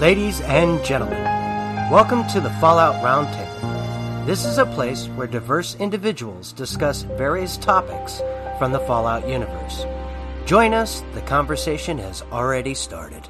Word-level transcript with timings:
Ladies 0.00 0.40
and 0.40 0.82
gentlemen, 0.82 1.22
welcome 1.90 2.26
to 2.28 2.40
the 2.40 2.48
Fallout 2.52 3.04
Roundtable. 3.04 4.24
This 4.24 4.46
is 4.46 4.56
a 4.56 4.64
place 4.64 5.08
where 5.08 5.26
diverse 5.26 5.74
individuals 5.74 6.54
discuss 6.54 7.02
various 7.02 7.58
topics 7.58 8.22
from 8.58 8.72
the 8.72 8.80
Fallout 8.80 9.28
universe. 9.28 9.84
Join 10.46 10.72
us, 10.72 11.02
the 11.12 11.20
conversation 11.20 11.98
has 11.98 12.22
already 12.32 12.72
started. 12.72 13.28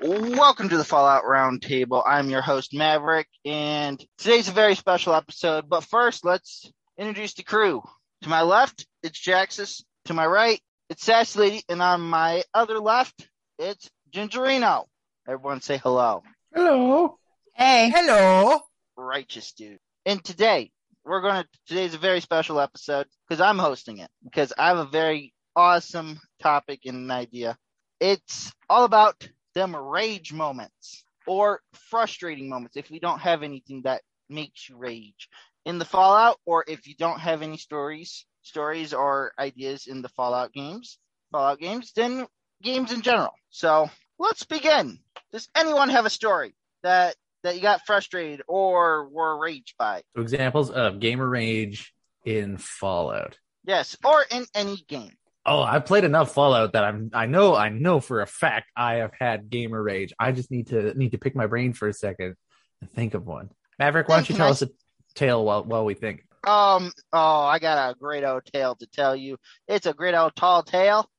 Welcome 0.00 0.70
to 0.70 0.78
the 0.78 0.84
Fallout 0.84 1.24
Roundtable. 1.24 2.02
I'm 2.06 2.30
your 2.30 2.40
host, 2.40 2.72
Maverick, 2.72 3.28
and 3.44 4.02
today's 4.16 4.48
a 4.48 4.52
very 4.52 4.76
special 4.76 5.12
episode. 5.12 5.68
But 5.68 5.84
first, 5.84 6.24
let's 6.24 6.72
introduce 6.96 7.34
the 7.34 7.42
crew. 7.42 7.82
To 8.22 8.30
my 8.30 8.40
left, 8.40 8.86
it's 9.02 9.22
Jaxus. 9.22 9.84
To 10.06 10.14
my 10.14 10.24
right, 10.24 10.58
it's 10.88 11.04
Sassy 11.04 11.38
Lady. 11.38 11.62
And 11.68 11.82
on 11.82 12.00
my 12.00 12.44
other 12.54 12.78
left, 12.78 13.28
it's 13.58 13.90
Gingerino. 14.16 14.86
Everyone 15.28 15.60
say 15.60 15.76
hello. 15.76 16.22
Hello. 16.54 17.18
Hey. 17.54 17.92
Hello! 17.94 18.60
Righteous 18.96 19.52
dude. 19.52 19.78
And 20.06 20.24
today, 20.24 20.70
we're 21.04 21.20
going 21.20 21.42
to, 21.42 21.48
today's 21.68 21.92
a 21.92 21.98
very 21.98 22.22
special 22.22 22.58
episode 22.58 23.06
because 23.28 23.42
I'm 23.42 23.58
hosting 23.58 23.98
it 23.98 24.08
because 24.24 24.54
I 24.56 24.68
have 24.68 24.78
a 24.78 24.86
very 24.86 25.34
awesome 25.54 26.18
topic 26.40 26.86
and 26.86 26.96
an 26.96 27.10
idea. 27.10 27.58
It's 28.00 28.54
all 28.70 28.84
about 28.84 29.28
them 29.54 29.76
rage 29.76 30.32
moments 30.32 31.04
or 31.26 31.60
frustrating 31.74 32.48
moments 32.48 32.78
if 32.78 32.90
we 32.90 33.00
don't 33.00 33.20
have 33.20 33.42
anything 33.42 33.82
that 33.82 34.00
makes 34.30 34.66
you 34.66 34.78
rage 34.78 35.28
in 35.66 35.78
the 35.78 35.84
Fallout 35.84 36.38
or 36.46 36.64
if 36.66 36.86
you 36.86 36.94
don't 36.98 37.20
have 37.20 37.42
any 37.42 37.58
stories, 37.58 38.24
stories 38.40 38.94
or 38.94 39.32
ideas 39.38 39.86
in 39.86 40.00
the 40.00 40.08
Fallout 40.08 40.54
games, 40.54 40.98
Fallout 41.32 41.58
games, 41.58 41.92
then 41.94 42.26
games 42.62 42.92
in 42.92 43.02
general. 43.02 43.34
So 43.50 43.90
let's 44.18 44.44
begin. 44.44 44.98
Does 45.32 45.48
anyone 45.56 45.88
have 45.88 46.06
a 46.06 46.10
story 46.10 46.54
that 46.82 47.16
that 47.42 47.56
you 47.56 47.62
got 47.62 47.86
frustrated 47.86 48.42
or 48.48 49.08
were 49.08 49.38
raged 49.38 49.74
by? 49.78 50.02
So 50.14 50.22
examples 50.22 50.70
of 50.70 51.00
gamer 51.00 51.28
rage 51.28 51.92
in 52.24 52.56
Fallout. 52.56 53.38
Yes, 53.64 53.96
or 54.04 54.24
in 54.30 54.46
any 54.54 54.76
game. 54.88 55.12
Oh, 55.44 55.62
I 55.62 55.78
played 55.78 56.04
enough 56.04 56.32
Fallout 56.32 56.72
that 56.72 56.84
I'm 56.84 57.10
I 57.12 57.26
know 57.26 57.54
I 57.54 57.68
know 57.68 58.00
for 58.00 58.20
a 58.20 58.26
fact 58.26 58.70
I 58.76 58.94
have 58.96 59.12
had 59.18 59.50
gamer 59.50 59.82
rage. 59.82 60.12
I 60.18 60.32
just 60.32 60.50
need 60.50 60.68
to 60.68 60.94
need 60.94 61.12
to 61.12 61.18
pick 61.18 61.36
my 61.36 61.46
brain 61.46 61.72
for 61.72 61.88
a 61.88 61.92
second 61.92 62.34
and 62.80 62.90
think 62.90 63.14
of 63.14 63.26
one. 63.26 63.50
Maverick, 63.78 64.08
why 64.08 64.16
don't 64.16 64.28
you 64.28 64.36
tell 64.36 64.48
I- 64.48 64.50
us 64.50 64.62
a 64.62 64.68
tale 65.14 65.44
while 65.44 65.64
while 65.64 65.84
we 65.84 65.94
think? 65.94 66.22
Um, 66.46 66.92
oh, 67.12 67.42
I 67.42 67.58
got 67.58 67.90
a 67.90 67.98
great 67.98 68.22
old 68.22 68.44
tale 68.44 68.76
to 68.76 68.86
tell 68.86 69.16
you. 69.16 69.36
It's 69.66 69.86
a 69.86 69.92
great 69.92 70.14
old 70.14 70.36
tall 70.36 70.62
tale, 70.62 71.10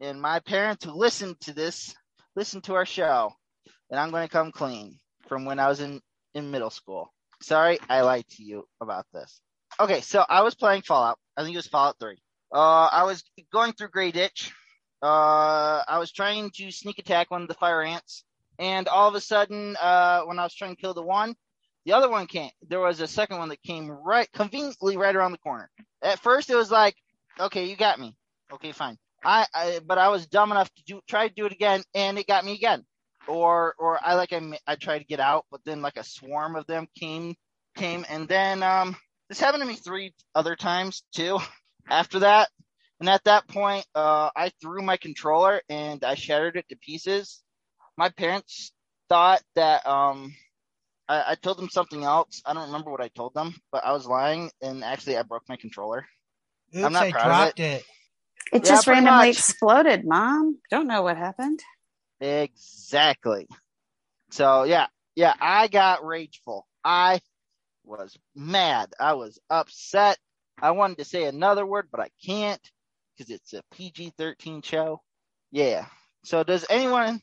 and 0.00 0.20
my 0.22 0.38
parents 0.38 0.84
who 0.84 0.92
listened 0.92 1.40
to 1.40 1.52
this, 1.52 1.92
listened 2.36 2.64
to 2.64 2.74
our 2.74 2.86
show, 2.86 3.32
and 3.90 3.98
I'm 3.98 4.10
going 4.10 4.26
to 4.26 4.32
come 4.32 4.52
clean 4.52 5.00
from 5.26 5.44
when 5.44 5.58
I 5.58 5.68
was 5.68 5.80
in 5.80 6.00
in 6.34 6.50
middle 6.50 6.70
school. 6.70 7.12
Sorry, 7.42 7.78
I 7.88 8.02
lied 8.02 8.28
to 8.36 8.42
you 8.42 8.68
about 8.80 9.06
this. 9.12 9.40
Okay, 9.80 10.02
so 10.02 10.24
I 10.28 10.42
was 10.42 10.54
playing 10.54 10.82
Fallout. 10.82 11.18
I 11.36 11.42
think 11.42 11.54
it 11.54 11.58
was 11.58 11.66
Fallout 11.66 11.98
Three. 11.98 12.18
Uh, 12.54 12.88
I 12.92 13.04
was 13.04 13.24
going 13.52 13.72
through 13.72 13.88
Grayditch. 13.88 14.52
Uh, 15.02 15.82
I 15.86 15.98
was 15.98 16.12
trying 16.12 16.50
to 16.56 16.70
sneak 16.70 16.98
attack 16.98 17.30
one 17.30 17.42
of 17.42 17.48
the 17.48 17.54
fire 17.54 17.82
ants, 17.82 18.24
and 18.58 18.86
all 18.88 19.08
of 19.08 19.14
a 19.14 19.20
sudden, 19.20 19.76
uh, 19.80 20.22
when 20.22 20.38
I 20.38 20.44
was 20.44 20.54
trying 20.54 20.74
to 20.74 20.80
kill 20.80 20.94
the 20.94 21.02
one, 21.02 21.34
the 21.84 21.92
other 21.92 22.08
one 22.08 22.26
came. 22.26 22.50
There 22.68 22.80
was 22.80 23.00
a 23.00 23.06
second 23.06 23.38
one 23.38 23.48
that 23.50 23.62
came 23.62 23.90
right, 23.90 24.30
conveniently 24.32 24.96
right 24.96 25.14
around 25.14 25.32
the 25.32 25.38
corner. 25.38 25.70
At 26.02 26.20
first, 26.20 26.50
it 26.50 26.56
was 26.56 26.70
like, 26.70 26.96
okay, 27.38 27.66
you 27.66 27.76
got 27.76 28.00
me. 28.00 28.14
Okay, 28.52 28.72
fine. 28.72 28.98
I, 29.26 29.46
I 29.52 29.80
but 29.84 29.98
I 29.98 30.08
was 30.08 30.26
dumb 30.28 30.52
enough 30.52 30.72
to 30.76 30.82
do 30.84 31.00
try 31.08 31.26
to 31.26 31.34
do 31.34 31.46
it 31.46 31.52
again, 31.52 31.82
and 31.94 32.16
it 32.18 32.28
got 32.28 32.44
me 32.44 32.52
again. 32.54 32.84
Or, 33.28 33.74
or 33.80 33.98
I 34.00 34.14
like 34.14 34.32
I, 34.32 34.40
I 34.68 34.76
tried 34.76 35.00
to 35.00 35.04
get 35.04 35.18
out, 35.18 35.46
but 35.50 35.60
then 35.64 35.82
like 35.82 35.96
a 35.96 36.04
swarm 36.04 36.54
of 36.54 36.64
them 36.66 36.86
came, 36.96 37.34
came, 37.74 38.06
and 38.08 38.28
then 38.28 38.62
um, 38.62 38.96
this 39.28 39.40
happened 39.40 39.62
to 39.62 39.68
me 39.68 39.74
three 39.74 40.14
other 40.34 40.54
times 40.54 41.02
too. 41.12 41.38
After 41.90 42.20
that, 42.20 42.48
and 43.00 43.08
at 43.08 43.24
that 43.24 43.48
point, 43.48 43.84
uh, 43.94 44.30
I 44.34 44.50
threw 44.60 44.82
my 44.82 44.96
controller 44.96 45.60
and 45.68 46.02
I 46.04 46.14
shattered 46.14 46.56
it 46.56 46.68
to 46.68 46.76
pieces. 46.76 47.42
My 47.96 48.08
parents 48.10 48.72
thought 49.08 49.42
that 49.54 49.86
um, 49.86 50.34
I, 51.08 51.32
I 51.32 51.34
told 51.36 51.58
them 51.58 51.68
something 51.68 52.04
else. 52.04 52.42
I 52.44 52.54
don't 52.54 52.66
remember 52.66 52.90
what 52.90 53.00
I 53.00 53.08
told 53.08 53.34
them, 53.34 53.54
but 53.70 53.84
I 53.84 53.92
was 53.92 54.06
lying, 54.06 54.50
and 54.62 54.84
actually, 54.84 55.16
I 55.16 55.22
broke 55.22 55.48
my 55.48 55.56
controller. 55.56 56.06
Oops, 56.74 56.84
I'm 56.84 56.92
not 56.92 57.06
I 57.06 57.10
proud 57.10 57.26
of 57.26 57.36
dropped 57.36 57.60
it. 57.60 57.84
It 58.52 58.64
Yeah, 58.64 58.70
just 58.70 58.86
randomly 58.86 59.30
much. 59.30 59.30
exploded, 59.30 60.04
Mom. 60.06 60.58
Don't 60.70 60.86
know 60.88 61.02
what 61.02 61.16
happened. 61.16 61.60
Exactly. 62.20 63.48
So 64.30 64.64
yeah, 64.64 64.86
yeah, 65.16 65.34
I 65.40 65.68
got 65.68 66.04
rageful. 66.04 66.66
I 66.84 67.20
was 67.84 68.16
mad. 68.34 68.92
I 69.00 69.14
was 69.14 69.38
upset. 69.50 70.18
I 70.60 70.72
wanted 70.72 70.98
to 70.98 71.04
say 71.04 71.24
another 71.24 71.66
word, 71.66 71.88
but 71.90 72.00
I 72.00 72.08
can't 72.24 72.60
because 73.16 73.30
it's 73.30 73.52
a 73.54 73.62
PG-13 73.74 74.64
show. 74.64 75.02
Yeah. 75.52 75.86
So 76.24 76.44
does 76.44 76.66
anyone 76.70 77.20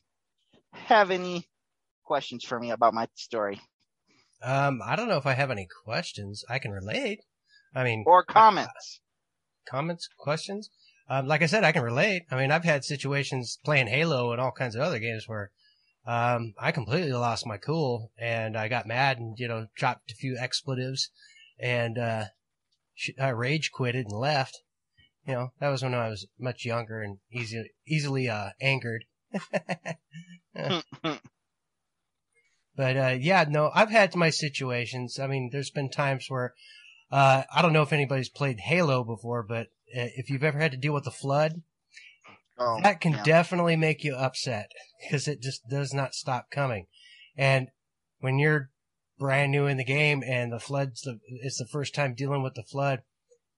have 0.72 1.10
any 1.10 1.46
questions 2.04 2.44
for 2.44 2.58
me 2.58 2.70
about 2.72 2.94
my 2.94 3.08
story 3.16 3.60
Um, 4.42 4.80
I 4.84 4.96
don't 4.96 5.08
know 5.08 5.16
if 5.18 5.26
I 5.26 5.34
have 5.34 5.50
any 5.50 5.66
questions. 5.84 6.44
I 6.50 6.58
can 6.58 6.72
relate. 6.72 7.20
I 7.74 7.84
mean, 7.84 8.04
or 8.04 8.24
comments? 8.24 9.00
comments, 9.68 10.08
questions. 10.18 10.70
Um, 11.08 11.26
like 11.26 11.42
I 11.42 11.46
said, 11.46 11.64
I 11.64 11.72
can 11.72 11.82
relate. 11.82 12.24
I 12.30 12.36
mean, 12.36 12.50
I've 12.50 12.64
had 12.64 12.84
situations 12.84 13.58
playing 13.64 13.88
Halo 13.88 14.32
and 14.32 14.40
all 14.40 14.52
kinds 14.52 14.74
of 14.74 14.80
other 14.80 14.98
games 14.98 15.28
where, 15.28 15.50
um, 16.06 16.54
I 16.58 16.72
completely 16.72 17.12
lost 17.12 17.46
my 17.46 17.56
cool 17.56 18.10
and 18.18 18.56
I 18.56 18.68
got 18.68 18.86
mad 18.86 19.18
and, 19.18 19.38
you 19.38 19.48
know, 19.48 19.66
dropped 19.76 20.12
a 20.12 20.14
few 20.14 20.36
expletives 20.38 21.10
and, 21.58 21.98
uh, 21.98 22.24
I 23.20 23.28
rage 23.28 23.70
quitted 23.72 24.06
and 24.06 24.18
left. 24.18 24.62
You 25.26 25.34
know, 25.34 25.52
that 25.60 25.68
was 25.68 25.82
when 25.82 25.94
I 25.94 26.08
was 26.08 26.26
much 26.38 26.64
younger 26.64 27.02
and 27.02 27.18
easy, 27.32 27.70
easily, 27.86 28.28
uh, 28.28 28.50
angered. 28.60 29.04
But 32.76 32.96
uh, 32.96 33.16
yeah, 33.20 33.44
no, 33.48 33.70
I've 33.72 33.90
had 33.90 34.16
my 34.16 34.30
situations. 34.30 35.18
I 35.18 35.28
mean, 35.28 35.50
there's 35.52 35.70
been 35.70 35.90
times 35.90 36.26
where 36.28 36.54
uh, 37.10 37.42
I 37.54 37.62
don't 37.62 37.72
know 37.72 37.82
if 37.82 37.92
anybody's 37.92 38.28
played 38.28 38.60
Halo 38.60 39.04
before, 39.04 39.42
but 39.42 39.68
uh, 39.96 40.10
if 40.16 40.30
you've 40.30 40.44
ever 40.44 40.58
had 40.58 40.72
to 40.72 40.78
deal 40.78 40.94
with 40.94 41.04
the 41.04 41.10
flood, 41.10 41.62
Oh, 42.56 42.80
that 42.82 43.00
can 43.00 43.12
yeah. 43.12 43.22
definitely 43.24 43.76
make 43.76 44.04
you 44.04 44.14
upset 44.14 44.70
because 45.02 45.26
it 45.26 45.40
just 45.42 45.68
does 45.68 45.92
not 45.92 46.14
stop 46.14 46.50
coming. 46.50 46.86
And 47.36 47.68
when 48.20 48.38
you're 48.38 48.70
brand 49.18 49.52
new 49.52 49.66
in 49.66 49.76
the 49.76 49.84
game 49.84 50.22
and 50.26 50.52
the 50.52 50.60
flood's 50.60 51.02
the 51.02 51.18
it's 51.42 51.58
the 51.58 51.66
first 51.66 51.94
time 51.94 52.14
dealing 52.14 52.42
with 52.42 52.54
the 52.54 52.62
flood, 52.62 53.02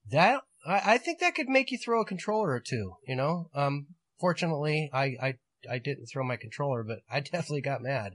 that 0.09 0.41
I, 0.65 0.93
I 0.93 0.97
think 0.97 1.19
that 1.19 1.35
could 1.35 1.49
make 1.49 1.71
you 1.71 1.77
throw 1.77 2.01
a 2.01 2.05
controller 2.05 2.49
or 2.49 2.59
two. 2.59 2.95
You 3.07 3.15
know, 3.15 3.49
um, 3.53 3.87
fortunately, 4.19 4.89
I 4.91 5.15
I 5.21 5.33
I 5.69 5.77
didn't 5.79 6.07
throw 6.07 6.23
my 6.23 6.37
controller, 6.37 6.83
but 6.83 6.99
I 7.09 7.19
definitely 7.21 7.61
got 7.61 7.81
mad. 7.81 8.13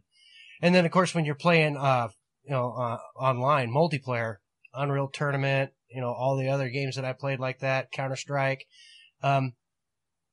And 0.61 0.75
then 0.75 0.85
of 0.85 0.93
course 0.93 1.15
when 1.15 1.25
you're 1.25 1.35
playing 1.35 1.77
uh 1.77 2.09
you 2.45 2.51
know 2.51 2.73
uh, 2.73 2.99
online 3.17 3.71
multiplayer, 3.71 4.37
Unreal 4.75 5.09
Tournament, 5.09 5.71
you 5.91 6.01
know 6.01 6.13
all 6.13 6.37
the 6.37 6.49
other 6.49 6.69
games 6.69 6.97
that 6.97 7.05
I 7.05 7.13
played 7.13 7.41
like 7.41 7.61
that, 7.61 7.93
Counter 7.93 8.17
Strike, 8.17 8.67
um, 9.23 9.53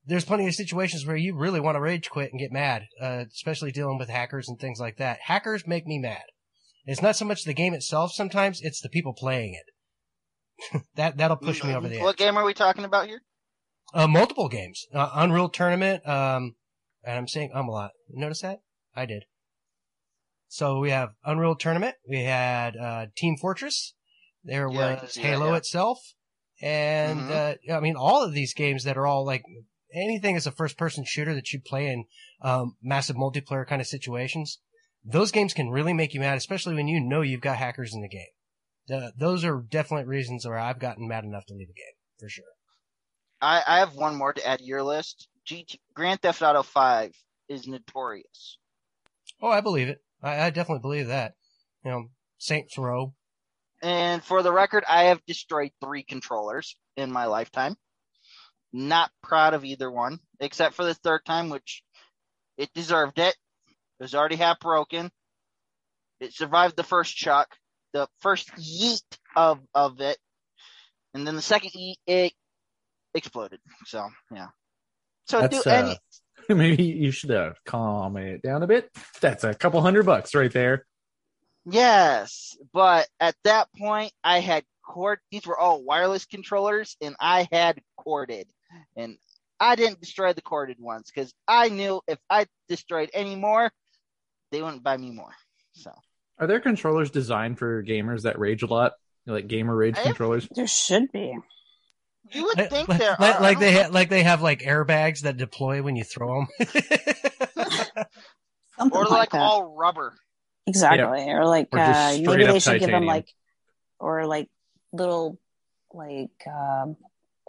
there's 0.05 0.25
plenty 0.25 0.47
of 0.47 0.55
situations 0.55 1.05
where 1.05 1.15
you 1.15 1.35
really 1.35 1.59
want 1.59 1.75
to 1.75 1.81
rage 1.81 2.09
quit 2.09 2.31
and 2.31 2.39
get 2.39 2.51
mad, 2.51 2.87
uh, 3.01 3.25
especially 3.31 3.71
dealing 3.71 3.97
with 3.97 4.09
hackers 4.09 4.49
and 4.49 4.59
things 4.59 4.79
like 4.79 4.97
that. 4.97 5.19
Hackers 5.23 5.67
make 5.67 5.85
me 5.85 5.99
mad. 5.99 6.23
It's 6.85 7.01
not 7.01 7.15
so 7.15 7.25
much 7.25 7.43
the 7.43 7.53
game 7.53 7.73
itself 7.73 8.11
sometimes, 8.13 8.61
it's 8.61 8.81
the 8.81 8.89
people 8.89 9.13
playing 9.13 9.53
it. 9.53 10.83
that, 10.95 11.17
that'll 11.17 11.37
push 11.37 11.63
me 11.63 11.75
over 11.75 11.87
the 11.87 11.97
edge. 11.97 12.01
What 12.01 12.17
game 12.17 12.37
are 12.37 12.43
we 12.43 12.53
talking 12.53 12.83
about 12.83 13.07
here? 13.07 13.21
Uh, 13.93 14.07
multiple 14.07 14.49
games. 14.49 14.87
Uh, 14.93 15.09
Unreal 15.13 15.49
Tournament, 15.49 16.07
um, 16.07 16.55
and 17.03 17.17
I'm 17.17 17.27
saying 17.27 17.51
um 17.53 17.67
a 17.67 17.71
lot. 17.71 17.91
Notice 18.09 18.41
that? 18.41 18.61
I 18.95 19.05
did. 19.05 19.25
So 20.47 20.79
we 20.79 20.89
have 20.89 21.09
Unreal 21.23 21.55
Tournament. 21.55 21.95
We 22.07 22.23
had, 22.23 22.75
uh, 22.75 23.05
Team 23.15 23.37
Fortress. 23.39 23.93
There 24.43 24.69
Yeah, 24.69 25.01
was 25.01 25.13
that, 25.15 25.21
Halo 25.21 25.51
yeah. 25.51 25.57
itself. 25.57 25.99
And, 26.61 27.21
Mhm. 27.21 27.69
uh, 27.69 27.73
I 27.73 27.79
mean, 27.79 27.95
all 27.95 28.23
of 28.23 28.33
these 28.33 28.53
games 28.53 28.83
that 28.83 28.97
are 28.97 29.07
all 29.07 29.25
like, 29.25 29.43
anything 29.93 30.35
as 30.35 30.45
a 30.45 30.51
first 30.51 30.77
person 30.77 31.03
shooter 31.05 31.33
that 31.33 31.51
you 31.51 31.61
play 31.61 31.87
in, 31.91 32.05
um, 32.41 32.77
massive 32.81 33.15
multiplayer 33.15 33.65
kind 33.67 33.81
of 33.81 33.87
situations, 33.87 34.59
those 35.03 35.31
games 35.31 35.53
can 35.53 35.69
really 35.69 35.93
make 35.93 36.13
you 36.13 36.19
mad, 36.19 36.37
especially 36.37 36.75
when 36.75 36.87
you 36.87 36.99
know 36.99 37.21
you've 37.21 37.41
got 37.41 37.57
hackers 37.57 37.93
in 37.93 38.01
the 38.01 38.09
game. 38.09 38.27
The, 38.87 39.13
those 39.17 39.45
are 39.45 39.61
definite 39.61 40.07
reasons 40.07 40.45
where 40.45 40.57
I've 40.57 40.79
gotten 40.79 41.07
mad 41.07 41.23
enough 41.23 41.45
to 41.47 41.53
leave 41.53 41.69
a 41.69 41.73
game, 41.73 41.95
for 42.19 42.27
sure. 42.27 42.43
I, 43.41 43.63
I 43.65 43.79
have 43.79 43.95
one 43.95 44.15
more 44.15 44.33
to 44.33 44.45
add 44.45 44.59
to 44.59 44.65
your 44.65 44.83
list. 44.83 45.27
GT, 45.45 45.79
Grand 45.93 46.21
Theft 46.21 46.41
Auto 46.41 46.63
5 46.63 47.15
is 47.47 47.67
notorious. 47.67 48.57
Oh, 49.41 49.49
I 49.49 49.61
believe 49.61 49.87
it. 49.87 50.03
I, 50.21 50.41
I 50.41 50.49
definitely 50.49 50.81
believe 50.81 51.07
that. 51.07 51.35
You 51.85 51.91
know, 51.91 52.09
Saints 52.37 52.77
Row. 52.77 53.13
And 53.81 54.23
for 54.23 54.43
the 54.43 54.51
record, 54.51 54.83
I 54.87 55.05
have 55.05 55.25
destroyed 55.25 55.71
three 55.81 56.03
controllers 56.03 56.75
in 56.97 57.11
my 57.11 57.25
lifetime. 57.25 57.75
Not 58.73 59.11
proud 59.23 59.53
of 59.53 59.65
either 59.65 59.89
one, 59.89 60.19
except 60.39 60.75
for 60.75 60.83
the 60.83 60.93
third 60.93 61.21
time, 61.25 61.49
which 61.49 61.81
it 62.57 62.69
deserved 62.73 63.17
it. 63.19 63.35
It 63.67 64.03
was 64.03 64.13
already 64.13 64.35
half 64.35 64.59
broken. 64.59 65.09
It 66.19 66.33
survived 66.33 66.75
the 66.75 66.83
first 66.83 67.15
chuck, 67.15 67.55
the 67.93 68.07
first 68.19 68.49
yeet 68.57 69.01
of 69.35 69.59
of 69.73 70.01
it, 70.01 70.17
and 71.13 71.25
then 71.25 71.35
the 71.35 71.41
second 71.41 71.71
yeet 71.71 71.95
it 72.05 72.33
exploded. 73.13 73.59
So 73.85 74.07
yeah. 74.31 74.47
So 75.27 75.39
That's, 75.41 75.63
do 75.63 75.69
uh, 75.69 75.73
any 75.73 75.97
Maybe 76.49 76.83
you 76.83 77.11
should 77.11 77.31
uh, 77.31 77.53
calm 77.65 78.17
it 78.17 78.41
down 78.41 78.63
a 78.63 78.67
bit. 78.67 78.89
That's 79.21 79.43
a 79.43 79.53
couple 79.53 79.81
hundred 79.81 80.05
bucks 80.05 80.33
right 80.33 80.51
there. 80.51 80.85
Yes, 81.71 82.57
but 82.73 83.07
at 83.19 83.35
that 83.43 83.67
point 83.77 84.11
I 84.23 84.39
had 84.39 84.63
cord. 84.83 85.19
These 85.31 85.45
were 85.45 85.57
all 85.57 85.83
wireless 85.83 86.25
controllers, 86.25 86.95
and 87.01 87.15
I 87.19 87.47
had 87.51 87.79
corded, 87.97 88.47
and 88.95 89.17
I 89.59 89.75
didn't 89.75 89.99
destroy 90.01 90.33
the 90.33 90.41
corded 90.41 90.77
ones 90.79 91.11
because 91.13 91.33
I 91.47 91.69
knew 91.69 92.01
if 92.07 92.17
I 92.29 92.45
destroyed 92.67 93.09
any 93.13 93.35
more, 93.35 93.71
they 94.51 94.61
wouldn't 94.61 94.83
buy 94.83 94.97
me 94.97 95.11
more. 95.11 95.33
So 95.73 95.91
Are 96.39 96.47
there 96.47 96.59
controllers 96.59 97.11
designed 97.11 97.57
for 97.59 97.83
gamers 97.83 98.23
that 98.23 98.39
rage 98.39 98.63
a 98.63 98.67
lot? 98.67 98.93
Like 99.25 99.47
gamer 99.47 99.75
rage 99.75 99.97
I- 99.97 100.03
controllers? 100.03 100.47
There 100.55 100.65
should 100.67 101.11
be. 101.11 101.37
you 102.31 102.43
would 102.45 102.57
Like, 102.57 102.69
think 102.69 102.87
like- 102.89 102.99
there 102.99 103.15
like- 103.19 103.35
are. 103.35 103.41
Like 103.41 103.59
they 103.59 103.73
ha- 103.83 103.89
like 103.91 104.09
they 104.09 104.23
have 104.23 104.41
like 104.41 104.61
airbags 104.61 105.21
that 105.21 105.37
deploy 105.37 105.81
when 105.83 105.95
you 105.95 106.03
throw 106.03 106.45
them. 106.57 106.67
Or 108.91 109.03
like, 109.03 109.33
like 109.33 109.35
all 109.35 109.75
rubber. 109.75 110.15
Exactly. 110.69 111.29
Or 111.29 111.45
like 111.45 111.69
Or 111.71 111.79
uh, 111.79 112.17
maybe 112.21 112.45
they 112.45 112.59
should 112.59 112.79
give 112.79 112.91
them 112.91 113.05
like, 113.05 113.27
or 113.99 114.25
like 114.25 114.49
little 114.91 115.39
like 115.93 116.29
um, 116.47 116.95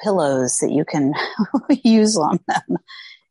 pillows 0.03 0.59
that 0.63 0.73
you 0.73 0.85
can 0.85 1.13
use 1.85 2.17
on 2.17 2.41
them, 2.49 2.79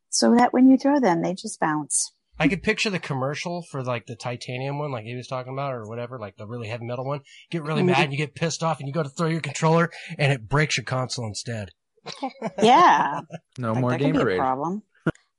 so 0.08 0.34
that 0.36 0.52
when 0.52 0.68
you 0.70 0.76
throw 0.78 1.00
them, 1.00 1.22
they 1.22 1.34
just 1.34 1.60
bounce. 1.60 2.12
I 2.38 2.48
could 2.48 2.62
picture 2.62 2.88
the 2.88 2.98
commercial 2.98 3.62
for 3.70 3.82
like 3.82 4.06
the 4.06 4.16
titanium 4.16 4.78
one, 4.78 4.90
like 4.92 5.04
he 5.04 5.14
was 5.14 5.26
talking 5.26 5.52
about, 5.52 5.74
or 5.74 5.86
whatever, 5.86 6.18
like 6.18 6.36
the 6.38 6.46
really 6.46 6.68
heavy 6.68 6.86
metal 6.86 7.04
one. 7.04 7.20
Get 7.50 7.62
really 7.62 7.82
Mhm. 7.82 7.86
mad 7.86 8.04
and 8.04 8.12
you 8.12 8.18
get 8.18 8.34
pissed 8.34 8.62
off 8.62 8.78
and 8.78 8.88
you 8.88 8.94
go 8.94 9.02
to 9.02 9.10
throw 9.10 9.28
your 9.28 9.42
controller 9.42 9.90
and 10.18 10.32
it 10.32 10.48
breaks 10.48 10.78
your 10.78 10.84
console 10.84 11.26
instead. 11.26 11.68
Yeah, 12.62 13.20
No 13.58 13.72
like, 13.72 13.80
more 13.82 13.90
that 13.90 14.00
could 14.00 14.12
gamer 14.14 14.36
problem. 14.38 14.82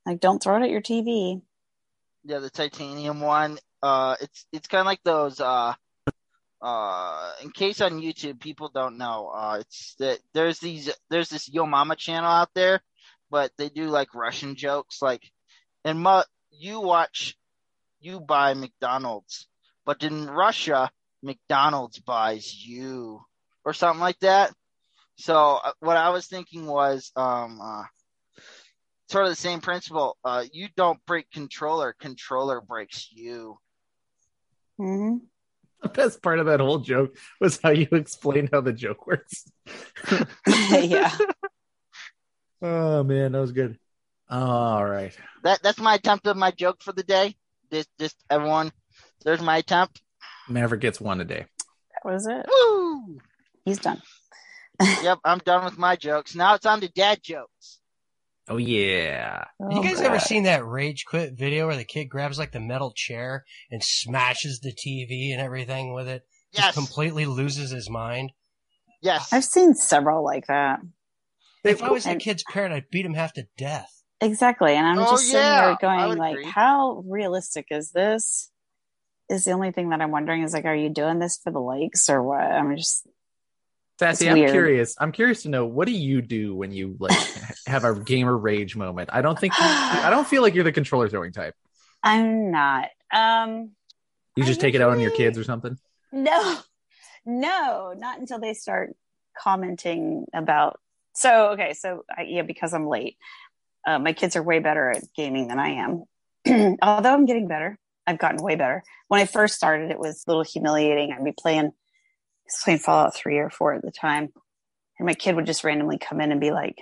like, 0.06 0.20
don't 0.20 0.44
throw 0.44 0.58
it 0.58 0.64
at 0.64 0.70
your 0.70 0.82
TV. 0.82 1.42
Yeah, 2.24 2.38
the 2.38 2.52
titanium 2.52 3.20
one. 3.20 3.58
Uh, 3.84 4.16
it's 4.22 4.46
it's 4.52 4.68
kind 4.68 4.82
of 4.82 4.86
like 4.86 5.04
those. 5.04 5.40
Uh, 5.40 5.74
uh, 6.62 7.32
in 7.42 7.50
case 7.50 7.82
on 7.82 8.02
YouTube 8.02 8.40
people 8.40 8.70
don't 8.70 8.98
know, 8.98 9.32
uh, 9.34 9.58
it's 9.60 9.96
that 10.00 10.20
there's 10.34 10.60
these 10.60 10.92
there's 11.10 11.30
this 11.30 11.50
Yo 11.52 11.66
Mama 11.66 11.96
channel 11.96 12.30
out 12.30 12.50
there, 12.54 12.82
but 13.32 13.52
they 13.58 13.70
do 13.70 13.88
like 13.88 14.14
Russian 14.14 14.56
jokes. 14.56 15.02
Like, 15.02 15.24
and 15.84 16.06
you 16.52 16.80
watch, 16.82 17.36
you 18.00 18.20
buy 18.20 18.54
McDonald's, 18.54 19.48
but 19.86 20.04
in 20.04 20.28
Russia, 20.28 20.92
McDonald's 21.24 22.00
buys 22.00 22.54
you, 22.54 23.22
or 23.66 23.74
something 23.74 24.02
like 24.02 24.20
that. 24.20 24.54
So 25.16 25.60
uh, 25.64 25.72
what 25.80 25.98
I 25.98 26.10
was 26.10 26.28
thinking 26.28 26.66
was, 26.68 27.12
um, 27.16 27.60
uh, 27.62 27.84
sort 29.10 29.26
of 29.26 29.32
the 29.32 29.36
same 29.36 29.62
principle. 29.62 30.18
Uh, 30.24 30.46
you 30.52 30.68
don't 30.76 31.04
break 31.06 31.30
controller, 31.32 31.96
controller 32.00 32.62
breaks 32.62 33.10
you. 33.12 33.58
Hmm 34.82 35.18
The 35.84 35.90
best 35.90 36.24
part 36.24 36.40
of 36.40 36.48
that 36.48 36.60
whole 36.60 36.80
joke 36.80 37.16
was 37.40 37.60
how 37.62 37.70
you 37.70 37.88
explained 37.92 38.50
how 38.52 38.62
the 38.62 38.74
joke 38.74 39.06
works. 39.06 39.46
yeah. 40.48 41.16
Oh 42.64 43.02
man, 43.04 43.32
that 43.32 43.40
was 43.40 43.54
good. 43.54 43.80
All 44.30 44.86
right. 44.86 45.18
That 45.42 45.64
that's 45.64 45.80
my 45.80 45.96
attempt 45.96 46.28
of 46.28 46.38
my 46.38 46.52
joke 46.52 46.84
for 46.84 46.92
the 46.92 47.02
day. 47.02 47.36
Just 47.74 47.90
just 48.00 48.16
everyone, 48.30 48.72
there's 49.26 49.42
my 49.42 49.58
attempt. 49.58 50.00
Maverick 50.48 50.82
gets 50.82 51.02
one 51.02 51.22
a 51.22 51.26
day. 51.26 51.48
That 52.04 52.12
was 52.14 52.28
it. 52.28 52.46
Woo! 52.48 53.18
He's 53.66 53.80
done. 53.80 54.00
Yep, 54.80 55.20
I'm 55.26 55.40
done 55.40 55.66
with 55.66 55.80
my 55.80 55.96
jokes. 55.96 56.36
Now 56.36 56.54
it's 56.54 56.68
on 56.68 56.82
to 56.82 56.88
dad 56.88 57.22
jokes. 57.24 57.80
Oh 58.48 58.58
yeah. 58.58 59.46
you 59.70 59.84
guys 59.84 60.02
ever 60.02 60.20
seen 60.20 60.44
that 60.44 60.66
rage 60.66 61.06
quit 61.06 61.34
video 61.38 61.68
where 61.68 61.76
the 61.76 61.84
kid 61.86 62.06
grabs 62.06 62.40
like 62.40 62.52
the 62.52 62.60
metal 62.60 62.92
chair 62.96 63.46
and 63.70 63.84
smashes 63.84 64.60
the 64.60 64.74
TV 64.74 65.32
and 65.32 65.40
everything 65.42 65.94
with 65.94 66.08
it? 66.08 66.24
Just 66.54 66.68
Yes, 66.68 66.74
completely 66.76 67.26
loses 67.26 67.72
his 67.72 67.90
mind. 67.90 68.32
yes. 69.02 69.32
I've 69.32 69.46
seen 69.46 69.74
several 69.74 70.24
like 70.26 70.48
that. 70.48 70.80
If 71.64 71.84
I 71.84 71.92
was 71.92 72.04
that 72.06 72.20
kid's 72.20 72.44
parent, 72.44 72.74
I'd 72.74 72.90
beat 72.90 73.06
him 73.06 73.14
half 73.14 73.34
to 73.34 73.46
death. 73.58 73.90
Exactly. 74.20 74.74
And 74.76 74.86
I'm 74.88 75.00
Oh, 75.00 75.12
just 75.12 75.26
sitting 75.28 75.40
yeah, 75.40 75.68
there 75.68 75.78
going 75.82 76.18
like, 76.18 76.34
agree. 76.34 76.46
how 76.50 77.04
realistic 77.08 77.68
is 77.72 77.92
this? 77.92 78.52
Is 79.30 79.46
the 79.46 79.52
only 79.52 79.72
thing 79.72 79.90
that 79.90 80.02
I'm 80.02 80.12
wondering 80.12 80.44
is 80.44 80.54
like, 80.54 80.66
are 80.66 80.76
you 80.76 80.90
doing 80.90 81.20
this 81.20 81.40
for 81.44 81.52
the 81.52 81.60
likes 81.60 82.10
or 82.10 82.22
what? 82.22 82.42
I'm 82.42 82.76
just 82.76 83.08
Sassy, 84.02 84.30
I'm 84.30 84.38
curious. 84.38 84.96
I'm 85.00 85.12
curious 85.12 85.44
to 85.44 85.50
know 85.50 85.66
what 85.66 85.86
do 85.86 85.92
you 85.92 86.22
do 86.22 86.56
when 86.56 86.72
you 86.72 86.96
like 87.00 87.18
have 87.68 87.84
a 87.84 88.00
gamer 88.00 88.36
rage 88.36 88.76
moment? 88.76 89.10
I 89.14 89.22
don't 89.22 89.38
think 89.38 89.54
I 89.60 90.10
don't 90.10 90.28
feel 90.28 90.42
like 90.42 90.56
you're 90.56 90.64
the 90.64 90.72
controller 90.72 91.08
throwing 91.08 91.32
type. 91.32 91.54
I'm 92.04 92.50
not. 92.52 92.90
Um 93.14 93.72
You 94.36 94.44
I 94.44 94.48
just 94.48 94.60
take 94.60 94.74
it 94.74 94.82
out 94.82 94.90
on 94.90 95.00
your 95.00 95.12
kids 95.12 95.38
or 95.38 95.44
something. 95.44 95.78
no. 96.12 96.58
No, 97.24 97.94
not 97.96 98.20
until 98.20 98.40
they 98.40 98.56
start 98.56 98.96
commenting 99.38 100.26
about 100.34 100.80
so 101.14 101.50
okay, 101.50 101.74
so 101.74 102.04
I, 102.16 102.24
yeah, 102.24 102.42
because 102.42 102.74
I'm 102.74 102.88
late. 102.88 103.18
Uh, 103.86 104.00
my 104.00 104.14
kids 104.14 104.36
are 104.36 104.44
way 104.44 104.60
better 104.60 104.90
at 104.90 105.04
gaming 105.16 105.48
than 105.48 105.60
I 105.60 105.70
am. 105.70 106.06
Although 106.82 107.14
I'm 107.14 107.26
getting 107.26 107.48
better. 107.48 107.78
I've 108.08 108.18
gotten 108.18 108.42
way 108.44 108.56
better. 108.56 108.84
When 109.08 109.22
I 109.22 109.26
first 109.26 109.56
started, 109.56 109.92
it 109.92 110.00
was 110.00 110.24
a 110.26 110.30
little 110.30 110.44
humiliating. 110.44 111.12
I'd 111.12 111.24
be 111.24 111.34
playing, 111.38 111.68
I 111.68 111.72
was 112.52 112.64
playing 112.64 112.80
Fallout 112.80 113.16
3 113.16 113.38
or 113.38 113.50
4 113.50 113.76
at 113.76 113.82
the 113.82 113.92
time. 113.92 114.30
And 115.00 115.06
my 115.06 115.14
kid 115.14 115.36
would 115.36 115.46
just 115.46 115.64
randomly 115.64 115.98
come 115.98 116.22
in 116.22 116.32
and 116.32 116.42
be 116.42 116.52
like, 116.52 116.78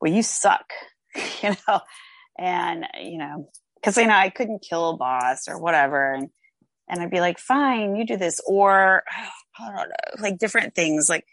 well, 0.00 0.12
you 0.12 0.22
suck, 0.22 0.72
you 1.42 1.54
know? 1.68 1.80
And, 2.38 2.86
you 3.00 3.18
know, 3.18 3.48
cause 3.84 3.96
you 3.96 4.06
know, 4.06 4.14
I 4.14 4.30
couldn't 4.30 4.64
kill 4.68 4.90
a 4.90 4.96
boss 4.96 5.46
or 5.48 5.60
whatever. 5.60 6.12
And, 6.14 6.30
and 6.88 7.00
I'd 7.00 7.10
be 7.10 7.20
like, 7.20 7.38
fine, 7.38 7.96
you 7.96 8.06
do 8.06 8.16
this. 8.16 8.40
Or 8.46 9.02
I 9.58 9.66
don't 9.66 9.88
know, 9.88 10.22
like 10.22 10.38
different 10.38 10.74
things. 10.74 11.08
Like 11.08 11.26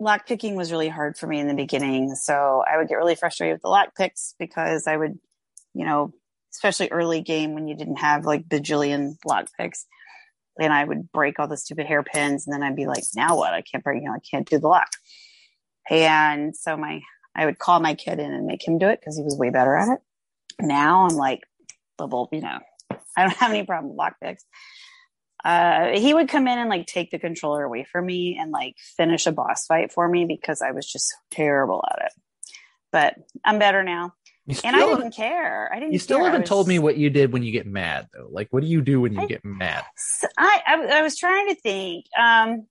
lock 0.00 0.26
picking 0.26 0.56
was 0.56 0.72
really 0.72 0.88
hard 0.88 1.16
for 1.16 1.26
me 1.26 1.38
in 1.38 1.48
the 1.48 1.54
beginning. 1.54 2.14
So 2.14 2.62
I 2.66 2.76
would 2.76 2.88
get 2.88 2.96
really 2.96 3.14
frustrated 3.14 3.54
with 3.54 3.62
the 3.62 3.68
lock 3.68 3.94
picks 3.96 4.34
because 4.38 4.86
I 4.86 4.96
would, 4.96 5.18
you 5.74 5.84
know, 5.84 6.12
especially 6.52 6.88
early 6.88 7.20
game 7.20 7.54
when 7.54 7.68
you 7.68 7.76
didn't 7.76 7.98
have 7.98 8.24
like 8.24 8.48
bajillion 8.48 9.16
lock 9.24 9.46
picks. 9.58 9.86
And 10.58 10.72
I 10.72 10.84
would 10.84 11.10
break 11.12 11.38
all 11.38 11.48
the 11.48 11.56
stupid 11.56 11.86
hairpins 11.86 12.46
and 12.46 12.54
then 12.54 12.62
I'd 12.62 12.76
be 12.76 12.86
like, 12.86 13.04
now 13.14 13.36
what? 13.36 13.54
I 13.54 13.62
can't 13.62 13.84
break, 13.84 14.02
you 14.02 14.08
know, 14.08 14.14
I 14.14 14.20
can't 14.30 14.48
do 14.48 14.58
the 14.58 14.68
lock. 14.68 14.90
And 15.90 16.56
so 16.56 16.76
my, 16.76 17.00
I 17.34 17.46
would 17.46 17.58
call 17.58 17.80
my 17.80 17.94
kid 17.94 18.18
in 18.18 18.32
and 18.32 18.46
make 18.46 18.66
him 18.66 18.78
do 18.78 18.88
it 18.88 19.00
because 19.00 19.16
he 19.16 19.22
was 19.22 19.36
way 19.36 19.50
better 19.50 19.76
at 19.76 19.88
it. 19.88 20.00
Now 20.60 21.06
I'm 21.06 21.16
like 21.16 21.40
level, 21.98 22.28
you 22.32 22.40
know, 22.40 22.58
I 23.16 23.22
don't 23.22 23.36
have 23.36 23.50
any 23.50 23.64
problem 23.64 23.90
with 23.90 23.98
lock 23.98 24.16
picks. 24.22 24.44
Uh, 25.44 25.96
he 25.98 26.12
would 26.12 26.28
come 26.28 26.48
in 26.48 26.58
and 26.58 26.68
like 26.68 26.86
take 26.86 27.10
the 27.10 27.18
controller 27.18 27.62
away 27.62 27.84
from 27.84 28.06
me 28.06 28.36
and 28.40 28.50
like 28.50 28.74
finish 28.96 29.26
a 29.26 29.32
boss 29.32 29.66
fight 29.66 29.92
for 29.92 30.08
me 30.08 30.24
because 30.24 30.60
I 30.60 30.72
was 30.72 30.90
just 30.90 31.14
terrible 31.30 31.84
at 31.90 32.06
it. 32.06 32.12
But 32.90 33.14
I'm 33.44 33.58
better 33.58 33.82
now. 33.82 34.14
You 34.48 34.56
And 34.64 34.74
I 34.74 34.80
still, 34.80 34.96
didn't 34.96 35.14
care. 35.14 35.70
I 35.70 35.78
didn't 35.78 35.92
you 35.92 35.98
still 35.98 36.16
care. 36.18 36.24
Haven't 36.26 36.40
was- 36.42 36.48
told 36.48 36.68
me 36.68 36.78
what 36.78 36.96
you 36.96 37.10
did 37.10 37.32
when 37.34 37.42
you 37.42 37.52
get 37.52 37.66
mad 37.66 38.08
though. 38.14 38.28
Like 38.30 38.48
what 38.50 38.62
do 38.62 38.66
you 38.66 38.80
do 38.80 39.00
when 39.02 39.12
you 39.12 39.20
I- 39.20 39.26
get 39.26 39.44
mad? 39.44 39.84
I 40.38 40.88
I 40.90 41.02
was 41.02 41.18
trying 41.18 41.48
to 41.48 41.54
think. 41.54 42.06
Um, 42.18 42.66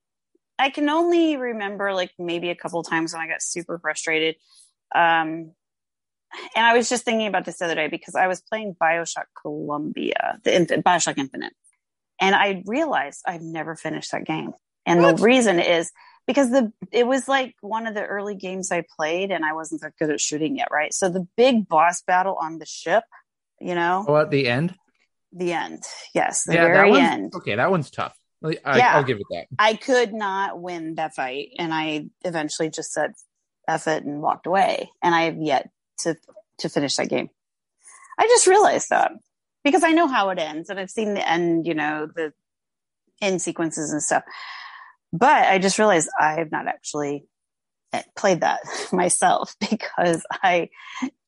I 0.58 0.72
can 0.72 0.90
only 0.90 1.38
remember 1.38 1.94
like 1.94 2.12
maybe 2.18 2.50
a 2.50 2.56
couple 2.56 2.82
times 2.82 3.14
when 3.14 3.22
I 3.22 3.28
got 3.28 3.44
super 3.44 3.78
frustrated. 3.78 4.38
Um, 4.96 5.52
and 6.56 6.66
I 6.66 6.76
was 6.76 6.90
just 6.90 7.06
thinking 7.06 7.28
about 7.28 7.46
this 7.46 7.60
the 7.60 7.66
other 7.66 7.76
day 7.76 7.88
because 7.90 8.16
I 8.16 8.26
was 8.28 8.42
playing 8.42 8.76
Bioshock 8.82 9.26
Columbia, 9.40 10.40
the 10.44 10.56
Inf- 10.56 10.84
Bioshock 10.84 11.18
Infinite, 11.20 11.54
and 12.20 12.36
I 12.36 12.64
realized 12.66 13.22
I've 13.28 13.44
never 13.44 13.76
finished 13.76 14.12
that 14.14 14.26
game. 14.26 14.54
And 14.86 15.04
the 15.04 15.16
reason 15.22 15.60
is 15.60 15.92
because 16.28 16.52
the 16.52 16.72
it 16.92 17.08
was 17.08 17.28
like 17.28 17.56
one 17.62 17.88
of 17.88 17.96
the 17.96 18.06
early 18.06 18.36
games 18.36 18.72
I 18.72 18.84
played, 18.98 19.32
and 19.32 19.44
I 19.46 19.54
wasn't 19.54 19.82
that 19.82 19.94
good 19.98 20.12
at 20.12 20.22
shooting 20.22 20.58
yet, 20.58 20.68
right? 20.72 20.94
So 20.94 21.10
the 21.10 21.28
big 21.38 21.68
boss 21.68 22.02
battle 22.02 22.38
on 22.40 22.60
the 22.60 22.66
ship, 22.66 23.04
you 23.60 23.74
know, 23.74 24.06
Oh, 24.08 24.18
at 24.18 24.30
the 24.30 24.48
end? 24.48 24.76
the 25.32 25.54
end, 25.54 25.84
yes, 26.14 26.44
the 26.44 26.54
yeah, 26.54 26.68
very 26.68 26.94
end. 26.98 27.34
okay. 27.36 27.56
That 27.56 27.72
one's 27.72 27.90
tough. 27.90 28.16
I, 28.44 28.78
Yeah. 28.78 28.96
I'll 28.96 29.04
give 29.04 29.18
it 29.18 29.26
that. 29.32 29.48
I 29.58 29.74
could 29.74 30.14
not 30.14 30.60
win 30.62 30.96
that 30.96 31.16
fight, 31.16 31.50
and 31.58 31.74
I 31.74 32.08
eventually 32.24 32.70
just 32.70 32.92
said 32.94 33.14
"eff 33.68 33.88
it" 33.88 34.04
and 34.06 34.22
walked 34.22 34.46
away. 34.48 34.92
And 35.02 35.16
I 35.16 35.24
have 35.24 35.38
yet 35.42 35.70
to 36.00 36.16
to 36.60 36.70
finish 36.70 36.96
that 36.98 37.10
game. 37.10 37.30
I 38.20 38.26
just 38.28 38.48
realized 38.48 38.90
that 38.90 39.12
because 39.64 39.84
I 39.84 39.92
know 39.92 40.08
how 40.08 40.30
it 40.30 40.40
ends, 40.40 40.70
and 40.70 40.80
I've 40.80 40.90
seen 40.90 41.14
the 41.14 41.28
end, 41.28 41.66
you 41.68 41.74
know, 41.74 42.08
the 42.16 42.34
end 43.22 43.42
sequences 43.42 43.92
and 43.92 44.02
stuff. 44.02 44.24
But 45.14 45.48
I 45.48 45.60
just 45.60 45.80
realized 45.80 46.10
I 46.20 46.34
have 46.34 46.52
not 46.52 46.68
actually 46.68 47.26
played 48.16 48.42
that 48.42 48.62
myself 48.92 49.56
because 49.70 50.26
I 50.32 50.70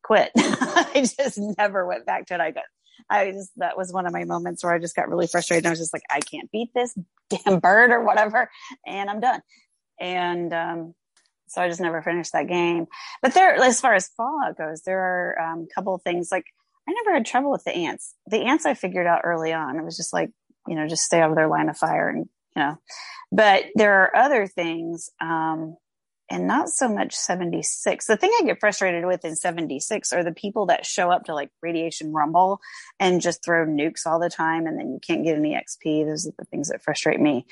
quit. 0.04 0.32
I 0.38 1.10
just 1.18 1.40
never 1.58 1.86
went 1.86 2.06
back 2.06 2.28
to 2.28 2.36
it. 2.36 2.42
I 2.42 2.52
got 2.52 2.64
I 3.10 3.32
just 3.32 3.52
that 3.58 3.78
was 3.78 3.94
one 3.94 4.06
of 4.06 4.14
my 4.14 4.26
moments 4.26 4.64
where 4.64 4.74
I 4.74 4.80
just 4.80 4.96
got 4.96 5.10
really 5.10 5.28
frustrated. 5.28 5.66
I 5.66 5.70
was 5.70 5.80
just 5.80 5.94
like, 5.94 6.04
I 6.10 6.20
can't 6.20 6.52
beat 6.52 6.70
this 6.76 6.98
damn 7.30 7.60
bird 7.60 7.92
or 7.92 8.04
whatever, 8.04 8.50
and 8.86 9.10
I'm 9.10 9.20
done. 9.20 9.42
And 10.00 10.54
um, 10.54 10.94
so 11.48 11.62
I 11.62 11.70
just 11.70 11.82
never 11.82 12.02
finished 12.02 12.34
that 12.34 12.48
game. 12.48 12.88
But 13.22 13.34
there, 13.34 13.56
as 13.56 13.82
far 13.82 13.94
as 13.94 14.10
Fallout 14.10 14.58
goes, 14.58 14.82
there 14.82 15.00
are 15.00 15.42
um, 15.42 15.68
a 15.70 15.74
couple 15.74 15.96
of 15.96 16.02
things 16.04 16.30
like 16.32 16.46
I 16.88 16.94
never 16.94 17.14
had 17.14 17.26
trouble 17.26 17.52
with 17.52 17.64
the 17.64 17.74
ants. 17.74 18.16
The 18.28 18.42
ants 18.42 18.66
I 18.66 18.74
figured 18.74 19.08
out 19.08 19.22
early 19.24 19.54
on. 19.54 19.78
It 19.78 19.86
was 19.86 19.96
just 19.96 20.14
like 20.14 20.32
you 20.68 20.76
know, 20.76 20.88
just 20.88 21.04
stay 21.04 21.22
out 21.22 21.30
of 21.30 21.36
their 21.36 21.48
line 21.48 21.70
of 21.70 21.78
fire, 21.78 22.10
and 22.10 22.28
you 22.56 22.62
know. 22.62 22.78
But 23.32 23.66
there 23.76 24.04
are 24.04 24.16
other 24.16 24.48
things. 24.48 25.10
Um, 25.22 25.78
and 26.30 26.46
not 26.46 26.70
so 26.70 26.88
much 26.88 27.16
76. 27.16 28.06
The 28.06 28.16
thing 28.16 28.32
I 28.40 28.46
get 28.46 28.60
frustrated 28.60 29.06
with 29.06 29.26
in 29.26 29.36
76 29.36 30.14
are 30.14 30.24
the 30.24 30.32
people 30.32 30.68
that 30.68 30.86
show 30.86 31.10
up 31.10 31.26
to 31.26 31.34
like 31.34 31.50
Radiation 31.62 32.14
Rumble 32.14 32.60
and 33.00 33.22
just 33.22 33.44
throw 33.44 33.66
nukes 33.66 34.06
all 34.06 34.20
the 34.20 34.30
time 34.30 34.68
and 34.68 34.78
then 34.78 34.92
you 34.92 35.00
can't 35.00 35.24
get 35.24 35.36
any 35.36 35.56
XP. 35.56 36.06
Those 36.06 36.28
are 36.28 36.34
the 36.38 36.46
things 36.46 36.70
that 36.70 36.84
frustrate 36.84 37.20
me. 37.20 37.46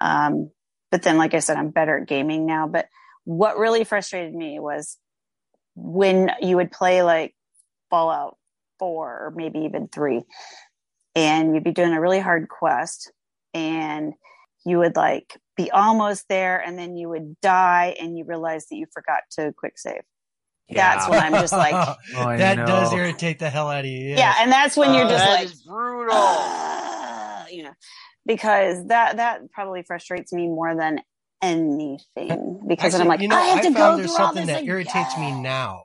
Um, 0.00 0.50
but 0.90 1.02
then, 1.02 1.16
like 1.16 1.34
I 1.34 1.38
said, 1.38 1.56
I'm 1.56 1.70
better 1.70 1.98
at 1.98 2.08
gaming 2.08 2.46
now. 2.46 2.66
But 2.66 2.88
what 3.24 3.58
really 3.58 3.84
frustrated 3.84 4.34
me 4.34 4.58
was 4.58 4.98
when 5.76 6.30
you 6.40 6.56
would 6.56 6.72
play 6.72 7.02
like 7.02 7.34
Fallout 7.90 8.36
4 8.78 9.26
or 9.26 9.32
maybe 9.34 9.60
even 9.60 9.88
3 9.88 10.22
and 11.14 11.54
you'd 11.54 11.64
be 11.64 11.72
doing 11.72 11.92
a 11.92 12.00
really 12.00 12.20
hard 12.20 12.48
quest 12.48 13.12
and 13.52 14.14
you 14.64 14.78
would 14.78 14.96
like 14.96 15.36
be 15.56 15.70
almost 15.70 16.26
there 16.28 16.58
and 16.58 16.78
then 16.78 16.96
you 16.96 17.08
would 17.08 17.38
die 17.40 17.94
and 18.00 18.16
you 18.18 18.24
realize 18.24 18.66
that 18.68 18.76
you 18.76 18.86
forgot 18.92 19.20
to 19.32 19.52
quick 19.56 19.78
save. 19.78 20.02
Yeah. 20.68 20.94
That's 20.96 21.08
when 21.08 21.20
I'm 21.20 21.32
just 21.32 21.52
like, 21.52 21.74
Oh, 22.16 22.36
that 22.36 22.56
know. 22.56 22.66
does 22.66 22.92
irritate 22.92 23.38
the 23.38 23.50
hell 23.50 23.68
out 23.68 23.80
of 23.80 23.86
you. 23.86 24.08
yes. 24.10 24.18
yeah. 24.18 24.34
And 24.40 24.50
that's 24.50 24.76
when 24.76 24.94
you're 24.94 25.04
Uh, 25.04 25.10
just 25.10 25.26
like, 25.26 25.48
brutal. 25.66 26.14
"Ah," 26.16 27.46
you 27.50 27.62
know, 27.64 27.74
because 28.26 28.86
that, 28.86 29.18
that 29.18 29.50
probably 29.52 29.82
frustrates 29.82 30.32
me 30.32 30.46
more 30.48 30.74
than 30.74 31.00
anything 31.42 32.60
because 32.66 32.92
then 32.92 33.02
I'm 33.02 33.08
like, 33.08 33.20
you 33.20 33.28
know, 33.28 33.36
I 33.36 33.42
have 33.48 33.58
to 33.58 33.64
found 33.64 33.74
go 33.76 33.96
there's 33.98 34.14
through 34.16 34.24
all 34.24 34.32
this 34.32 34.46
that 34.46 34.64
irritates 34.64 35.16
me 35.18 35.30
now. 35.40 35.84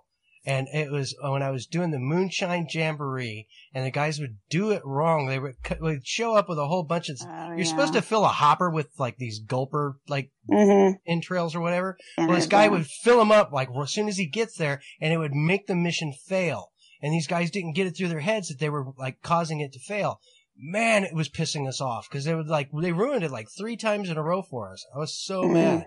And 0.50 0.68
it 0.74 0.92
was 0.92 1.16
uh, 1.24 1.30
when 1.32 1.44
I 1.44 1.52
was 1.52 1.68
doing 1.68 1.92
the 1.92 2.00
Moonshine 2.00 2.68
Jamboree, 2.74 3.48
and 3.74 3.86
the 3.86 3.92
guys 3.92 4.20
would 4.20 4.38
do 4.50 4.72
it 4.72 4.82
wrong. 4.84 5.28
They 5.28 5.38
would, 5.38 5.56
would 5.80 6.08
show 6.08 6.36
up 6.36 6.50
with 6.50 6.58
a 6.58 6.68
whole 6.68 6.84
bunch 6.84 7.08
of. 7.10 7.18
Oh, 7.22 7.54
you're 7.56 7.66
supposed 7.66 7.94
to 7.94 8.02
fill 8.02 8.26
a 8.26 8.30
hopper 8.30 8.70
with 8.70 8.88
like 8.98 9.18
these 9.18 9.40
gulper 9.46 9.94
like 10.08 10.32
hmm 10.50 10.92
entrails 11.06 11.54
or 11.56 11.60
whatever. 11.62 11.98
And 12.18 12.28
Well, 12.30 12.36
this 12.38 12.48
guy 12.48 12.64
yeah. 12.64 12.70
would 12.70 12.88
fill 12.88 13.20
them 13.20 13.32
up 13.32 13.52
like 13.52 13.70
as 13.80 13.92
soon 13.94 14.08
as 14.08 14.18
he 14.18 14.26
gets 14.26 14.58
there, 14.58 14.82
and 15.00 15.14
it 15.14 15.18
would 15.18 15.36
make 15.36 15.68
the 15.68 15.76
mission 15.76 16.14
fail. 16.28 16.72
And 17.02 17.14
these 17.14 17.28
guys 17.28 17.52
didn't 17.52 17.76
get 17.76 17.86
it 17.88 17.96
through 17.96 18.10
their 18.10 18.20
heads 18.22 18.48
that 18.48 18.60
they 18.60 18.70
were 18.70 18.88
like 18.98 19.22
causing 19.22 19.60
it 19.60 19.72
to 19.74 19.80
fail. 19.80 20.20
Man, 20.58 21.04
it 21.04 21.14
was 21.14 21.30
pissing 21.30 21.68
us 21.68 21.80
off 21.80 22.08
because 22.10 22.26
they 22.26 22.34
would 22.36 22.48
like 22.48 22.70
they 22.74 22.92
ruined 22.92 23.24
it 23.24 23.32
like 23.32 23.48
three 23.56 23.78
times 23.78 24.10
in 24.10 24.18
a 24.18 24.24
row 24.24 24.42
for 24.42 24.72
us. 24.72 24.84
I 24.96 24.98
was 24.98 25.16
so 25.16 25.44
Mhm. 25.44 25.54
mad, 25.54 25.86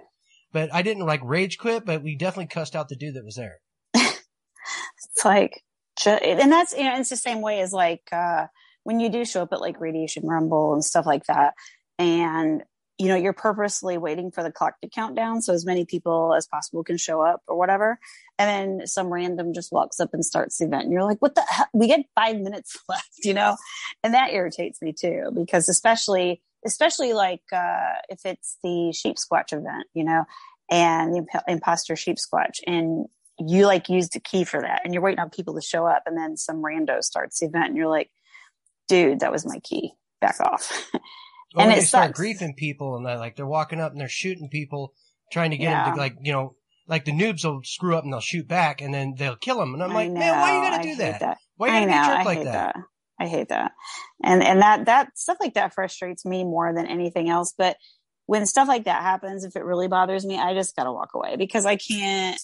but 0.52 0.72
I 0.72 0.82
didn't 0.82 1.04
like 1.04 1.20
rage 1.24 1.58
quit. 1.58 1.84
But 1.84 2.02
we 2.04 2.16
definitely 2.16 2.46
cussed 2.46 2.76
out 2.76 2.88
the 2.88 2.96
dude 2.96 3.14
that 3.14 3.24
was 3.24 3.34
there. 3.34 3.58
It's 5.22 5.24
like 5.24 5.62
and 6.06 6.50
that's 6.50 6.74
you 6.76 6.84
know 6.84 6.98
it's 6.98 7.10
the 7.10 7.16
same 7.16 7.42
way 7.42 7.60
as 7.60 7.72
like 7.72 8.02
uh 8.12 8.46
when 8.82 8.98
you 8.98 9.08
do 9.08 9.24
show 9.24 9.42
up 9.42 9.52
at 9.52 9.60
like 9.60 9.80
radiation 9.80 10.26
rumble 10.26 10.72
and 10.72 10.84
stuff 10.84 11.06
like 11.06 11.26
that 11.26 11.54
and 11.98 12.64
you 12.98 13.08
know 13.08 13.14
you're 13.14 13.32
purposely 13.32 13.98
waiting 13.98 14.30
for 14.30 14.42
the 14.42 14.50
clock 14.50 14.80
to 14.80 14.88
count 14.88 15.14
down 15.14 15.40
so 15.40 15.52
as 15.52 15.64
many 15.64 15.84
people 15.84 16.34
as 16.34 16.46
possible 16.46 16.82
can 16.82 16.96
show 16.96 17.20
up 17.20 17.42
or 17.46 17.56
whatever 17.56 18.00
and 18.38 18.80
then 18.80 18.86
some 18.86 19.12
random 19.12 19.52
just 19.52 19.70
walks 19.70 20.00
up 20.00 20.10
and 20.12 20.24
starts 20.24 20.58
the 20.58 20.64
event 20.64 20.84
and 20.84 20.92
you're 20.92 21.04
like 21.04 21.20
what 21.20 21.34
the 21.34 21.44
hell? 21.48 21.66
We 21.72 21.86
get 21.86 22.04
five 22.14 22.40
minutes 22.40 22.76
left 22.88 23.18
you 23.22 23.34
know? 23.34 23.56
And 24.02 24.14
that 24.14 24.32
irritates 24.32 24.82
me 24.82 24.92
too 24.92 25.30
because 25.34 25.68
especially 25.68 26.42
especially 26.66 27.12
like 27.12 27.42
uh 27.52 28.00
if 28.08 28.24
it's 28.24 28.58
the 28.64 28.92
Sheepsquatch 28.92 29.52
event 29.52 29.86
you 29.94 30.04
know 30.04 30.24
and 30.70 31.12
the 31.12 31.18
imp- 31.18 31.44
imposter 31.46 31.94
Sheepsquatch 31.94 32.60
and 32.66 33.06
you 33.38 33.66
like 33.66 33.88
used 33.88 34.14
a 34.16 34.20
key 34.20 34.44
for 34.44 34.60
that 34.60 34.82
and 34.84 34.92
you're 34.92 35.02
waiting 35.02 35.18
on 35.18 35.30
people 35.30 35.54
to 35.54 35.60
show 35.60 35.86
up 35.86 36.02
and 36.06 36.16
then 36.16 36.36
some 36.36 36.62
rando 36.62 37.02
starts 37.02 37.40
the 37.40 37.46
event 37.46 37.68
and 37.68 37.76
you're 37.76 37.88
like 37.88 38.10
dude 38.88 39.20
that 39.20 39.32
was 39.32 39.46
my 39.46 39.58
key 39.60 39.92
back 40.20 40.38
off 40.40 40.90
And 41.56 41.70
it 41.70 41.76
they 41.76 41.80
start 41.82 42.14
griefing 42.14 42.56
people 42.56 42.96
and 42.96 43.04
they're 43.04 43.18
like 43.18 43.36
they're 43.36 43.46
walking 43.46 43.80
up 43.80 43.92
and 43.92 44.00
they're 44.00 44.08
shooting 44.08 44.48
people, 44.48 44.94
trying 45.30 45.50
to 45.50 45.56
get 45.56 45.70
them 45.70 45.94
to 45.94 46.00
like 46.00 46.16
you 46.22 46.32
know 46.32 46.54
like 46.88 47.04
the 47.04 47.12
noobs 47.12 47.44
will 47.44 47.62
screw 47.62 47.96
up 47.96 48.04
and 48.04 48.12
they'll 48.12 48.20
shoot 48.20 48.48
back 48.48 48.80
and 48.80 48.92
then 48.92 49.14
they'll 49.16 49.36
kill 49.36 49.58
them. 49.58 49.74
And 49.74 49.82
I'm 49.82 49.92
like, 49.92 50.10
man, 50.10 50.38
why 50.38 50.50
are 50.50 50.56
you 50.56 50.62
know, 50.62 50.76
gotta 50.76 50.82
do 50.82 50.96
that? 50.96 51.20
that 51.20 51.38
Why 51.56 51.80
you 51.80 51.86
gotta 51.86 51.86
know, 51.86 51.92
be 51.92 52.12
a 52.12 52.16
jerk 52.16 52.26
like 52.26 52.44
that? 52.44 52.74
that. 52.74 52.84
I 53.20 53.26
hate 53.28 53.48
that. 53.50 53.72
And 54.22 54.42
and 54.42 54.62
that 54.62 54.86
that 54.86 55.18
stuff 55.18 55.36
like 55.40 55.54
that 55.54 55.74
frustrates 55.74 56.24
me 56.24 56.44
more 56.44 56.72
than 56.74 56.86
anything 56.86 57.28
else. 57.28 57.54
But 57.56 57.76
when 58.26 58.46
stuff 58.46 58.68
like 58.68 58.84
that 58.84 59.02
happens, 59.02 59.44
if 59.44 59.56
it 59.56 59.64
really 59.64 59.88
bothers 59.88 60.24
me, 60.24 60.38
I 60.38 60.54
just 60.54 60.74
gotta 60.74 60.92
walk 60.92 61.10
away 61.14 61.36
because 61.36 61.66
I 61.66 61.76
can't 61.76 62.40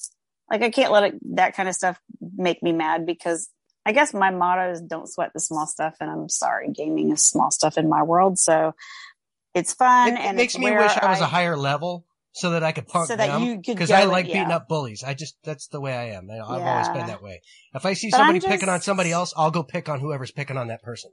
like 0.50 0.62
I 0.62 0.70
can't 0.70 0.92
let 0.92 1.04
it, 1.04 1.14
that 1.36 1.54
kind 1.54 1.68
of 1.68 1.74
stuff 1.74 2.00
make 2.36 2.62
me 2.62 2.72
mad 2.72 3.06
because 3.06 3.48
I 3.86 3.92
guess 3.92 4.12
my 4.14 4.30
motto 4.30 4.70
is 4.72 4.80
don't 4.80 5.08
sweat 5.08 5.30
the 5.34 5.40
small 5.40 5.66
stuff 5.66 5.96
and 6.00 6.10
I'm 6.10 6.28
sorry, 6.28 6.70
gaming 6.72 7.10
is 7.12 7.26
small 7.26 7.50
stuff 7.50 7.78
in 7.78 7.88
my 7.88 8.02
world. 8.02 8.38
So 8.38 8.74
it's 9.54 9.72
fun 9.74 10.16
It, 10.16 10.20
it 10.20 10.34
makes 10.36 10.56
me 10.58 10.70
wish 10.70 10.96
I 10.96 11.10
was 11.10 11.20
a 11.20 11.26
higher 11.26 11.56
level 11.56 12.04
so 12.32 12.50
that 12.50 12.62
I 12.62 12.72
could 12.72 12.86
punk 12.86 13.08
So 13.08 13.16
that 13.16 13.26
them 13.26 13.60
because 13.66 13.90
I 13.90 14.02
and- 14.02 14.10
like 14.10 14.26
beating 14.26 14.50
yeah. 14.50 14.56
up 14.56 14.68
bullies. 14.68 15.02
I 15.02 15.14
just 15.14 15.36
that's 15.42 15.68
the 15.68 15.80
way 15.80 15.94
I 15.96 16.10
am. 16.10 16.30
I, 16.30 16.34
I've 16.34 16.60
Yeah. 16.60 16.70
always 16.72 16.88
been 16.90 17.06
that 17.06 17.22
way. 17.22 17.40
If 17.74 17.84
I 17.86 17.94
see 17.94 18.10
But 18.10 18.18
somebody 18.18 18.40
picking 18.40 18.68
on 18.68 18.80
somebody 18.82 19.10
else, 19.10 19.32
I'll 19.36 19.50
go 19.50 19.62
pick 19.62 19.88
on 19.88 20.00
whoever's 20.00 20.30
picking 20.30 20.56
on 20.56 20.68
that 20.68 20.82
person. 20.82 21.10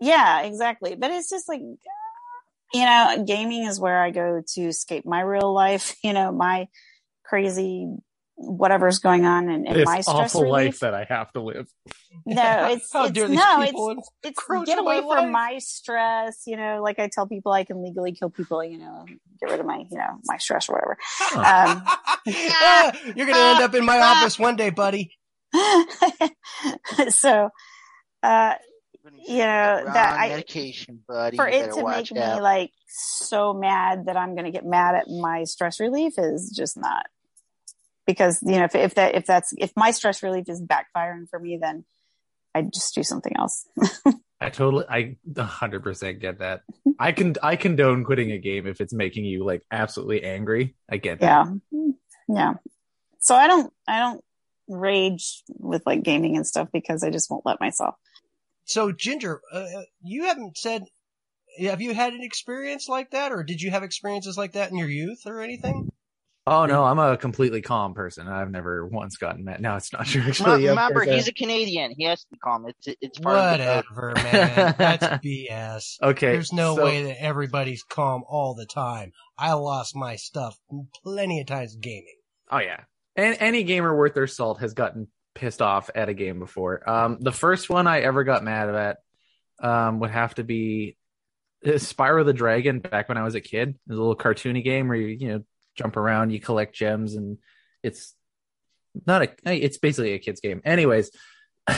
Yeah, 0.00 0.42
exactly. 0.42 0.94
But 0.94 1.10
it's 1.10 1.28
just 1.28 1.48
like, 1.48 1.60
you 1.60 2.84
know, 2.84 3.24
gaming 3.26 3.64
is 3.64 3.80
where 3.80 4.00
I 4.00 4.10
go 4.10 4.40
to 4.54 4.60
escape 4.62 5.04
my 5.04 5.20
real 5.20 5.52
life, 5.52 5.96
you 6.04 6.12
know, 6.12 6.30
my 6.32 6.68
crazy 7.24 7.88
whatever's 8.40 9.00
going 9.00 9.24
on 9.26 9.48
and, 9.48 9.66
and 9.66 9.76
This 9.76 9.84
my 9.84 10.00
stress 10.00 10.34
awful 10.34 10.42
relief. 10.42 10.52
life 10.52 10.78
that 10.80 10.94
I 10.94 11.04
have 11.08 11.32
to 11.32 11.40
live. 11.40 11.68
No, 12.24 12.68
it's, 12.70 12.90
How 12.92 13.04
it's 13.04 13.12
dare 13.12 13.28
no, 13.28 13.64
people 13.64 13.90
it's 13.90 14.10
it's 14.22 14.28
encroach 14.28 14.66
get 14.66 14.78
away 14.78 15.00
my 15.00 15.16
from 15.16 15.32
my 15.32 15.58
stress. 15.58 16.42
You 16.46 16.56
know, 16.56 16.80
like 16.82 16.98
I 17.00 17.08
tell 17.12 17.26
people, 17.26 17.52
I 17.52 17.64
can 17.64 17.82
legally 17.82 18.12
kill 18.12 18.30
people. 18.30 18.62
You 18.64 18.78
know, 18.78 19.06
get 19.40 19.50
rid 19.50 19.60
of 19.60 19.66
my 19.66 19.84
you 19.90 19.98
know 19.98 20.18
my 20.24 20.36
stress 20.38 20.68
or 20.68 20.74
whatever. 20.74 20.96
Um, 21.44 21.82
You're 23.16 23.26
gonna 23.26 23.38
end 23.54 23.62
up 23.62 23.74
in 23.74 23.84
my 23.84 23.98
office 24.00 24.38
one 24.38 24.56
day, 24.56 24.70
buddy. 24.70 25.16
so, 27.08 27.50
uh, 28.22 28.54
you 29.26 29.38
know, 29.38 29.82
that 29.84 30.16
I- 30.20 30.28
medication, 30.28 31.00
buddy. 31.08 31.36
for 31.36 31.48
it 31.48 31.72
to 31.74 31.82
watch 31.82 32.12
make 32.12 32.22
me 32.22 32.40
like 32.40 32.70
so 32.86 33.52
mad 33.54 34.06
that 34.06 34.16
I'm 34.16 34.34
going 34.34 34.44
to 34.44 34.50
get 34.50 34.64
mad 34.64 34.94
at 34.94 35.08
my 35.08 35.44
stress 35.44 35.80
relief 35.80 36.14
is 36.18 36.52
just 36.56 36.76
not 36.76 37.06
because 38.08 38.42
you 38.42 38.56
know 38.58 38.64
if 38.64 38.74
if 38.74 38.94
that 38.96 39.14
if 39.14 39.26
that's 39.26 39.52
if 39.58 39.70
my 39.76 39.92
stress 39.92 40.22
relief 40.24 40.48
is 40.48 40.60
backfiring 40.60 41.28
for 41.30 41.38
me 41.38 41.58
then 41.60 41.84
I 42.54 42.62
just 42.62 42.94
do 42.94 43.02
something 43.02 43.32
else. 43.36 43.66
I 44.40 44.50
totally, 44.50 44.84
I 44.88 45.16
100% 45.30 46.20
get 46.20 46.38
that. 46.38 46.62
I 46.98 47.12
can, 47.12 47.34
I 47.42 47.56
condone 47.56 48.04
quitting 48.04 48.30
a 48.30 48.38
game 48.38 48.66
if 48.66 48.80
it's 48.80 48.92
making 48.92 49.24
you 49.24 49.44
like 49.44 49.62
absolutely 49.70 50.22
angry. 50.22 50.76
I 50.90 50.96
get 50.98 51.20
that. 51.20 51.48
yeah, 51.70 51.88
yeah. 52.28 52.54
So 53.20 53.34
I 53.34 53.48
don't 53.48 53.72
I 53.86 53.98
don't 53.98 54.24
rage 54.68 55.42
with 55.48 55.82
like 55.86 56.04
gaming 56.04 56.36
and 56.36 56.46
stuff 56.46 56.68
because 56.72 57.02
I 57.02 57.10
just 57.10 57.30
won't 57.30 57.44
let 57.44 57.60
myself. 57.60 57.96
So, 58.64 58.92
Ginger, 58.92 59.40
uh, 59.52 59.66
you 60.02 60.24
haven't 60.24 60.56
said. 60.56 60.84
Have 61.60 61.80
you 61.80 61.92
had 61.92 62.12
an 62.12 62.22
experience 62.22 62.88
like 62.88 63.10
that, 63.10 63.32
or 63.32 63.42
did 63.42 63.60
you 63.60 63.72
have 63.72 63.82
experiences 63.82 64.38
like 64.38 64.52
that 64.52 64.70
in 64.70 64.76
your 64.76 64.88
youth 64.88 65.22
or 65.26 65.40
anything? 65.40 65.90
Oh 66.50 66.66
no, 66.66 66.84
I'm 66.84 66.98
a 66.98 67.16
completely 67.16 67.60
calm 67.62 67.94
person. 67.94 68.26
I've 68.28 68.50
never 68.50 68.86
once 68.86 69.16
gotten 69.16 69.44
mad. 69.44 69.60
No, 69.60 69.76
it's 69.76 69.92
not 69.92 70.06
true. 70.06 70.22
Actually, 70.22 70.66
Remember, 70.68 71.02
of 71.02 71.08
he's 71.08 71.28
a 71.28 71.32
Canadian. 71.32 71.92
He 71.96 72.04
has 72.04 72.22
to 72.22 72.26
be 72.32 72.38
calm. 72.38 72.66
It's 72.66 72.96
it's 73.00 73.18
part 73.18 73.60
of 73.60 73.84
the. 73.84 73.94
Whatever, 73.94 74.14
man. 74.16 74.74
That's 74.78 75.04
BS. 75.24 75.96
okay. 76.02 76.32
There's 76.32 76.52
no 76.52 76.76
so- 76.76 76.84
way 76.84 77.02
that 77.04 77.22
everybody's 77.22 77.82
calm 77.82 78.22
all 78.28 78.54
the 78.54 78.66
time. 78.66 79.12
I 79.36 79.52
lost 79.52 79.94
my 79.94 80.16
stuff 80.16 80.58
plenty 81.04 81.40
of 81.40 81.46
times 81.46 81.76
gaming. 81.76 82.16
Oh 82.50 82.58
yeah, 82.58 82.80
and 83.14 83.36
any 83.40 83.62
gamer 83.64 83.94
worth 83.96 84.14
their 84.14 84.26
salt 84.26 84.60
has 84.60 84.74
gotten 84.74 85.08
pissed 85.34 85.60
off 85.62 85.90
at 85.94 86.08
a 86.08 86.14
game 86.14 86.38
before. 86.38 86.88
Um, 86.88 87.18
the 87.20 87.32
first 87.32 87.68
one 87.70 87.86
I 87.86 88.00
ever 88.00 88.24
got 88.24 88.42
mad 88.42 88.68
at 88.70 88.96
um 89.60 90.00
would 90.00 90.10
have 90.10 90.34
to 90.36 90.44
be 90.44 90.96
uh, 91.66 91.70
Spyro 91.72 92.24
the 92.24 92.32
Dragon. 92.32 92.80
Back 92.80 93.08
when 93.08 93.18
I 93.18 93.22
was 93.24 93.34
a 93.34 93.40
kid, 93.40 93.68
it 93.70 93.76
was 93.88 93.98
a 93.98 94.00
little 94.00 94.16
cartoony 94.16 94.64
game 94.64 94.88
where 94.88 94.96
you 94.96 95.06
you 95.08 95.28
know 95.28 95.44
jump 95.78 95.96
around, 95.96 96.30
you 96.30 96.40
collect 96.40 96.74
gems, 96.74 97.14
and 97.14 97.38
it's 97.82 98.14
not 99.06 99.22
a 99.22 99.30
it's 99.46 99.78
basically 99.78 100.12
a 100.12 100.18
kid's 100.18 100.40
game. 100.40 100.60
Anyways, 100.64 101.10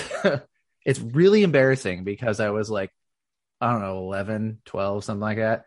it's 0.85 1.01
really 1.01 1.43
embarrassing 1.43 2.05
because 2.05 2.41
I 2.41 2.51
was 2.51 2.71
like 2.71 2.91
I 3.61 3.73
don't 3.73 3.83
know 3.83 3.99
11, 3.99 4.63
12, 4.65 5.05
something 5.05 5.21
like 5.21 5.37
that, 5.37 5.65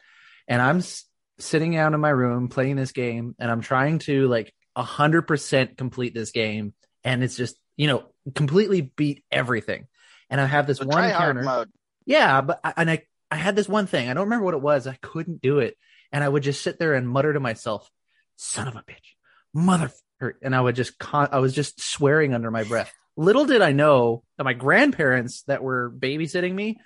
and 0.48 0.62
I'm 0.62 0.78
s- 0.80 1.06
sitting 1.38 1.76
out 1.78 1.94
in 1.94 2.00
my 2.00 2.10
room 2.10 2.48
playing 2.50 2.76
this 2.76 2.92
game, 2.92 3.36
and 3.40 3.52
I'm 3.52 3.62
trying 3.62 4.00
to 4.00 4.28
like 4.28 4.54
hundred 4.76 5.24
percent 5.24 5.78
complete 5.78 6.14
this 6.16 6.32
game, 6.32 6.74
and 7.04 7.24
it's 7.24 7.38
just 7.38 7.56
you 7.78 7.88
know 7.88 8.04
completely 8.34 8.82
beat 8.82 9.24
everything. 9.32 9.88
and 10.30 10.42
I 10.42 10.46
have 10.46 10.66
this 10.66 10.82
one 10.82 11.12
counter. 11.12 11.44
mode. 11.44 11.70
Yeah, 12.06 12.42
but 12.42 12.60
I, 12.64 12.74
and 12.78 12.90
I 12.90 13.04
I 13.30 13.36
had 13.36 13.56
this 13.56 13.70
one 13.70 13.86
thing. 13.88 14.10
I 14.10 14.14
don't 14.16 14.26
remember 14.26 14.46
what 14.46 14.56
it 14.56 14.62
was. 14.62 14.88
I 14.88 14.98
couldn't 15.02 15.42
do 15.42 15.60
it, 15.60 15.78
and 16.12 16.24
I 16.24 16.30
would 16.30 16.42
just 16.44 16.64
sit 16.64 16.80
there 16.80 16.96
and 16.96 17.08
mutter 17.08 17.34
to 17.34 17.40
myself, 17.40 17.88
"Son 18.36 18.68
of 18.68 18.76
a 18.76 18.84
bitch, 18.84 19.16
motherfucker," 19.56 20.34
and 20.42 20.56
I 20.56 20.62
would 20.62 20.76
just 20.76 20.98
con- 21.00 21.30
I 21.32 21.40
was 21.40 21.54
just 21.54 21.82
swearing 21.82 22.34
under 22.34 22.52
my 22.52 22.64
breath. 22.64 22.92
Little 23.16 23.46
did 23.46 23.62
I 23.62 23.74
know 23.74 24.24
that 24.38 24.44
my 24.44 24.54
grandparents 24.54 25.44
that 25.44 25.64
were 25.64 25.92
babysitting 25.92 26.54
me, 26.54 26.80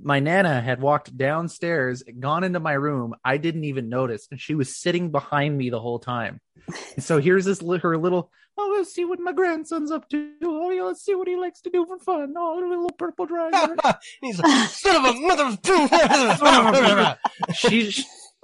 my 0.00 0.18
nana 0.18 0.60
had 0.60 0.80
walked 0.80 1.16
downstairs, 1.16 2.02
gone 2.18 2.42
into 2.42 2.60
my 2.60 2.72
room. 2.72 3.14
I 3.24 3.36
didn't 3.36 3.64
even 3.64 3.88
notice, 3.88 4.26
and 4.30 4.40
she 4.40 4.54
was 4.54 4.76
sitting 4.76 5.10
behind 5.10 5.56
me 5.56 5.70
the 5.70 5.80
whole 5.80 5.98
time. 5.98 6.40
And 6.94 7.04
so 7.04 7.20
here's 7.20 7.44
this 7.44 7.60
her 7.60 7.98
little. 7.98 8.30
Oh, 8.56 8.74
let's 8.76 8.94
see 8.94 9.04
what 9.04 9.18
my 9.18 9.32
grandson's 9.32 9.90
up 9.90 10.08
to. 10.10 10.30
Oh, 10.42 10.70
yeah, 10.70 10.82
let's 10.84 11.04
see 11.04 11.14
what 11.14 11.26
he 11.26 11.36
likes 11.36 11.60
to 11.62 11.70
do 11.70 11.84
for 11.86 11.98
fun. 11.98 12.34
Oh, 12.36 12.64
a 12.64 12.68
little 12.68 12.90
purple 12.90 13.26
dragon. 13.26 13.76
He's 14.20 14.38
like, 14.38 14.68
son 14.68 15.04
of 15.04 15.16
a 15.16 15.20
mother. 15.20 15.58
she 17.54 17.90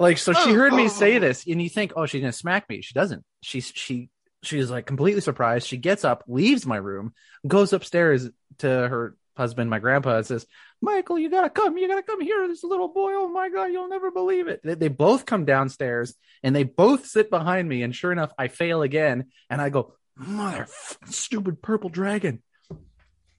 like 0.01 0.19
so 0.19 0.33
she 0.33 0.53
heard 0.53 0.73
me 0.73 0.89
say 0.89 1.17
oh. 1.17 1.21
this 1.21 1.47
and 1.47 1.63
you 1.63 1.69
think 1.69 1.93
oh 1.97 2.07
she's 2.07 2.21
gonna 2.21 2.33
smack 2.33 2.69
me. 2.69 2.83
She 2.83 2.95
doesn't. 2.95 3.25
She's 3.43 3.67
she 3.75 4.11
she's 4.43 4.71
like 4.71 4.87
completely 4.87 5.21
surprised. 5.21 5.67
She 5.67 5.77
gets 5.77 6.05
up 6.05 6.25
leaves 6.27 6.67
my 6.67 6.77
room 6.77 7.13
goes 7.47 7.73
upstairs 7.73 8.29
to 8.59 8.69
her 8.69 9.17
husband 9.37 9.71
my 9.71 9.79
grandpa 9.79 10.17
and 10.17 10.27
says 10.27 10.45
michael 10.83 11.19
you 11.19 11.31
gotta 11.31 11.51
come. 11.51 11.79
You 11.79 11.89
gotta 11.89 12.03
come 12.03 12.21
here. 12.21 12.47
This 12.49 12.65
little 12.65 12.89
boy 12.89 13.13
oh 13.15 13.29
my 13.29 13.49
god 13.49 13.67
you'll 13.67 13.89
never 13.89 14.11
believe 14.11 14.49
it. 14.49 14.61
They, 14.65 14.75
they 14.75 14.89
both 14.89 15.27
come 15.27 15.45
downstairs 15.45 16.15
and 16.43 16.55
they 16.55 16.65
both 16.65 17.07
sit 17.07 17.31
behind 17.31 17.69
me 17.69 17.83
and 17.83 17.95
sure 17.95 18.13
enough 18.13 18.33
i 18.39 18.49
fail 18.49 18.83
again 18.83 19.27
and 19.49 19.61
i 19.61 19.69
go 19.69 19.95
mother 20.17 20.67
stupid 21.07 21.63
purple 21.63 21.91
dragon 21.91 22.43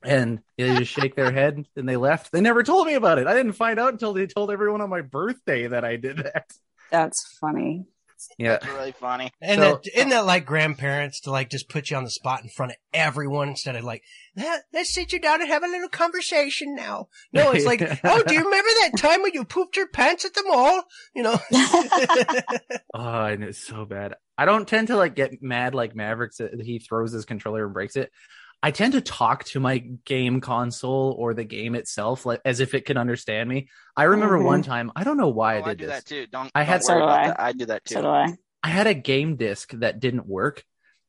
and 0.03 0.39
they 0.57 0.75
just 0.77 0.91
shake 0.91 1.15
their 1.15 1.31
head 1.31 1.65
and 1.75 1.87
they 1.87 1.97
left. 1.97 2.31
They 2.31 2.41
never 2.41 2.63
told 2.63 2.87
me 2.87 2.93
about 2.95 3.19
it. 3.19 3.27
I 3.27 3.33
didn't 3.33 3.53
find 3.53 3.79
out 3.79 3.93
until 3.93 4.13
they 4.13 4.27
told 4.27 4.51
everyone 4.51 4.81
on 4.81 4.89
my 4.89 5.01
birthday 5.01 5.67
that 5.67 5.85
I 5.85 5.95
did 5.97 6.17
that. 6.17 6.51
That's 6.89 7.37
funny. 7.39 7.85
Yeah. 8.37 8.59
That's 8.61 8.67
really 8.67 8.91
funny. 8.91 9.31
And 9.41 9.59
So- 9.59 9.81
that, 9.83 9.87
isn't 9.97 10.11
uh, 10.11 10.15
that 10.17 10.25
like 10.27 10.45
grandparents 10.45 11.21
to 11.21 11.31
like 11.31 11.49
just 11.49 11.69
put 11.69 11.89
you 11.89 11.97
on 11.97 12.03
the 12.03 12.11
spot 12.11 12.43
in 12.43 12.49
front 12.49 12.73
of 12.73 12.77
everyone 12.93 13.49
instead 13.49 13.75
of 13.75 13.83
like, 13.83 14.03
"Let- 14.35 14.61
let's 14.71 14.93
sit 14.93 15.11
you 15.11 15.19
down 15.19 15.41
and 15.41 15.49
have 15.49 15.63
a 15.63 15.67
little 15.67 15.89
conversation 15.89 16.75
now. 16.75 17.07
No, 17.33 17.49
it's 17.49 17.65
like, 17.65 17.81
oh, 18.03 18.21
do 18.21 18.33
you 18.35 18.43
remember 18.43 18.69
that 18.83 18.91
time 18.97 19.23
when 19.23 19.33
you 19.33 19.43
pooped 19.43 19.75
your 19.75 19.87
pants 19.87 20.23
at 20.25 20.35
the 20.35 20.43
mall? 20.47 20.83
You 21.15 21.23
know? 21.23 21.39
Oh, 22.93 23.23
and 23.25 23.43
it's 23.43 23.57
so 23.65 23.85
bad. 23.85 24.15
I 24.37 24.45
don't 24.45 24.67
tend 24.67 24.87
to 24.87 24.97
like 24.97 25.15
get 25.15 25.41
mad 25.41 25.73
like 25.73 25.95
Mavericks 25.95 26.37
that 26.37 26.61
he 26.61 26.79
throws 26.79 27.11
his 27.11 27.25
controller 27.25 27.65
and 27.65 27.73
breaks 27.73 27.95
it. 27.95 28.11
I 28.63 28.71
tend 28.71 28.93
to 28.93 29.01
talk 29.01 29.43
to 29.45 29.59
my 29.59 29.79
game 30.05 30.39
console 30.41 31.15
or 31.17 31.33
the 31.33 31.43
game 31.43 31.73
itself 31.75 32.25
like 32.25 32.41
as 32.45 32.59
if 32.59 32.73
it 32.73 32.85
can 32.85 32.95
understand 32.97 33.49
me. 33.49 33.69
I 33.97 34.03
remember 34.03 34.37
Mhm. 34.37 34.45
one 34.45 34.61
time, 34.61 34.91
I 34.95 35.03
don't 35.03 35.17
know 35.17 35.29
why 35.29 35.57
Oh, 35.59 35.63
I 35.63 35.65
I 35.65 35.69
did 35.69 35.77
do 35.79 35.85
this. 35.87 35.95
that 35.95 36.05
too. 36.05 36.27
Don't. 36.27 36.51
I 36.53 36.61
I 36.61 36.63
had- 36.63 36.81
had 36.83 36.83
worry 36.93 36.99
do 36.99 37.03
about 37.03 37.19
I. 37.19 37.27
that. 37.27 37.39
I 37.39 37.51
do 37.53 37.65
that 37.65 37.85
too. 37.85 37.93
so 37.95 38.01
do 38.03 38.07
I. 38.07 38.35
I 38.63 38.67
had 38.69 38.85
a 38.87 38.93
game 38.93 39.35
disc 39.37 39.71
that 39.73 39.99
didn't 39.99 40.27
work. 40.27 40.63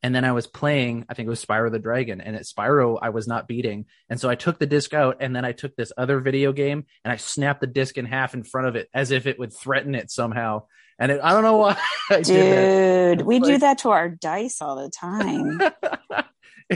And 0.05 0.13
then 0.13 0.25
I 0.25 0.33
was 0.33 0.49
playing, 0.49 1.05
I 1.09 1.15
think 1.15 1.29
it 1.29 1.31
was 1.31 1.45
Spyro 1.45 1.71
the 1.71 1.79
Dragon, 1.79 2.21
and 2.21 2.35
at 2.35 2.43
Spyro 2.43 2.99
I 3.01 3.11
was 3.11 3.29
not 3.29 3.47
beating. 3.47 3.85
And 4.09 4.19
so 4.21 4.29
I 4.29 4.35
took 4.35 4.59
the 4.59 4.67
disc 4.67 4.93
out, 4.95 5.19
and 5.21 5.37
then 5.37 5.45
I 5.45 5.53
took 5.53 5.77
this 5.77 5.93
other 5.97 6.19
video 6.19 6.53
game 6.53 6.87
and 7.05 7.13
I 7.13 7.17
snapped 7.19 7.61
the 7.61 7.69
disc 7.69 7.97
in 7.97 8.07
half 8.07 8.35
in 8.35 8.43
front 8.43 8.67
of 8.67 8.75
it 8.75 8.89
as 8.93 9.13
if 9.13 9.27
it 9.29 9.39
would 9.39 9.53
threaten 9.55 9.95
it 9.95 10.11
somehow. 10.11 10.63
And 10.99 11.13
it, 11.13 11.21
I 11.23 11.31
don't 11.31 11.45
know 11.45 11.57
why 11.59 11.77
I 12.11 12.21
did 12.23 13.19
Dude, 13.19 13.27
we 13.27 13.37
It's 13.37 13.47
do 13.47 13.59
that 13.59 13.79
to 13.79 13.91
our 13.91 14.09
dice 14.09 14.61
all 14.61 14.75
the 14.75 14.91
time. 14.91 15.61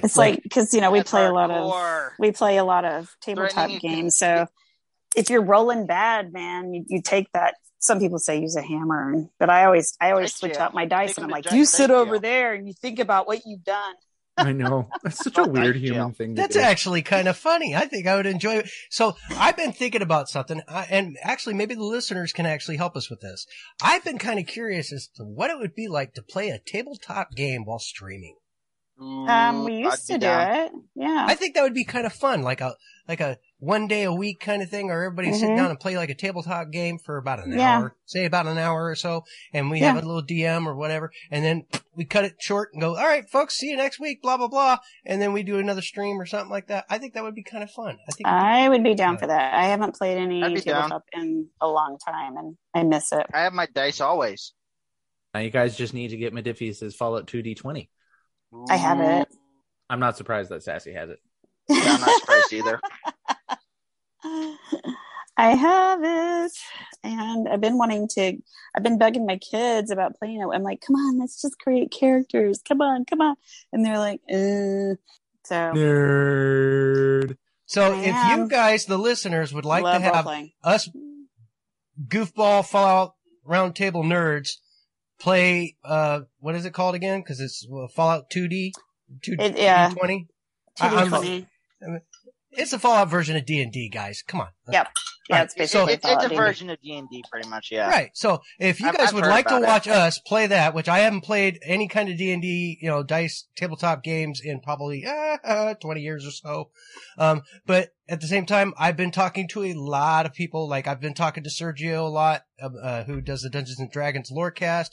that. 0.00 0.04
it's 0.04 0.16
like 0.16 0.42
because 0.42 0.72
you 0.74 0.80
know 0.80 0.90
we 0.90 0.98
That's 1.00 1.10
play 1.10 1.26
a 1.26 1.32
lot 1.32 1.50
of 1.50 2.12
we 2.18 2.32
play 2.32 2.56
a 2.58 2.64
lot 2.64 2.84
of 2.84 3.14
tabletop 3.20 3.70
games. 3.80 4.16
So 4.18 4.46
if 5.16 5.30
you're 5.30 5.42
rolling 5.44 5.86
bad, 5.86 6.32
man, 6.32 6.72
you, 6.72 6.84
you 6.88 7.02
take 7.02 7.30
that. 7.32 7.54
Some 7.78 8.00
people 8.00 8.18
say 8.18 8.40
use 8.40 8.56
a 8.56 8.62
hammer, 8.62 9.26
but 9.38 9.50
I 9.50 9.64
always 9.66 9.94
I 10.00 10.10
always 10.10 10.30
Dice 10.32 10.38
switch 10.40 10.52
jail. 10.54 10.62
out 10.62 10.74
my 10.74 10.86
dice, 10.86 11.10
Take 11.10 11.18
and 11.18 11.24
I'm 11.26 11.30
like, 11.30 11.44
dice- 11.44 11.52
you 11.52 11.60
dice 11.62 11.70
sit 11.70 11.90
over 11.90 12.14
jail." 12.14 12.20
there 12.20 12.54
and 12.54 12.66
you 12.66 12.72
think 12.72 12.98
about 12.98 13.26
what 13.26 13.40
you've 13.46 13.64
done. 13.64 13.94
I 14.38 14.52
know. 14.52 14.88
That's 15.02 15.16
such 15.24 15.38
a 15.38 15.44
weird 15.44 15.76
human 15.76 16.12
thing 16.12 16.34
to 16.34 16.42
That's 16.42 16.56
do. 16.56 16.60
actually 16.60 17.00
kind 17.02 17.26
of 17.26 17.38
funny. 17.38 17.74
I 17.74 17.86
think 17.86 18.06
I 18.06 18.16
would 18.16 18.26
enjoy 18.26 18.56
it. 18.56 18.70
So 18.90 19.16
I've 19.30 19.56
been 19.56 19.72
thinking 19.72 20.02
about 20.02 20.28
something, 20.28 20.60
and 20.90 21.16
actually, 21.22 21.54
maybe 21.54 21.74
the 21.74 21.82
listeners 21.84 22.32
can 22.34 22.44
actually 22.44 22.76
help 22.76 22.96
us 22.96 23.08
with 23.08 23.20
this. 23.20 23.46
I've 23.82 24.04
been 24.04 24.18
kind 24.18 24.38
of 24.38 24.46
curious 24.46 24.92
as 24.92 25.08
to 25.16 25.22
what 25.24 25.50
it 25.50 25.58
would 25.58 25.74
be 25.74 25.88
like 25.88 26.12
to 26.14 26.22
play 26.22 26.50
a 26.50 26.58
tabletop 26.58 27.30
game 27.32 27.64
while 27.64 27.78
streaming. 27.78 28.36
Um, 28.98 29.64
we 29.64 29.76
used 29.78 30.10
I'd 30.10 30.14
to 30.14 30.18
do 30.18 30.18
down. 30.26 30.56
it. 30.58 30.72
Yeah. 30.94 31.24
I 31.28 31.34
think 31.34 31.54
that 31.54 31.62
would 31.62 31.74
be 31.74 31.84
kind 31.84 32.06
of 32.06 32.12
fun, 32.12 32.42
like 32.42 32.60
a 32.60 32.74
like 33.08 33.20
a 33.20 33.38
one 33.58 33.86
day 33.86 34.02
a 34.02 34.12
week 34.12 34.40
kind 34.40 34.62
of 34.62 34.68
thing, 34.70 34.90
or 34.90 35.04
everybody 35.04 35.32
sit 35.32 35.48
Mhm. 35.50 35.56
down 35.56 35.70
and 35.70 35.78
play 35.78 35.96
like 35.96 36.08
a 36.10 36.14
tabletop 36.14 36.70
game 36.72 36.98
for 36.98 37.18
about 37.18 37.44
an 37.44 37.52
Yeah. 37.52 37.78
hour, 37.78 37.96
say 38.06 38.24
about 38.24 38.46
an 38.46 38.58
hour 38.58 38.86
or 38.86 38.96
so, 38.96 39.22
and 39.52 39.70
we 39.70 39.78
Yeah. 39.80 39.92
have 39.92 40.02
a 40.02 40.06
little 40.06 40.22
DM 40.22 40.66
or 40.66 40.74
whatever, 40.74 41.12
and 41.30 41.44
then 41.44 41.66
we 41.94 42.04
cut 42.04 42.24
it 42.24 42.34
short 42.40 42.70
and 42.72 42.80
go, 42.80 42.96
all 42.96 43.06
right, 43.06 43.28
folks, 43.30 43.56
see 43.58 43.68
you 43.70 43.76
next 43.76 44.00
week, 44.00 44.22
blah 44.22 44.36
blah 44.38 44.48
blah, 44.48 44.78
and 45.04 45.22
then 45.22 45.32
we 45.32 45.42
do 45.44 45.58
another 45.58 45.82
stream 45.82 46.20
or 46.20 46.26
something 46.26 46.50
like 46.50 46.66
that. 46.66 46.84
I 46.90 46.98
think 46.98 47.14
that 47.14 47.22
would 47.22 47.34
be 47.36 47.44
kind 47.44 47.62
of 47.62 47.70
fun. 47.70 47.98
I 48.08 48.12
think. 48.12 48.26
I 48.26 48.68
would 48.68 48.82
be 48.82 48.94
down 48.94 49.18
for 49.18 49.26
that. 49.28 49.54
I 49.54 49.66
haven't 49.66 49.94
played 49.94 50.18
any 50.18 50.42
I'd 50.42 50.54
down. 50.64 50.88
tabletop 50.90 51.04
in 51.12 51.48
a 51.60 51.68
long 51.68 51.98
time, 52.04 52.36
and 52.38 52.56
I 52.74 52.82
miss 52.82 53.12
it. 53.12 53.26
I 53.32 53.42
have 53.42 53.52
my 53.52 53.66
dice 53.66 54.00
always. 54.00 54.52
Now 55.32 55.40
you 55.40 55.50
guys 55.50 55.76
just 55.76 55.94
need 55.94 56.08
to 56.08 56.16
get 56.16 56.32
Modiphius' 56.34 56.94
Fallout 56.94 57.26
2D20. 57.28 57.88
I 58.68 58.76
have 58.76 59.00
it. 59.00 59.28
I'm 59.88 60.00
not 60.00 60.16
surprised 60.16 60.50
that 60.50 60.62
Sassy 60.62 60.92
has 60.92 61.10
it. 61.10 61.18
Yeah, 61.68 61.80
I'm 61.84 62.00
not 62.00 62.20
surprised 62.20 62.52
either. 62.52 62.80
I 65.38 65.50
have 65.50 66.00
it, 66.02 66.52
and 67.04 67.48
I've 67.48 67.60
been 67.60 67.76
wanting 67.76 68.08
to. 68.08 68.38
I've 68.74 68.82
been 68.82 68.98
bugging 68.98 69.26
my 69.26 69.36
kids 69.36 69.90
about 69.90 70.16
playing 70.16 70.40
it. 70.40 70.48
I'm 70.52 70.62
like, 70.62 70.80
"Come 70.80 70.96
on, 70.96 71.18
let's 71.18 71.42
just 71.42 71.58
create 71.58 71.90
characters. 71.90 72.62
Come 72.66 72.80
on, 72.80 73.04
come 73.04 73.20
on," 73.20 73.36
and 73.72 73.84
they're 73.84 73.98
like, 73.98 74.20
uh. 74.30 74.96
"So 75.44 75.72
Nerd. 75.74 77.36
So 77.66 77.92
I 77.92 78.00
if 78.00 78.14
am. 78.14 78.40
you 78.40 78.48
guys, 78.48 78.86
the 78.86 78.96
listeners, 78.98 79.52
would 79.52 79.64
like 79.66 79.84
love 79.84 79.96
to 79.96 80.04
have 80.04 80.14
role-playing. 80.14 80.52
us 80.64 80.88
goofball 82.08 82.64
Fallout 82.64 83.14
Roundtable 83.46 84.04
nerds 84.04 84.52
play, 85.18 85.76
uh, 85.84 86.20
what 86.40 86.54
is 86.54 86.64
it 86.64 86.72
called 86.72 86.94
again? 86.94 87.20
Because 87.20 87.40
it's 87.40 87.66
uh, 87.72 87.86
Fallout 87.88 88.30
2D, 88.30 88.72
2, 89.22 89.36
It- 89.38 89.58
yeah. 89.58 89.90
20. 89.90 90.26
I- 90.80 90.88
I'm- 90.94 91.10
2D20. 91.10 91.46
It's 92.56 92.72
a 92.72 92.78
Fallout 92.78 93.08
version 93.08 93.36
of 93.36 93.44
D 93.46 93.60
and 93.62 93.72
D, 93.72 93.88
guys. 93.88 94.22
Come 94.26 94.40
on. 94.40 94.48
Yep. 94.72 94.88
Yeah, 95.28 95.42
it's 95.42 95.54
basically 95.54 95.92
it- 95.92 95.96
it's 95.96 96.04
Fallout 96.06 96.24
a 96.24 96.28
D&D. 96.28 96.36
version 96.40 96.70
of 96.70 96.80
D 96.80 96.96
and 96.96 97.08
D, 97.10 97.24
pretty 97.30 97.48
much. 97.48 97.70
Yeah. 97.72 97.88
Right. 97.88 98.10
So 98.14 98.42
if 98.60 98.80
you 98.80 98.88
I've- 98.88 98.96
guys 98.96 99.08
I've 99.08 99.14
would 99.14 99.24
like 99.26 99.46
to 99.48 99.56
about 99.56 99.62
it. 99.62 99.66
watch 99.66 99.88
us 99.88 100.20
play 100.20 100.46
that, 100.46 100.72
which 100.72 100.88
I 100.88 101.00
haven't 101.00 101.22
played 101.22 101.58
any 101.64 101.88
kind 101.88 102.08
of 102.08 102.16
D 102.16 102.30
and 102.32 102.40
D, 102.40 102.78
you 102.80 102.88
know, 102.88 103.02
dice 103.02 103.46
tabletop 103.56 104.04
games 104.04 104.40
in 104.44 104.60
probably 104.60 105.04
uh, 105.04 105.38
uh, 105.44 105.74
twenty 105.74 106.00
years 106.02 106.24
or 106.26 106.30
so. 106.30 106.70
Um, 107.18 107.42
but 107.66 107.90
at 108.08 108.20
the 108.20 108.28
same 108.28 108.46
time, 108.46 108.72
I've 108.78 108.96
been 108.96 109.10
talking 109.10 109.48
to 109.48 109.64
a 109.64 109.74
lot 109.74 110.26
of 110.26 110.32
people. 110.32 110.68
Like 110.68 110.86
I've 110.86 111.00
been 111.00 111.14
talking 111.14 111.42
to 111.42 111.50
Sergio 111.50 112.06
a 112.06 112.08
lot, 112.08 112.42
uh, 112.62 112.68
uh, 112.80 113.04
who 113.04 113.20
does 113.20 113.42
the 113.42 113.50
Dungeons 113.50 113.80
and 113.80 113.90
Dragons 113.90 114.30
lorecast, 114.30 114.90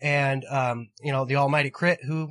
and 0.00 0.44
um, 0.48 0.90
you 1.02 1.10
know, 1.10 1.24
the 1.24 1.36
Almighty 1.36 1.70
Crit, 1.70 1.98
who 2.06 2.30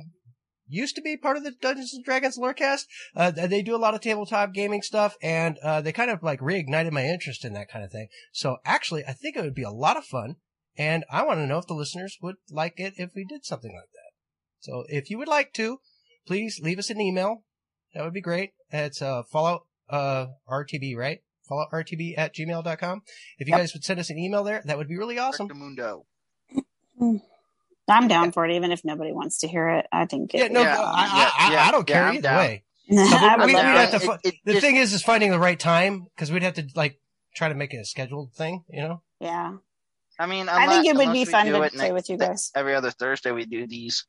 used 0.68 0.94
to 0.96 1.02
be 1.02 1.16
part 1.16 1.36
of 1.36 1.44
the 1.44 1.50
Dungeons 1.52 1.92
and 1.94 2.04
Dragons 2.04 2.38
lorecast. 2.38 2.84
Uh, 3.14 3.30
they 3.30 3.62
do 3.62 3.74
a 3.76 3.78
lot 3.78 3.94
of 3.94 4.00
tabletop 4.00 4.52
gaming 4.52 4.82
stuff, 4.82 5.16
and 5.22 5.58
uh, 5.62 5.80
they 5.80 5.92
kind 5.92 6.10
of 6.10 6.22
like 6.22 6.40
reignited 6.40 6.92
my 6.92 7.04
interest 7.04 7.44
in 7.44 7.52
that 7.54 7.68
kind 7.70 7.84
of 7.84 7.90
thing. 7.90 8.08
So 8.32 8.58
actually, 8.64 9.04
I 9.06 9.12
think 9.12 9.36
it 9.36 9.42
would 9.42 9.54
be 9.54 9.62
a 9.62 9.70
lot 9.70 9.96
of 9.96 10.04
fun, 10.04 10.36
and 10.76 11.04
I 11.10 11.24
want 11.24 11.38
to 11.38 11.46
know 11.46 11.58
if 11.58 11.66
the 11.66 11.74
listeners 11.74 12.18
would 12.22 12.36
like 12.50 12.74
it 12.78 12.94
if 12.96 13.10
we 13.14 13.24
did 13.24 13.44
something 13.44 13.72
like 13.72 13.90
that. 13.92 14.12
So 14.60 14.84
if 14.88 15.10
you 15.10 15.18
would 15.18 15.28
like 15.28 15.52
to, 15.54 15.78
please 16.26 16.60
leave 16.62 16.78
us 16.78 16.90
an 16.90 17.00
email. 17.00 17.44
That 17.94 18.04
would 18.04 18.14
be 18.14 18.20
great. 18.20 18.52
It's 18.70 19.02
uh, 19.02 19.22
Fallout 19.24 19.66
uh, 19.90 20.26
RTB, 20.48 20.96
right? 20.96 21.18
FalloutRTB 21.50 22.14
at 22.16 22.34
gmail.com. 22.34 23.02
If 23.38 23.48
you 23.48 23.52
Yep. 23.52 23.60
guys 23.60 23.74
would 23.74 23.84
send 23.84 24.00
us 24.00 24.08
an 24.10 24.18
email 24.18 24.44
there, 24.44 24.62
that 24.64 24.78
would 24.78 24.88
be 24.88 24.96
really 24.96 25.18
awesome. 25.18 25.48
Mundo. 28.00 28.14
I'm 28.14 28.22
down 28.22 28.32
for 28.32 28.46
it, 28.46 28.54
even 28.54 28.72
if 28.72 28.84
nobody 28.84 29.12
wants 29.12 29.38
to 29.38 29.48
hear 29.48 29.68
it. 29.68 29.86
I 29.92 30.06
think 30.06 30.34
it. 30.34 30.38
Yeah, 30.38 30.48
no, 30.48 30.62
Yeah, 30.62 30.78
I, 30.80 30.82
I, 30.82 31.18
yeah, 31.18 31.30
I, 31.38 31.52
yeah, 31.52 31.64
I 31.66 31.70
don't 31.70 31.86
care 31.86 32.12
yeah, 32.12 32.18
either 32.18 32.28
way. 32.36 32.62
I 32.90 33.36
we- 33.38 33.46
we 33.46 33.52
love 33.54 33.64
have 33.64 33.90
to 34.02 34.10
It- 34.12 34.20
it 34.24 34.34
The 34.44 34.52
just- 34.52 34.64
thing 34.64 34.76
is, 34.76 34.92
is 34.92 35.02
finding 35.02 35.30
the 35.30 35.38
right 35.38 35.58
time 35.58 36.06
because 36.14 36.30
we'd 36.32 36.42
have 36.42 36.54
to 36.54 36.66
like 36.74 36.98
try 37.34 37.48
to 37.48 37.54
make 37.54 37.72
it 37.74 37.78
a 37.78 37.84
scheduled 37.84 38.32
thing, 38.34 38.64
you 38.68 38.82
know? 38.82 39.02
Yeah, 39.20 39.54
I 40.18 40.26
mean, 40.26 40.48
I 40.48 40.66
think 40.68 40.86
it 40.86 40.96
would 40.96 41.12
be 41.12 41.24
fun 41.24 41.46
to 41.46 41.62
it 41.62 41.72
play 41.72 41.84
next- 41.88 41.92
with 41.94 42.10
you 42.10 42.16
guys. 42.18 42.50
Every 42.54 42.74
other 42.74 42.90
Thursday, 42.90 43.30
we 43.32 43.44
do 43.46 43.66
these. 43.66 44.04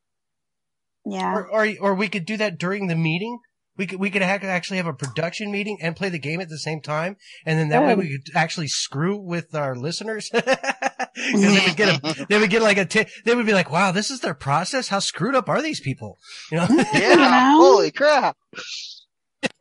Yeah, 1.05 1.33
Or, 1.33 1.47
or 1.49 1.67
or 1.81 1.93
we 1.95 2.07
could 2.07 2.25
do 2.25 2.37
that 2.37 2.57
during 2.57 2.87
the 2.87 2.95
meeting. 2.95 3.39
We 3.77 3.87
could 3.87 3.99
we 3.99 4.09
could 4.11 4.21
ha- 4.21 4.37
actually 4.43 4.77
have 4.77 4.85
a 4.87 4.93
production 4.93 5.51
meeting 5.51 5.77
and 5.81 5.95
play 5.95 6.09
the 6.09 6.19
game 6.19 6.39
at 6.41 6.49
the 6.49 6.59
same 6.59 6.79
time, 6.81 7.17
and 7.45 7.57
then 7.59 7.69
that 7.69 7.83
way 7.83 7.95
we 7.95 8.09
could 8.19 8.35
actually 8.35 8.67
screw 8.67 9.17
with 9.17 9.55
our 9.55 9.75
listeners. 9.75 10.29
they 10.33 11.63
would 11.65 11.75
get 11.75 12.03
a, 12.03 12.25
they 12.29 12.39
would 12.39 12.49
get 12.49 12.61
like 12.61 12.77
a 12.77 12.85
t- 12.85 13.05
they 13.25 13.33
would 13.35 13.45
be 13.47 13.53
like, 13.53 13.71
wow, 13.71 13.91
this 13.91 14.11
is 14.11 14.19
their 14.19 14.33
process. 14.35 14.89
How 14.89 14.99
screwed 14.99 15.35
up 15.35 15.49
are 15.49 15.61
these 15.61 15.79
people? 15.79 16.17
You 16.51 16.57
know. 16.57 16.67
Yeah, 16.93 17.09
You 17.11 17.15
know? 17.17 17.57
holy 17.57 17.91
crap! 17.91 18.37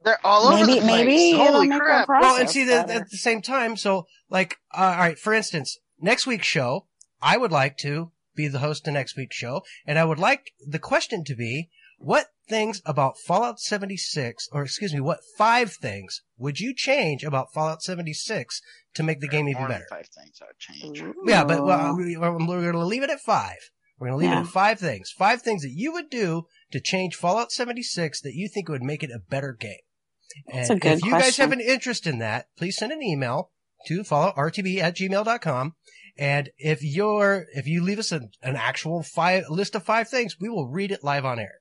They're 0.04 0.24
all 0.24 0.48
over 0.48 0.66
the 0.66 0.72
place. 0.80 0.84
maybe 0.84 1.32
Holy 1.32 1.68
crap. 1.68 2.08
well, 2.08 2.36
and 2.38 2.48
see 2.50 2.64
that 2.64 2.90
at 2.90 3.10
the 3.10 3.16
same 3.16 3.40
time. 3.42 3.76
So, 3.76 4.06
like, 4.30 4.58
uh, 4.76 4.82
all 4.82 4.96
right, 4.98 5.18
for 5.18 5.32
instance, 5.32 5.78
next 6.00 6.26
week's 6.26 6.46
show, 6.46 6.86
I 7.20 7.36
would 7.36 7.52
like 7.52 7.76
to 7.78 8.12
be 8.34 8.48
the 8.48 8.58
host 8.60 8.86
of 8.86 8.94
next 8.94 9.16
week's 9.16 9.36
show, 9.36 9.62
and 9.86 9.98
I 9.98 10.04
would 10.04 10.18
like 10.18 10.52
the 10.66 10.78
question 10.78 11.24
to 11.24 11.34
be, 11.34 11.68
what 12.02 12.26
things 12.48 12.82
about 12.84 13.18
Fallout 13.18 13.60
76, 13.60 14.48
or 14.52 14.62
excuse 14.64 14.92
me, 14.92 15.00
what 15.00 15.20
five 15.38 15.72
things 15.72 16.22
would 16.36 16.60
you 16.60 16.74
change 16.74 17.24
about 17.24 17.52
Fallout 17.52 17.82
76 17.82 18.60
to 18.94 19.02
make 19.02 19.20
the 19.20 19.28
game 19.28 19.48
even 19.48 19.62
More 19.62 19.68
than 19.68 19.78
better? 19.78 19.86
Five 19.88 20.08
things 20.08 20.38
I 20.42 20.46
would 20.46 20.58
change. 20.58 21.02
Yeah, 21.26 21.44
but 21.44 21.64
well, 21.64 21.96
we- 21.96 22.16
we're 22.16 22.38
going 22.38 22.72
to 22.72 22.84
leave 22.84 23.02
it 23.02 23.10
at 23.10 23.20
five. 23.20 23.58
We're 23.98 24.08
going 24.08 24.18
to 24.20 24.26
leave 24.26 24.34
Yeah. 24.34 24.40
it 24.40 24.46
at 24.46 24.52
five 24.52 24.80
things. 24.80 25.10
Five 25.16 25.42
things 25.42 25.62
that 25.62 25.70
you 25.72 25.92
would 25.92 26.10
do 26.10 26.46
to 26.72 26.80
change 26.80 27.14
Fallout 27.14 27.52
76 27.52 28.20
that 28.22 28.34
you 28.34 28.48
think 28.48 28.68
would 28.68 28.82
make 28.82 29.02
it 29.02 29.10
a 29.10 29.20
better 29.20 29.52
game. 29.58 29.76
That's 30.52 30.70
and 30.70 30.78
a 30.78 30.80
good 30.80 30.92
if 30.98 31.04
you 31.04 31.12
guys 31.12 31.36
have 31.36 31.52
an 31.52 31.60
interest 31.60 32.06
in 32.06 32.18
that, 32.18 32.46
please 32.58 32.76
send 32.76 32.90
an 32.90 33.02
email 33.02 33.50
to 33.86 34.00
falloutrtb 34.02 34.78
at 34.78 34.96
gmail.com. 34.96 35.74
And 36.18 36.50
if 36.58 36.80
you're, 36.82 37.46
if 37.54 37.66
you 37.66 37.82
leave 37.82 37.98
us 37.98 38.12
an, 38.12 38.30
an 38.42 38.56
actual 38.56 39.02
five 39.02 39.44
list 39.48 39.74
of 39.74 39.82
five 39.84 40.08
things, 40.08 40.36
we 40.40 40.48
will 40.48 40.68
read 40.68 40.90
it 40.90 41.04
live 41.04 41.24
on 41.24 41.38
air. 41.38 41.54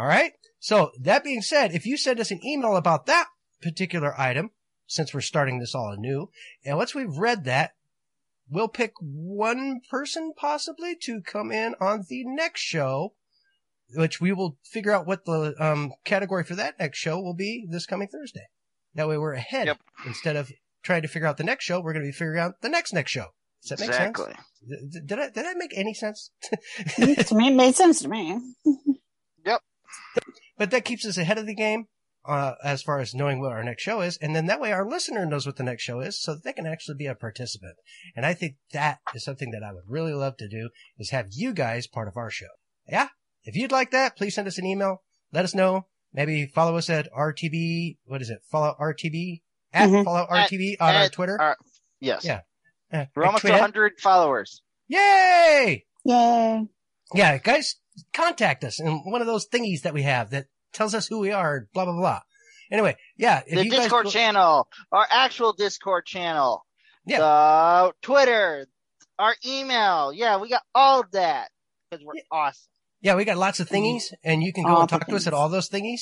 All 0.00 0.06
right. 0.06 0.32
So 0.58 0.92
that 0.98 1.22
being 1.22 1.42
said, 1.42 1.74
if 1.74 1.84
you 1.84 1.98
send 1.98 2.20
us 2.20 2.30
an 2.30 2.40
email 2.42 2.74
about 2.74 3.04
that 3.04 3.26
particular 3.60 4.18
item, 4.18 4.50
since 4.86 5.12
we're 5.12 5.20
starting 5.20 5.58
this 5.58 5.74
all 5.74 5.92
anew, 5.92 6.30
and 6.64 6.78
once 6.78 6.94
we've 6.94 7.18
read 7.18 7.44
that, 7.44 7.72
we'll 8.48 8.68
pick 8.68 8.92
one 8.98 9.82
person 9.90 10.32
possibly 10.34 10.96
to 11.02 11.20
come 11.20 11.52
in 11.52 11.74
on 11.82 12.06
the 12.08 12.24
next 12.24 12.62
show, 12.62 13.12
which 13.94 14.22
we 14.22 14.32
will 14.32 14.56
figure 14.64 14.90
out 14.90 15.06
what 15.06 15.26
the 15.26 15.54
um, 15.58 15.92
category 16.06 16.44
for 16.44 16.54
that 16.54 16.78
next 16.78 16.96
show 16.96 17.20
will 17.20 17.34
be 17.34 17.66
this 17.68 17.84
coming 17.84 18.08
Thursday. 18.08 18.46
That 18.94 19.06
way 19.06 19.18
we're 19.18 19.34
ahead. 19.34 19.66
Yep. 19.66 19.80
Instead 20.06 20.36
of 20.36 20.50
trying 20.82 21.02
to 21.02 21.08
figure 21.08 21.28
out 21.28 21.36
the 21.36 21.44
next 21.44 21.66
show, 21.66 21.78
we're 21.78 21.92
going 21.92 22.06
to 22.06 22.08
be 22.08 22.12
figuring 22.12 22.40
out 22.40 22.62
the 22.62 22.70
next 22.70 22.94
next 22.94 23.10
show. 23.10 23.26
Does 23.62 23.68
that 23.68 23.80
make 23.80 23.90
exactly. 23.90 24.32
sense? 24.32 24.92
Did, 24.92 25.06
did 25.08 25.18
I 25.18 25.28
did 25.28 25.44
I 25.44 25.52
make 25.52 25.76
any 25.76 25.92
sense? 25.92 26.30
to 26.96 27.34
me, 27.34 27.48
it 27.48 27.54
made 27.54 27.74
sense 27.74 28.00
to 28.00 28.08
me. 28.08 28.40
but 30.58 30.70
that 30.70 30.84
keeps 30.84 31.06
us 31.06 31.16
ahead 31.18 31.38
of 31.38 31.46
the 31.46 31.54
game 31.54 31.86
uh, 32.26 32.54
as 32.62 32.82
far 32.82 33.00
as 33.00 33.14
knowing 33.14 33.40
what 33.40 33.52
our 33.52 33.64
next 33.64 33.82
show 33.82 34.00
is, 34.00 34.16
and 34.18 34.34
then 34.36 34.46
that 34.46 34.60
way 34.60 34.72
our 34.72 34.86
listener 34.88 35.24
knows 35.26 35.46
what 35.46 35.56
the 35.56 35.62
next 35.62 35.82
show 35.82 36.00
is, 36.00 36.20
so 36.20 36.34
that 36.34 36.44
they 36.44 36.52
can 36.52 36.66
actually 36.66 36.96
be 36.96 37.06
a 37.06 37.14
participant. 37.14 37.74
And 38.14 38.26
I 38.26 38.34
think 38.34 38.56
that 38.72 38.98
is 39.14 39.24
something 39.24 39.50
that 39.52 39.62
I 39.62 39.72
would 39.72 39.84
really 39.88 40.12
love 40.14 40.36
to 40.38 40.48
do 40.48 40.70
is 40.98 41.10
have 41.10 41.28
you 41.30 41.52
guys 41.54 41.86
part 41.86 42.08
of 42.08 42.16
our 42.16 42.30
show. 42.30 42.46
Yeah, 42.88 43.08
if 43.44 43.56
you'd 43.56 43.72
like 43.72 43.90
that, 43.92 44.16
please 44.16 44.34
send 44.34 44.48
us 44.48 44.58
an 44.58 44.66
email. 44.66 45.02
Let 45.32 45.44
us 45.44 45.54
know. 45.54 45.86
Maybe 46.12 46.46
follow 46.46 46.76
us 46.76 46.90
at 46.90 47.08
RTB. 47.12 47.98
What 48.04 48.20
is 48.20 48.30
it? 48.30 48.40
Follow 48.50 48.74
RTB 48.78 49.42
at 49.72 49.88
Mhm. 49.88 50.04
follow 50.04 50.26
RTB 50.28 50.76
on 50.80 50.94
our 50.94 51.08
Twitter. 51.08 51.40
our- 51.40 51.56
Yes. 52.00 52.24
Yeah. 52.24 52.40
Uh, 52.92 53.04
We're 53.14 53.22
at 53.22 53.26
almost 53.26 53.42
to 53.42 53.48
Twitter. 53.48 53.58
100 53.62 53.92
followers. 54.00 54.62
Yay! 54.88 55.86
Yay. 56.04 56.66
Yeah, 57.14 57.38
guys, 57.38 57.76
contact 58.12 58.64
us 58.64 58.80
in 58.80 58.98
one 59.04 59.20
of 59.20 59.26
those 59.26 59.48
thingies 59.48 59.82
that 59.82 59.94
we 59.94 60.02
have 60.02 60.30
that 60.30 60.46
tells 60.72 60.94
us 60.94 61.06
who 61.08 61.18
we 61.18 61.32
are, 61.32 61.68
blah, 61.74 61.84
blah, 61.84 61.94
blah. 61.96 62.20
Anyway, 62.72 62.96
yeah. 63.16 63.42
If 63.46 63.58
the 63.58 63.64
you 63.64 63.70
guys 63.70 63.80
Discord 63.80 64.04
go- 64.04 64.10
channel, 64.10 64.68
our 64.92 65.06
actual 65.10 65.52
Discord 65.52 66.06
channel, 66.06 66.64
Yeah. 67.04 67.18
the 67.18 67.92
Twitter, 68.02 68.66
our 69.18 69.34
email. 69.44 70.12
Yeah, 70.12 70.38
we 70.38 70.48
got 70.48 70.62
all 70.74 71.04
that 71.12 71.50
because 71.90 72.04
we're 72.04 72.14
awesome. 72.30 72.66
Yeah, 73.02 73.14
we 73.14 73.24
got 73.24 73.38
lots 73.38 73.60
of 73.60 73.68
thingies, 73.68 74.12
and 74.22 74.42
you 74.42 74.52
can 74.52 74.64
go 74.64 74.74
All 74.74 74.80
and 74.82 74.88
talk 74.88 75.06
to 75.06 75.16
us 75.16 75.26
at 75.26 75.32
all 75.32 75.48
those 75.48 75.70
thingies. 75.70 76.00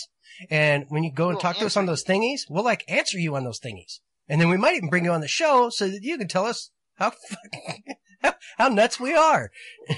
And 0.51 0.85
when 0.89 1.05
you 1.05 1.13
go 1.13 1.29
and 1.29 1.35
We'll 1.37 1.41
talk 1.41 1.57
to 1.59 1.67
us 1.67 1.77
on 1.77 1.87
those 1.87 2.05
thingies, 2.05 2.41
we'll 2.51 2.65
like 2.65 2.85
answer 2.89 3.19
you 3.19 3.37
on 3.37 3.45
those 3.45 3.61
thingies. 3.61 4.01
And 4.29 4.41
then 4.41 4.49
we 4.49 4.57
might 4.57 4.75
even 4.75 4.89
bring 4.91 5.05
you 5.05 5.13
on 5.13 5.21
the 5.21 5.29
show 5.29 5.71
so 5.71 5.89
that 5.89 6.03
you 6.03 6.19
can 6.19 6.27
tell 6.29 6.45
us 6.45 6.71
how 6.97 7.13
how, 8.23 8.35
how 8.59 8.69
nuts 8.69 8.99
we 9.01 9.15
are. 9.15 9.51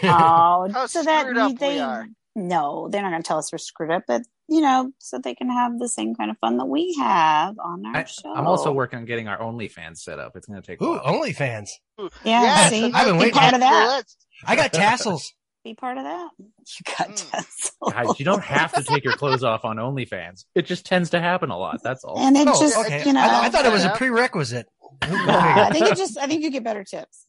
Oh, 0.02 0.68
How 0.72 0.86
so 0.86 1.02
that 1.02 1.22
screwed 1.22 1.38
up 1.38 1.50
we 1.52 1.56
they 1.56 1.78
are. 1.80 2.06
no, 2.34 2.88
they're 2.90 3.02
not 3.02 3.10
going 3.10 3.22
to 3.22 3.26
tell 3.26 3.38
us 3.38 3.52
we're 3.52 3.58
screwed 3.58 3.90
up, 3.90 4.04
but 4.06 4.22
you 4.48 4.60
know, 4.60 4.90
so 4.98 5.18
they 5.18 5.34
can 5.34 5.48
have 5.48 5.78
the 5.78 5.88
same 5.88 6.14
kind 6.16 6.28
of 6.30 6.36
fun 6.38 6.56
that 6.56 6.66
we 6.66 6.94
have 6.98 7.54
on 7.64 7.86
our 7.86 7.96
I, 7.98 8.04
show. 8.04 8.34
I'm 8.34 8.48
also 8.48 8.72
working 8.72 8.98
on 8.98 9.04
getting 9.04 9.28
our 9.28 9.38
OnlyFans 9.38 9.98
set 9.98 10.18
up. 10.18 10.32
It's 10.34 10.46
going 10.48 10.60
to 10.60 10.66
take 10.66 10.80
a 10.80 10.84
Ooh. 10.84 10.98
OnlyFans. 10.98 11.68
Yeah, 11.98 12.08
Yes, 12.24 12.70
see, 12.70 12.90
I've 12.92 13.06
been 13.06 13.14
be 13.14 13.20
waiting. 13.26 13.34
part 13.34 13.54
of 13.54 13.60
that. 13.60 14.02
I 14.44 14.56
got 14.56 14.72
tassels. 14.72 15.32
Be 15.62 15.74
part 15.74 15.98
of 15.98 16.04
that. 16.04 16.30
You 16.38 16.94
got 16.96 17.08
Mm. 17.10 17.30
tassels. 17.30 17.92
Guys, 17.92 18.18
you 18.18 18.24
don't 18.24 18.42
have 18.42 18.72
to 18.72 18.82
take 18.82 19.04
your 19.04 19.12
clothes 19.12 19.44
off 19.44 19.66
on 19.66 19.76
OnlyFans. 19.76 20.46
It 20.54 20.62
just 20.64 20.86
tends 20.86 21.10
to 21.10 21.20
happen 21.20 21.50
a 21.50 21.58
lot. 21.58 21.82
That's 21.82 22.02
all. 22.02 22.18
And 22.18 22.34
it 22.34 22.48
Oh, 22.48 22.58
just, 22.58 22.78
okay. 22.78 23.02
you 23.04 23.12
know, 23.12 23.20
I, 23.20 23.44
I 23.44 23.48
thought 23.50 23.66
it 23.66 23.70
was 23.72 23.84
a 23.84 23.90
prerequisite. 23.90 24.64
Who 25.04 25.14
I 25.28 25.68
think 25.70 25.84
it 25.86 25.98
just, 25.98 26.16
I 26.16 26.26
think 26.28 26.42
you 26.44 26.50
get 26.50 26.64
better 26.64 26.82
tips. 26.82 27.26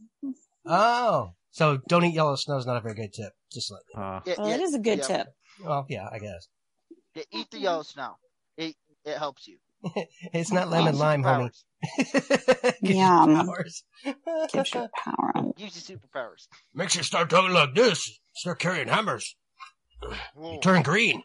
Oh, 0.65 1.31
so 1.51 1.79
don't 1.87 2.03
eat 2.05 2.13
yellow 2.15 2.35
snow 2.35 2.57
is 2.57 2.65
not 2.65 2.77
a 2.77 2.81
very 2.81 2.95
good 2.95 3.13
tip. 3.13 3.33
Just 3.51 3.71
like, 3.71 3.81
Uh, 3.95 4.21
Yeah, 4.25 4.35
Well, 4.37 4.47
yeah, 4.49 4.55
it 4.55 4.61
is 4.61 4.73
a 4.73 4.79
good 4.79 4.99
yeah. 4.99 5.05
tip. 5.07 5.27
well, 5.63 5.85
yeah, 5.89 6.07
I 6.11 6.19
guess 6.19 6.47
yeah, 7.15 7.23
eat 7.31 7.49
the 7.51 7.59
yellow 7.59 7.83
snow. 7.83 8.15
It 8.57 8.75
it 9.03 9.17
helps 9.17 9.47
you. 9.47 9.57
it's 10.33 10.51
not 10.51 10.69
lemon 10.69 10.97
lime, 10.97 11.23
homie. 11.23 11.49
Superpowers. 11.99 12.73
Gives 12.81 12.81
you 12.89 12.95
Yum. 12.95 13.35
powers. 13.47 13.83
Gives 14.53 14.73
you 14.73 14.87
power. 15.03 15.33
Gives 15.57 15.89
you 15.89 15.97
superpowers. 15.97 16.47
Makes 16.75 16.95
you 16.95 17.03
start 17.03 17.29
talking 17.29 17.53
like 17.53 17.73
this. 17.75 18.19
Start 18.35 18.59
carrying 18.59 18.87
hammers. 18.87 19.35
Whoa. 20.35 20.59
Turn 20.59 20.83
green. 20.83 21.23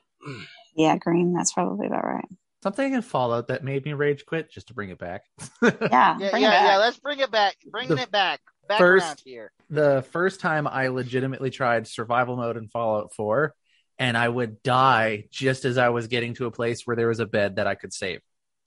Yeah, 0.74 0.96
green. 0.96 1.32
That's 1.34 1.52
probably 1.52 1.86
about 1.86 2.04
right. 2.04 2.24
something 2.62 2.94
in 2.94 3.02
Fallout 3.02 3.48
that 3.48 3.62
made 3.64 3.84
me 3.84 3.92
rage 3.92 4.24
quit, 4.26 4.50
just 4.50 4.68
to 4.68 4.74
bring 4.74 4.90
it 4.90 4.98
back. 4.98 5.22
Yeah, 5.62 5.70
Yeah, 5.90 6.30
bring 6.30 6.42
yeah, 6.42 6.48
it 6.48 6.50
back. 6.50 6.66
yeah. 6.66 6.76
Let's 6.78 6.98
bring 6.98 7.20
it 7.20 7.30
back. 7.30 7.56
Bringing 7.70 7.96
The 7.96 8.02
it 8.02 8.10
back. 8.10 8.40
Back 8.68 8.78
first- 8.78 9.22
here. 9.24 9.52
the 9.70 10.04
first 10.12 10.40
time 10.40 10.66
I 10.66 10.88
legitimately 10.88 11.50
tried 11.50 11.86
survival 11.86 12.36
mode 12.36 12.56
in 12.56 12.68
Fallout 12.68 13.14
4, 13.14 13.54
and 13.98 14.16
I 14.16 14.28
would 14.28 14.62
die 14.62 15.24
just 15.30 15.64
as 15.64 15.78
I 15.78 15.90
was 15.90 16.06
getting 16.08 16.34
to 16.34 16.46
a 16.46 16.50
place 16.50 16.82
where 16.84 16.96
there 16.96 17.08
was 17.08 17.20
a 17.20 17.26
bed 17.26 17.56
that 17.56 17.66
I 17.66 17.74
could 17.74 17.92
save. 17.92 18.20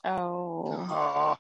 Oh, 0.06 1.36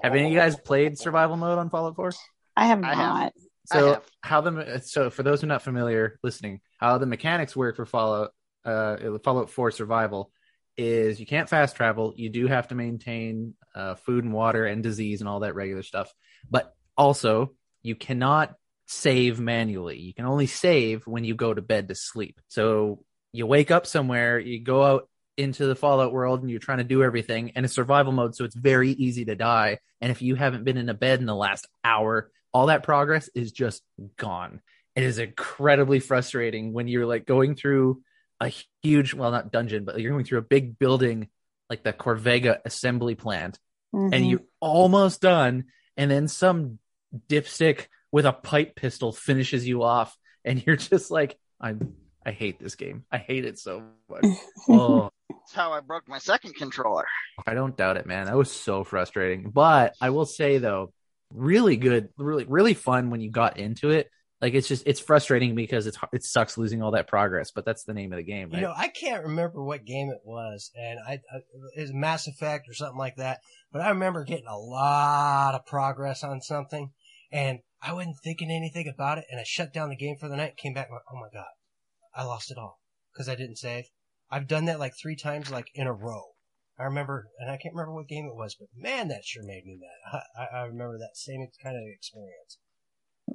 Have 0.02 0.14
any 0.14 0.26
of 0.26 0.32
you 0.32 0.38
guys 0.38 0.56
played 0.58 0.98
survival 0.98 1.36
mode 1.36 1.58
on 1.58 1.70
Fallout 1.70 1.96
4? 1.96 2.12
I 2.56 2.66
have 2.66 2.82
I 2.82 2.88
have. 2.88 2.96
not. 2.96 3.32
So 3.66 3.86
have. 3.94 4.02
how 4.22 4.40
the 4.40 4.80
so 4.80 5.10
for 5.10 5.22
those 5.22 5.40
who 5.42 5.46
are 5.46 5.48
not 5.48 5.62
familiar 5.62 6.18
listening, 6.22 6.60
how 6.78 6.98
the 6.98 7.06
mechanics 7.06 7.54
work 7.54 7.76
for 7.76 7.84
Fallout 7.86 8.32
uh 8.64 8.96
Fallout 9.22 9.50
4 9.50 9.70
survival 9.70 10.32
is 10.76 11.20
you 11.20 11.26
can't 11.26 11.48
fast 11.48 11.76
travel. 11.76 12.14
You 12.16 12.30
do 12.30 12.46
have 12.46 12.68
to 12.68 12.74
maintain 12.74 13.54
uh, 13.74 13.96
food 13.96 14.24
and 14.24 14.32
water 14.32 14.64
and 14.64 14.82
disease 14.82 15.20
and 15.20 15.28
all 15.28 15.40
that 15.40 15.54
regular 15.54 15.82
stuff. 15.82 16.12
But 16.50 16.72
also, 16.98 17.54
you 17.82 17.94
cannot 17.94 18.54
save 18.86 19.38
manually. 19.38 19.98
You 19.98 20.12
can 20.12 20.26
only 20.26 20.46
save 20.46 21.06
when 21.06 21.24
you 21.24 21.34
go 21.34 21.54
to 21.54 21.62
bed 21.62 21.88
to 21.88 21.94
sleep. 21.94 22.40
So 22.48 23.04
you 23.32 23.46
wake 23.46 23.70
up 23.70 23.86
somewhere, 23.86 24.38
you 24.38 24.60
go 24.62 24.82
out 24.84 25.08
into 25.36 25.66
the 25.66 25.76
Fallout 25.76 26.12
world 26.12 26.40
and 26.40 26.50
you're 26.50 26.58
trying 26.58 26.78
to 26.78 26.84
do 26.84 27.02
everything 27.02 27.52
and 27.54 27.64
it's 27.64 27.74
survival 27.74 28.12
mode, 28.12 28.34
so 28.34 28.44
it's 28.44 28.56
very 28.56 28.90
easy 28.90 29.24
to 29.26 29.36
die. 29.36 29.78
And 30.00 30.10
if 30.10 30.20
you 30.20 30.34
haven't 30.34 30.64
been 30.64 30.76
in 30.76 30.88
a 30.88 30.94
bed 30.94 31.20
in 31.20 31.26
the 31.26 31.34
last 31.34 31.68
hour, 31.84 32.30
all 32.52 32.66
that 32.66 32.82
progress 32.82 33.28
is 33.34 33.52
just 33.52 33.82
gone. 34.16 34.60
It 34.96 35.04
is 35.04 35.18
incredibly 35.18 36.00
frustrating 36.00 36.72
when 36.72 36.88
you're 36.88 37.06
like 37.06 37.24
going 37.26 37.54
through 37.54 38.02
a 38.40 38.50
huge, 38.82 39.14
well, 39.14 39.30
not 39.30 39.52
dungeon, 39.52 39.84
but 39.84 40.00
you're 40.00 40.12
going 40.12 40.24
through 40.24 40.38
a 40.38 40.42
big 40.42 40.78
building 40.78 41.28
like 41.70 41.84
the 41.84 41.92
Corvega 41.92 42.58
assembly 42.64 43.14
plant 43.14 43.58
Mhm. 43.94 44.14
and 44.14 44.28
you're 44.28 44.44
almost 44.60 45.20
done, 45.20 45.64
and 45.96 46.10
then 46.10 46.26
some 46.26 46.78
dipstick 47.28 47.86
with 48.10 48.26
a 48.26 48.32
pipe 48.32 48.74
pistol 48.76 49.12
finishes 49.12 49.66
you 49.66 49.82
off, 49.82 50.16
and 50.44 50.62
you're 50.66 50.76
just 50.76 51.10
like, 51.10 51.38
I, 51.60 51.74
I 52.24 52.32
hate 52.32 52.60
this 52.60 52.74
game. 52.74 53.04
I 53.10 53.18
hate 53.18 53.44
it 53.44 53.58
so 53.58 53.82
much. 54.08 54.24
oh, 54.68 55.10
That's 55.28 55.54
how 55.54 55.72
I 55.72 55.80
broke 55.80 56.08
my 56.08 56.18
second 56.18 56.54
controller. 56.54 57.06
I 57.46 57.54
don't 57.54 57.76
doubt 57.76 57.96
it, 57.96 58.06
man. 58.06 58.26
That 58.26 58.36
was 58.36 58.50
so 58.50 58.84
frustrating. 58.84 59.50
But 59.50 59.94
I 60.00 60.10
will 60.10 60.26
say 60.26 60.58
though, 60.58 60.92
really 61.32 61.76
good, 61.76 62.10
really, 62.16 62.44
really 62.44 62.74
fun 62.74 63.10
when 63.10 63.20
you 63.20 63.30
got 63.30 63.58
into 63.58 63.90
it. 63.90 64.10
Like 64.40 64.54
it's 64.54 64.68
just 64.68 64.86
it's 64.86 65.00
frustrating 65.00 65.56
because 65.56 65.88
it's 65.88 65.98
it 66.12 66.22
sucks 66.22 66.56
losing 66.56 66.80
all 66.80 66.92
that 66.92 67.08
progress, 67.08 67.50
but 67.50 67.64
that's 67.64 67.82
the 67.82 67.92
name 67.92 68.12
of 68.12 68.18
the 68.18 68.22
game, 68.22 68.50
right? 68.50 68.60
You 68.60 68.68
know, 68.68 68.74
I 68.76 68.86
can't 68.86 69.24
remember 69.24 69.60
what 69.64 69.84
game 69.84 70.10
it 70.10 70.20
was, 70.24 70.70
and 70.76 71.00
I, 71.00 71.14
I 71.14 71.38
it 71.74 71.80
was 71.80 71.92
Mass 71.92 72.28
Effect 72.28 72.68
or 72.68 72.74
something 72.74 72.98
like 72.98 73.16
that. 73.16 73.40
But 73.72 73.82
I 73.82 73.88
remember 73.88 74.22
getting 74.24 74.46
a 74.46 74.56
lot 74.56 75.56
of 75.56 75.66
progress 75.66 76.22
on 76.22 76.40
something, 76.40 76.92
and 77.30 77.60
I 77.82 77.92
wasn't 77.92 78.16
thinking 78.22 78.50
anything 78.50 78.88
about 78.92 79.18
it, 79.18 79.24
and 79.30 79.40
I 79.40 79.44
shut 79.44 79.72
down 79.72 79.90
the 79.90 79.96
game 79.96 80.16
for 80.18 80.28
the 80.28 80.36
night. 80.36 80.56
Came 80.56 80.74
back, 80.74 80.86
and 80.86 80.94
went, 80.94 81.04
oh 81.12 81.16
my 81.16 81.28
god, 81.32 81.50
I 82.14 82.24
lost 82.24 82.50
it 82.50 82.58
all 82.58 82.80
because 83.12 83.28
I 83.28 83.34
didn't 83.34 83.56
save. 83.58 83.84
I've 84.30 84.48
done 84.48 84.66
that 84.66 84.78
like 84.78 84.92
three 85.00 85.16
times, 85.16 85.50
like 85.50 85.68
in 85.74 85.86
a 85.86 85.92
row. 85.92 86.22
I 86.78 86.84
remember, 86.84 87.28
and 87.40 87.50
I 87.50 87.56
can't 87.56 87.74
remember 87.74 87.94
what 87.94 88.08
game 88.08 88.26
it 88.26 88.36
was, 88.36 88.54
but 88.58 88.68
man, 88.76 89.08
that 89.08 89.24
sure 89.24 89.42
made 89.42 89.64
me 89.64 89.78
mad. 89.80 90.22
I, 90.38 90.42
I, 90.42 90.60
I 90.60 90.62
remember 90.66 90.98
that 90.98 91.16
same 91.16 91.48
kind 91.62 91.76
of 91.76 91.82
experience. 91.92 92.58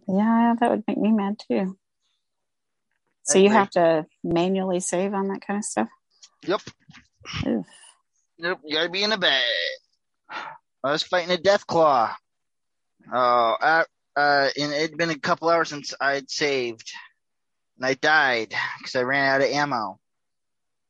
yeah, 0.08 0.54
that 0.60 0.70
would 0.72 0.84
make 0.88 0.98
me 0.98 1.12
mad 1.12 1.36
too. 1.48 1.78
So 3.24 3.40
you 3.40 3.50
have 3.50 3.70
to 3.72 4.06
manually 4.24 4.82
save 4.82 5.14
on 5.14 5.30
that 5.30 5.46
kind 5.46 5.58
of 5.58 5.64
stuff. 5.64 5.88
Yep. 6.46 6.62
Oof. 7.48 7.66
Nope, 8.38 8.60
you 8.66 8.76
gotta 8.76 8.90
be 8.90 9.04
in 9.04 9.12
a 9.12 9.18
bed. 9.18 9.42
I 10.30 10.92
was 10.92 11.04
fighting 11.04 11.34
a 11.34 11.38
deathclaw. 11.38 12.14
Oh, 13.12 13.56
uh, 13.60 13.84
uh, 14.16 14.50
and 14.60 14.74
it'd 14.74 14.98
been 14.98 15.10
a 15.10 15.20
couple 15.20 15.50
hours 15.50 15.70
since 15.70 15.94
I'd 16.00 16.30
saved, 16.30 16.92
and 17.78 17.86
I 17.86 17.96
died 17.96 18.54
because 18.78 18.96
I 18.96 19.04
ran 19.04 19.28
out 19.28 19.42
of 19.42 19.52
ammo. 19.54 20.00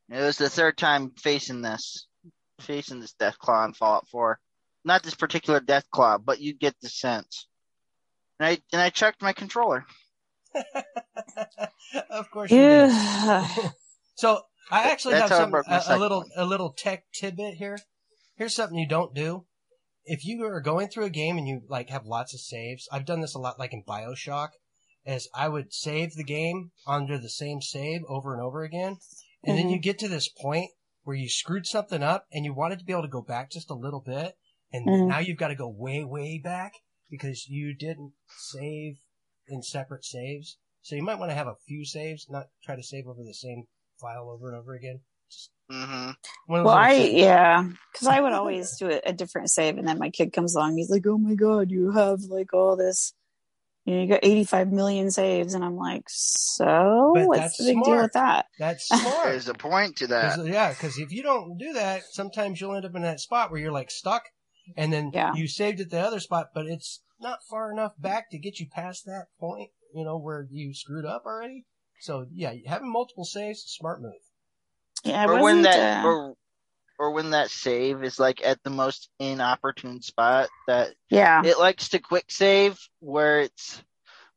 It 0.10 0.22
was 0.22 0.38
the 0.38 0.50
third 0.50 0.78
time 0.78 1.12
facing 1.18 1.62
this, 1.62 2.08
facing 2.60 3.00
this 3.00 3.16
deathclaw 3.20 3.66
in 3.66 3.74
Fallout 3.74 4.08
4. 4.10 4.40
Not 4.86 5.02
this 5.02 5.16
particular 5.16 5.62
deathclaw, 5.62 6.24
but 6.24 6.42
you 6.42 6.54
get 6.54 6.76
the 6.82 6.90
sense. 6.90 7.48
And 8.40 8.48
I 8.48 8.58
and 8.74 8.82
I 8.82 8.90
checked 8.90 9.22
my 9.22 9.32
controller. 9.32 9.86
of 12.10 12.30
course 12.32 12.52
you 12.52 12.58
did. 12.58 12.92
So 14.16 14.42
I 14.70 14.92
actually 14.92 15.16
That's 15.16 15.32
have 15.32 15.52
some, 15.52 15.54
a, 15.56 15.84
a 15.88 15.98
little 15.98 16.26
a 16.36 16.46
little 16.46 16.70
tech 16.72 17.06
tidbit 17.14 17.56
here. 17.56 17.80
Here's 18.36 18.56
something 18.56 18.78
you 18.78 18.88
don't 18.88 19.14
do. 19.14 19.46
If 20.06 20.26
you 20.26 20.44
are 20.44 20.62
going 20.62 20.90
through 20.90 21.06
a 21.06 21.10
game 21.10 21.38
and 21.38 21.48
you 21.48 21.62
like 21.68 21.90
have 21.90 22.06
lots 22.06 22.34
of 22.34 22.42
saves, 22.42 22.88
I've 22.92 23.06
done 23.06 23.22
this 23.22 23.36
a 23.36 23.40
lot, 23.40 23.58
like 23.58 23.74
in 23.74 23.84
Bioshock, 23.84 24.50
as 25.06 25.28
I 25.34 25.48
would 25.50 25.74
save 25.74 26.14
the 26.14 26.24
game 26.24 26.72
under 26.86 27.18
the 27.18 27.30
same 27.30 27.62
save 27.62 28.02
over 28.08 28.34
and 28.34 28.42
over 28.42 28.64
again, 28.64 28.98
and 29.44 29.58
then 29.58 29.68
Mhm. 29.68 29.72
you 29.72 29.80
get 29.80 30.00
to 30.00 30.08
this 30.08 30.28
point 30.30 30.72
where 31.04 31.16
you 31.16 31.30
screwed 31.30 31.66
something 31.66 32.04
up 32.04 32.28
and 32.32 32.46
you 32.46 32.54
wanted 32.54 32.80
to 32.80 32.86
be 32.86 32.94
able 32.94 33.04
to 33.04 33.08
go 33.10 33.22
back 33.22 33.52
just 33.52 33.70
a 33.70 33.76
little 33.76 34.02
bit, 34.02 34.38
and 34.72 34.88
Mhm. 34.88 35.08
now 35.08 35.20
you've 35.20 35.38
got 35.38 35.50
to 35.50 35.56
go 35.56 35.70
way 35.70 36.04
way 36.04 36.38
back 36.38 36.74
because 37.10 37.48
you 37.48 37.74
didn't 37.74 38.14
save 38.38 38.98
in 39.48 39.62
separate 39.62 40.06
saves. 40.06 40.58
So 40.82 40.96
you 40.96 41.04
might 41.04 41.20
want 41.20 41.32
to 41.32 41.36
have 41.36 41.48
a 41.48 41.56
few 41.66 41.86
saves, 41.86 42.30
not 42.30 42.48
try 42.64 42.76
to 42.76 42.84
save 42.84 43.08
over 43.08 43.24
the 43.24 43.34
same 43.34 43.68
file 44.00 44.30
over 44.30 44.50
and 44.50 44.58
over 44.58 44.74
again. 44.74 45.02
Mm-hmm. 45.72 46.12
One 46.48 46.60
of 46.60 46.66
those 46.66 46.66
Well, 46.66 46.76
I 46.76 46.94
tidbits. 46.94 47.14
yeah, 47.22 47.64
because 47.92 48.08
I 48.08 48.20
would 48.20 48.34
always 48.34 48.78
do 48.78 48.90
a, 48.90 49.02
a 49.06 49.14
different 49.14 49.50
save, 49.50 49.78
and 49.78 49.88
then 49.88 49.98
my 49.98 50.10
kid 50.10 50.34
comes 50.34 50.56
along. 50.56 50.78
He's 50.78 50.90
like, 50.90 51.06
"Oh 51.08 51.18
my 51.18 51.36
god, 51.36 51.72
you 51.72 51.92
have 51.92 52.22
like 52.24 52.54
all 52.54 52.76
this. 52.76 53.14
You, 53.86 53.96
know, 53.96 54.02
you 54.02 54.08
got 54.08 54.20
eighty-five 54.24 54.72
million 54.72 55.10
saves," 55.12 55.54
and 55.54 55.64
I'm 55.64 55.78
like, 55.78 56.04
"So 56.10 57.12
But 57.14 57.28
what's 57.28 57.58
the 57.58 57.74
big 57.74 57.84
deal 57.84 57.98
with 58.02 58.14
that?" 58.14 58.46
That's 58.60 58.86
smart. 58.88 59.26
There's 59.26 59.48
a 59.48 59.54
point 59.54 59.98
to 59.98 60.08
that. 60.08 60.36
'Cause, 60.36 60.48
yeah, 60.48 60.70
because 60.70 60.98
if 60.98 61.12
you 61.12 61.24
don't 61.24 61.58
do 61.58 61.74
that, 61.74 62.04
sometimes 62.12 62.62
you'll 62.62 62.76
end 62.76 62.86
up 62.86 62.96
in 62.96 63.02
that 63.02 63.20
spot 63.20 63.50
where 63.52 63.60
you're 63.60 63.72
like 63.72 63.90
stuck, 63.90 64.24
and 64.78 64.94
then 64.94 65.12
Yeah. 65.14 65.34
you 65.34 65.48
saved 65.48 65.80
at 65.80 65.90
the 65.90 66.00
other 66.00 66.20
spot, 66.20 66.50
but 66.54 66.68
it's 66.68 67.02
not 67.20 67.40
far 67.50 67.72
enough 67.72 67.94
back 67.98 68.30
to 68.32 68.38
get 68.38 68.60
you 68.60 68.68
past 68.70 69.06
that 69.06 69.28
point. 69.40 69.72
You 69.96 70.04
know 70.06 70.18
where 70.18 70.48
you 70.52 70.74
screwed 70.74 71.06
up 71.06 71.24
already. 71.26 71.66
So 72.00 72.28
yeah, 72.32 72.54
having 72.68 72.92
multiple 72.92 73.26
saves, 73.26 73.64
smart 73.66 74.02
move. 74.02 74.14
Yeah, 75.04 75.26
or 75.26 75.42
when 75.42 75.64
that 75.64 76.04
uh, 76.04 76.08
or 76.08 76.36
or 77.00 77.12
when 77.12 77.32
that 77.32 77.50
save 77.50 78.04
is 78.04 78.20
like 78.20 78.46
at 78.46 78.62
the 78.64 78.70
most 78.70 79.10
inopportune 79.20 80.02
spot 80.02 80.50
that 80.68 80.94
yeah, 81.10 81.44
it 81.44 81.60
likes 81.60 81.90
to 81.90 82.00
quick 82.00 82.26
save 82.30 82.80
where 83.00 83.42
it's 83.42 83.82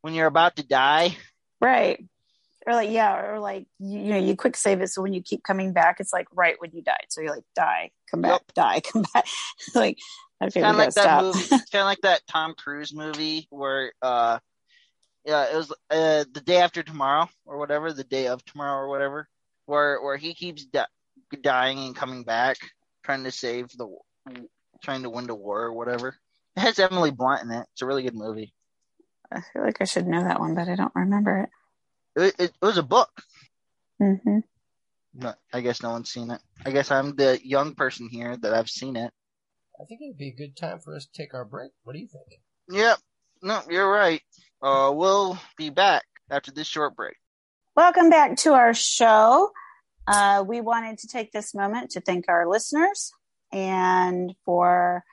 when 0.00 0.14
you're 0.14 0.26
about 0.26 0.56
to 0.56 0.66
die. 0.66 1.16
right. 1.60 2.04
Or 2.66 2.74
like 2.74 2.90
yeah, 2.90 3.24
or 3.24 3.38
like 3.38 3.66
you, 3.78 4.00
you 4.00 4.10
know, 4.10 4.18
you 4.18 4.34
quick 4.34 4.56
save 4.56 4.80
it 4.80 4.88
so 4.88 5.00
when 5.00 5.12
you 5.12 5.22
keep 5.22 5.44
coming 5.44 5.72
back, 5.72 6.00
it's 6.00 6.12
like 6.12 6.26
right 6.34 6.56
when 6.58 6.72
you 6.72 6.82
died. 6.82 7.06
So 7.08 7.20
you're 7.20 7.30
like, 7.30 7.44
die, 7.54 7.90
come 8.10 8.22
back, 8.22 8.40
die, 8.54 8.80
come 8.92 9.04
back. 9.14 9.26
like 9.74 9.98
I 10.40 10.46
figured 10.46 10.64
Kind 10.64 10.74
of 10.74 10.84
like 10.84 10.94
that 10.94 11.22
movie. 11.22 11.48
Kind 11.48 11.62
of 11.74 11.84
like 11.84 12.00
that 12.02 12.22
Tom 12.26 12.54
Cruise 12.58 12.92
movie 12.92 13.46
where 13.50 13.92
uh 14.02 14.40
yeah, 15.24 15.52
it 15.52 15.56
was 15.56 15.70
uh 15.90 16.24
the 16.32 16.42
day 16.44 16.56
after 16.56 16.82
tomorrow 16.82 17.28
or 17.44 17.58
whatever, 17.58 17.92
the 17.92 18.02
day 18.02 18.26
of 18.26 18.44
tomorrow 18.44 18.80
or 18.80 18.88
whatever, 18.88 19.28
where 19.66 20.00
where 20.02 20.16
he 20.16 20.34
keeps 20.34 20.64
di- 20.64 20.86
dying 21.42 21.78
and 21.78 21.94
coming 21.96 22.24
back, 22.24 22.56
trying 23.04 23.24
to 23.24 23.30
save 23.30 23.68
the 23.76 23.88
trying 24.82 25.02
to 25.02 25.10
win 25.10 25.26
the 25.26 25.34
war 25.34 25.62
or 25.62 25.72
whatever. 25.72 26.16
It 26.56 26.60
has 26.60 26.78
Emily 26.78 27.10
Blunt 27.10 27.42
in 27.42 27.50
it. 27.50 27.66
It's 27.72 27.82
a 27.82 27.86
really 27.86 28.02
good 28.02 28.14
movie. 28.14 28.54
I 29.30 29.40
feel 29.40 29.62
like 29.62 29.80
I 29.80 29.84
should 29.84 30.06
know 30.06 30.22
that 30.24 30.40
one, 30.40 30.54
but 30.54 30.68
I 30.68 30.76
don't 30.76 30.94
remember 30.94 31.38
it. 32.16 32.22
It, 32.22 32.34
it, 32.38 32.52
it 32.62 32.64
was 32.64 32.78
a 32.78 32.82
book. 32.82 33.10
hmm 33.98 34.38
But 35.14 35.38
I 35.52 35.60
guess 35.60 35.82
no 35.82 35.90
one's 35.90 36.10
seen 36.10 36.30
it. 36.30 36.40
I 36.64 36.70
guess 36.70 36.90
I'm 36.90 37.14
the 37.16 37.38
young 37.42 37.74
person 37.74 38.08
here 38.08 38.36
that 38.36 38.54
I've 38.54 38.70
seen 38.70 38.96
it. 38.96 39.12
I 39.80 39.84
think 39.84 40.00
it 40.00 40.08
would 40.08 40.18
be 40.18 40.28
a 40.28 40.34
good 40.36 40.56
time 40.56 40.78
for 40.80 40.94
us 40.94 41.06
to 41.06 41.12
take 41.12 41.34
our 41.34 41.44
break. 41.44 41.72
What 41.84 41.92
do 41.92 41.98
you 41.98 42.08
think? 42.08 42.40
Yep. 42.70 42.98
No, 43.42 43.60
you're 43.68 43.90
right. 43.90 44.22
Uh, 44.62 44.90
we'll 44.94 45.38
be 45.58 45.68
back 45.70 46.04
after 46.30 46.50
this 46.50 46.66
short 46.66 46.96
break. 46.96 47.16
Welcome 47.76 48.08
back 48.08 48.36
to 48.38 48.54
our 48.54 48.72
show. 48.72 49.50
Uh, 50.06 50.42
we 50.48 50.62
wanted 50.62 50.96
to 51.00 51.08
take 51.08 51.30
this 51.30 51.54
moment 51.54 51.90
to 51.90 52.00
thank 52.00 52.24
our 52.26 52.48
listeners 52.48 53.12
and 53.52 54.34
for 54.46 55.04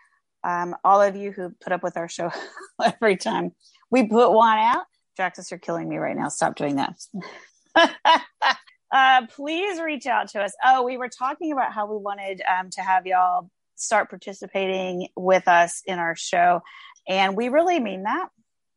um, 0.46 0.74
all 0.82 1.02
of 1.02 1.18
you 1.18 1.34
who 1.34 1.50
put 1.62 1.74
up 1.74 1.84
with 1.84 1.98
our 1.98 2.08
show 2.08 2.32
every 2.82 3.18
time 3.18 3.52
we 3.92 4.08
put 4.08 4.32
one 4.32 4.58
out. 4.58 4.86
Jaxus, 5.20 5.52
you're 5.52 5.60
killing 5.60 5.90
me 5.90 5.98
right 5.98 6.16
now. 6.16 6.30
Stop 6.30 6.56
doing 6.56 6.78
that. 6.78 6.96
uh, 8.94 9.28
please 9.36 9.82
reach 9.82 10.06
out 10.06 10.30
to 10.30 10.42
us. 10.42 10.54
Oh, 10.64 10.84
we 10.84 10.96
were 10.96 11.10
talking 11.10 11.52
about 11.52 11.74
how 11.74 11.86
we 11.86 11.98
wanted 11.98 12.42
um, 12.50 12.70
to 12.70 12.82
have 12.82 13.06
y'all 13.06 13.50
start 13.76 14.10
participating 14.10 15.10
with 15.18 15.50
us 15.50 15.82
in 15.86 16.00
our 16.00 16.16
show. 16.16 16.62
And 17.10 17.36
we 17.36 17.50
really 17.50 17.82
mean 17.82 18.04
that. 18.04 18.30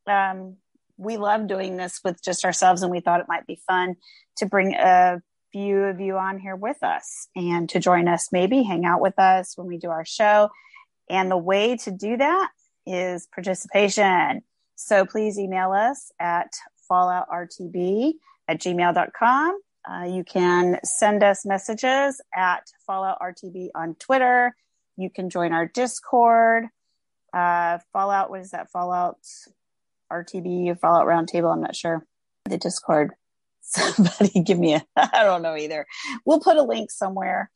Um, 0.08 0.56
we 0.96 1.16
love 1.16 1.46
doing 1.46 1.76
this 1.76 2.00
with 2.04 2.22
just 2.22 2.44
ourselves, 2.44 2.82
and 2.82 2.90
we 2.90 3.00
thought 3.00 3.20
it 3.20 3.28
might 3.28 3.46
be 3.46 3.60
fun 3.66 3.96
to 4.36 4.46
bring 4.46 4.74
a 4.74 5.20
few 5.52 5.78
of 5.84 6.00
you 6.00 6.16
on 6.16 6.38
here 6.38 6.56
with 6.56 6.82
us 6.82 7.28
and 7.34 7.68
to 7.70 7.78
join 7.78 8.08
us, 8.08 8.28
maybe 8.32 8.62
hang 8.62 8.84
out 8.84 9.00
with 9.00 9.18
us 9.18 9.56
when 9.56 9.66
we 9.66 9.78
do 9.78 9.88
our 9.88 10.04
show. 10.04 10.50
And 11.08 11.30
the 11.30 11.36
way 11.36 11.76
to 11.78 11.90
do 11.90 12.16
that 12.16 12.50
is 12.86 13.26
participation. 13.32 14.42
So 14.74 15.06
please 15.06 15.38
email 15.38 15.72
us 15.72 16.10
at 16.20 16.52
falloutrtb 16.90 18.14
at 18.48 18.60
gmail.com. 18.60 19.60
Uh, 19.88 20.04
you 20.04 20.24
can 20.24 20.78
send 20.84 21.22
us 21.22 21.46
messages 21.46 22.20
at 22.34 22.70
falloutrtb 22.88 23.68
on 23.74 23.94
Twitter. 23.94 24.54
You 24.96 25.10
can 25.10 25.30
join 25.30 25.52
our 25.52 25.66
Discord. 25.66 26.66
Uh, 27.32 27.78
Fallout, 27.92 28.30
what 28.30 28.40
is 28.40 28.50
that? 28.50 28.70
Fallout 28.70 29.18
RTB, 30.12 30.78
Fallout 30.80 31.06
Roundtable. 31.06 31.52
I'm 31.52 31.60
not 31.62 31.76
sure. 31.76 32.04
The 32.46 32.58
Discord. 32.58 33.12
Somebody 33.60 34.40
give 34.42 34.58
me 34.58 34.74
a, 34.74 34.84
I 34.96 35.24
don't 35.24 35.42
know 35.42 35.56
either. 35.56 35.86
We'll 36.24 36.40
put 36.40 36.56
a 36.56 36.62
link 36.62 36.90
somewhere. 36.90 37.50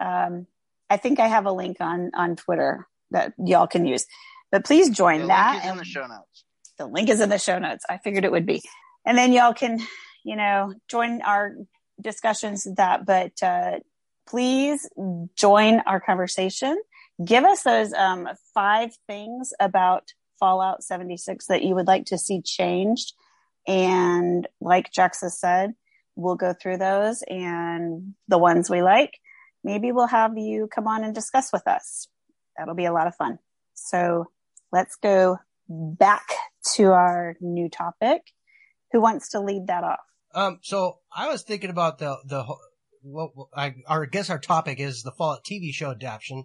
Um, 0.00 0.46
I 0.90 0.96
think 0.96 1.20
I 1.20 1.28
have 1.28 1.46
a 1.46 1.52
link 1.52 1.76
on, 1.80 2.10
on 2.14 2.36
Twitter 2.36 2.86
that 3.12 3.32
y'all 3.38 3.68
can 3.68 3.86
use, 3.86 4.06
but 4.50 4.64
please 4.64 4.90
join 4.90 5.20
The 5.22 5.26
that. 5.28 5.52
link 5.54 5.64
is 5.64 5.70
in 5.70 5.76
the 5.78 5.84
show 5.84 6.06
notes. 6.06 6.44
the 6.78 6.86
link 6.86 7.08
is 7.08 7.20
in 7.20 7.28
the 7.28 7.38
show 7.38 7.58
notes. 7.60 7.84
I 7.88 7.98
figured 7.98 8.24
it 8.24 8.32
would 8.32 8.46
be. 8.46 8.62
And 9.06 9.16
then 9.16 9.32
y'all 9.32 9.54
can, 9.54 9.78
you 10.24 10.34
know, 10.34 10.74
join 10.88 11.22
our 11.22 11.52
discussions 12.00 12.66
that, 12.76 13.06
but 13.06 13.40
uh, 13.42 13.78
please 14.26 14.88
join 15.36 15.80
our 15.86 16.00
conversation. 16.00 16.76
Give 17.24 17.44
us 17.44 17.62
those 17.62 17.92
um, 17.92 18.28
five 18.52 18.90
things 19.06 19.52
about 19.60 20.12
Fallout 20.38 20.82
76 20.82 21.46
that 21.46 21.62
you 21.62 21.74
would 21.74 21.86
like 21.86 22.06
to 22.06 22.18
see 22.18 22.42
changed. 22.42 23.12
And 23.66 24.46
like 24.60 24.92
Jaxa 24.92 25.30
said, 25.30 25.74
we'll 26.16 26.36
go 26.36 26.52
through 26.52 26.78
those 26.78 27.22
and 27.22 28.14
the 28.28 28.38
ones 28.38 28.70
we 28.70 28.82
like. 28.82 29.18
Maybe 29.62 29.92
we'll 29.92 30.06
have 30.06 30.36
you 30.36 30.68
come 30.72 30.86
on 30.86 31.04
and 31.04 31.14
discuss 31.14 31.52
with 31.52 31.66
us. 31.66 32.08
That'll 32.56 32.74
be 32.74 32.84
a 32.84 32.92
lot 32.92 33.06
of 33.06 33.14
fun. 33.14 33.38
So 33.74 34.26
let's 34.72 34.96
go 34.96 35.38
back 35.68 36.26
to 36.74 36.92
our 36.92 37.36
new 37.40 37.68
topic. 37.68 38.22
Who 38.92 39.00
wants 39.00 39.30
to 39.30 39.40
lead 39.40 39.66
that 39.68 39.84
off? 39.84 40.00
Um, 40.34 40.58
so 40.62 40.98
I 41.14 41.28
was 41.28 41.42
thinking 41.42 41.70
about 41.70 41.98
the 41.98 42.16
the 42.24 42.44
what 43.02 43.30
I, 43.54 43.74
I 43.88 44.04
guess 44.06 44.30
our 44.30 44.38
topic 44.38 44.80
is 44.80 45.02
the 45.02 45.12
Fallout 45.12 45.44
TV 45.44 45.72
show 45.72 45.90
adaptation 45.90 46.44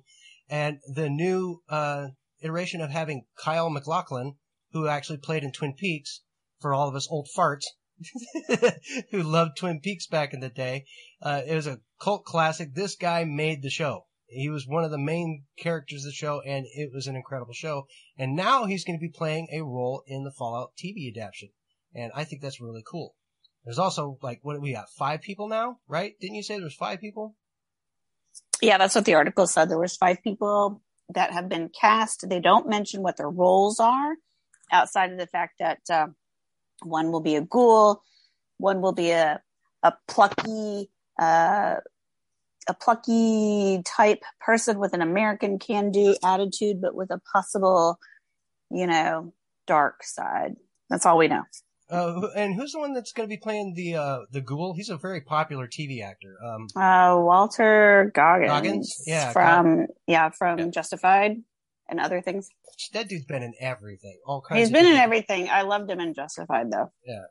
and 0.50 0.80
the 0.94 1.10
new 1.10 1.62
uh, 1.70 2.08
iteration 2.42 2.82
of 2.82 2.92
having 2.92 3.26
Kyle 3.38 3.70
MacLachlan, 3.70 4.36
who 4.72 4.88
actually 4.88 5.18
played 5.18 5.44
in 5.44 5.52
Twin 5.52 5.74
Peaks, 5.74 6.22
for 6.60 6.74
all 6.74 6.88
of 6.88 6.96
us 6.96 7.08
old 7.10 7.28
farts 7.36 7.66
who 9.12 9.24
loved 9.24 9.58
Twin 9.58 9.80
Peaks 9.80 10.08
back 10.08 10.34
in 10.34 10.40
the 10.40 10.50
day. 10.50 10.86
Uh, 11.22 11.42
it 11.46 11.56
was 11.56 11.68
a 11.68 11.80
cult 12.02 12.26
classic. 12.26 12.74
This 12.74 12.96
guy 12.96 13.24
made 13.24 13.62
the 13.62 13.70
show. 13.70 14.06
He 14.28 14.50
was 14.50 14.68
one 14.68 14.84
of 14.84 14.92
the 14.92 14.98
main 14.98 15.46
characters 15.58 16.06
of 16.06 16.12
the 16.12 16.16
show, 16.16 16.42
and 16.46 16.66
it 16.74 16.92
was 16.94 17.08
an 17.08 17.16
incredible 17.16 17.54
show. 17.54 17.88
And 18.18 18.36
now 18.36 18.66
he's 18.66 18.86
going 18.86 18.98
to 18.98 19.02
be 19.02 19.12
playing 19.12 19.48
a 19.52 19.64
role 19.64 20.04
in 20.06 20.24
the 20.24 20.32
Fallout 20.32 20.74
TV 20.78 21.10
adaptation, 21.12 21.50
and 21.96 22.12
I 22.16 22.26
think 22.26 22.42
that's 22.42 22.62
really 22.62 22.84
cool. 22.90 23.16
There's 23.66 23.80
also 23.80 24.18
like 24.22 24.40
what 24.44 24.62
we 24.62 24.74
got? 24.74 24.90
Five 24.98 25.22
people 25.22 25.50
now, 25.50 25.80
right? 25.88 26.14
Didn't 26.22 26.36
you 26.36 26.44
say 26.44 26.56
there 26.56 26.64
was 26.64 26.76
five 26.76 27.00
people? 27.00 27.36
Yeah, 28.62 28.78
that's 28.78 28.96
what 28.96 29.06
the 29.06 29.16
article 29.16 29.48
said. 29.48 29.70
There 29.70 29.80
was 29.80 29.98
five 29.98 30.24
people 30.24 30.82
that 31.14 31.32
have 31.34 31.50
been 31.50 31.70
cast. 31.70 32.28
They 32.30 32.40
don't 32.40 32.70
mention 32.70 33.02
what 33.02 33.18
their 33.18 33.30
roles 33.30 33.80
are, 33.80 34.16
outside 34.72 35.12
of 35.12 35.18
the 35.18 35.28
fact 35.28 35.56
that 35.60 35.80
uh, 35.90 36.08
one 36.84 37.12
will 37.12 37.22
be 37.22 37.36
a 37.36 37.42
ghoul, 37.42 38.02
one 38.58 38.82
will 38.82 38.94
be 38.94 39.12
a 39.12 39.42
a 39.84 39.94
plucky 40.08 40.90
uh, 41.22 41.76
a 42.68 42.74
plucky 42.74 43.82
type 43.84 44.24
person 44.40 44.80
with 44.80 44.94
an 44.94 45.02
American 45.02 45.58
can 45.60 45.92
do 45.92 46.16
attitude, 46.24 46.82
but 46.82 46.94
with 46.94 47.10
a 47.12 47.20
possible, 47.34 47.98
you 48.70 48.86
know, 48.86 49.34
dark 49.66 50.04
side. 50.04 50.56
That's 50.90 51.06
all 51.06 51.18
we 51.18 51.28
know. 51.28 51.44
Uh, 51.90 52.28
and 52.36 52.54
who's 52.56 52.74
the 52.74 52.80
one 52.80 52.94
that's 52.94 53.14
going 53.14 53.28
to 53.28 53.34
be 53.34 53.40
playing 53.40 53.74
the 53.76 53.96
uh, 53.96 54.20
the 54.32 54.42
ghoul? 54.42 54.74
He's 54.74 54.90
a 54.90 54.98
very 54.98 55.22
popular 55.22 55.68
TV 55.68 56.04
actor. 56.04 56.36
Um, 56.46 56.68
Uh, 56.76 57.18
Walter 57.20 58.12
Goggins, 58.14 58.50
Goggins? 58.50 59.04
Yeah, 59.08 59.32
from 59.32 59.88
yeah 60.06 60.30
from 60.30 60.60
Yeah. 60.60 60.68
Justified 60.68 61.38
and 61.88 62.00
other 62.00 62.22
things. 62.22 62.48
that 62.94 63.10
dude's 63.10 63.26
been 63.26 63.42
in 63.42 63.54
everything. 63.60 64.20
All 64.26 64.42
kinds. 64.42 64.60
He's 64.60 64.68
of 64.70 64.74
been 64.74 64.86
in 64.86 64.98
everything. 64.98 65.50
I 65.50 65.64
loved 65.64 65.90
him 65.90 66.00
in 66.00 66.14
Justified 66.14 66.72
though. 66.72 66.92
Yeah. 67.06 67.24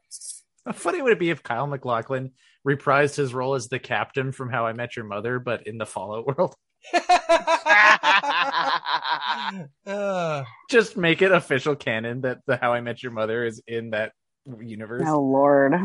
How 0.67 0.73
funny 0.73 1.01
would 1.03 1.13
it 1.13 1.21
be 1.21 1.31
if 1.31 1.43
Kyle 1.45 1.67
MacLachlan 1.69 2.33
reprised 2.67 3.15
his 3.17 3.33
role 3.33 3.55
as 3.55 3.69
the 3.69 3.79
captain 3.79 4.33
from 4.33 4.51
How 4.51 4.67
I 4.67 4.73
Met 4.73 4.97
Your 4.97 5.05
Mother, 5.07 5.39
but 5.39 5.67
in 5.69 5.79
the 5.79 5.87
Fallout 5.87 6.27
world? 6.27 6.57
uh, 9.87 10.45
Just 10.71 10.97
make 10.97 11.23
it 11.23 11.33
official 11.33 11.77
canon 11.77 12.23
that 12.23 12.39
the 12.47 12.57
How 12.57 12.73
I 12.73 12.81
Met 12.81 13.03
Your 13.03 13.13
Mother 13.13 13.45
is 13.45 13.63
in 13.67 13.91
that 13.91 14.13
universe. 14.61 15.03
Oh 15.07 15.21
Lord. 15.21 15.75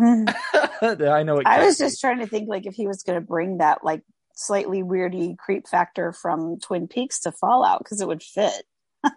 I 0.82 1.24
know. 1.24 1.40
I 1.40 1.44
can't 1.44 1.66
was 1.66 1.78
be. 1.78 1.86
just 1.86 2.00
trying 2.02 2.20
to 2.20 2.28
think 2.28 2.48
like 2.50 2.66
if 2.66 2.74
he 2.76 2.88
was 2.88 3.04
going 3.04 3.20
to 3.20 3.26
bring 3.26 3.58
that 3.58 3.84
like 3.84 4.02
slightly 4.36 4.82
weirdy 4.84 5.38
creep 5.38 5.68
factor 5.68 6.12
from 6.12 6.58
Twin 6.60 6.88
Peaks 6.88 7.20
to 7.22 7.32
Fallout 7.32 7.80
because 7.84 8.02
it 8.02 8.08
would 8.08 8.24
fit. 8.24 8.64
I 9.04 9.12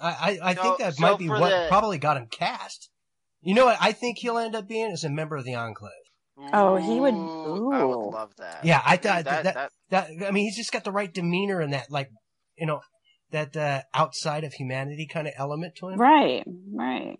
I, 0.00 0.38
I 0.42 0.54
So- 0.54 0.62
think 0.62 0.78
that 0.78 0.94
so 0.94 1.02
might 1.02 1.18
be 1.18 1.28
what 1.28 1.50
the- 1.50 1.66
probably 1.68 1.98
got 1.98 2.16
him 2.16 2.26
cast. 2.30 2.90
You 3.42 3.54
know 3.54 3.64
what? 3.66 3.78
I 3.80 3.92
think 3.92 4.18
he'll 4.18 4.38
end 4.38 4.54
up 4.54 4.68
being 4.68 4.90
as 4.92 5.04
a 5.04 5.10
member 5.10 5.36
of 5.36 5.44
the 5.44 5.54
Enclave. 5.54 5.92
Oh, 6.52 6.76
he 6.76 6.98
would- 7.00 7.14
Ooh, 7.14 7.70
I 7.72 7.84
would 7.84 8.12
love 8.12 8.32
that. 8.38 8.64
Yeah, 8.64 8.80
I 8.84 8.96
thought 8.96 9.24
that, 9.24 9.44
that- 9.44 9.54
that, 9.90 10.10
That 10.18 10.28
I 10.28 10.30
mean, 10.30 10.44
he's 10.44 10.56
just 10.56 10.72
got 10.72 10.84
the 10.84 10.92
right 10.92 11.12
demeanor 11.12 11.60
and 11.60 11.72
that 11.72 11.90
like 11.90 12.10
you 12.56 12.66
know 12.66 12.80
that 13.30 13.56
uh, 13.56 13.82
outside 13.94 14.44
of 14.44 14.52
humanity 14.54 15.06
kind 15.06 15.26
of 15.28 15.34
element 15.36 15.74
to 15.76 15.88
him. 15.88 15.98
Right, 15.98 16.44
right. 16.74 17.16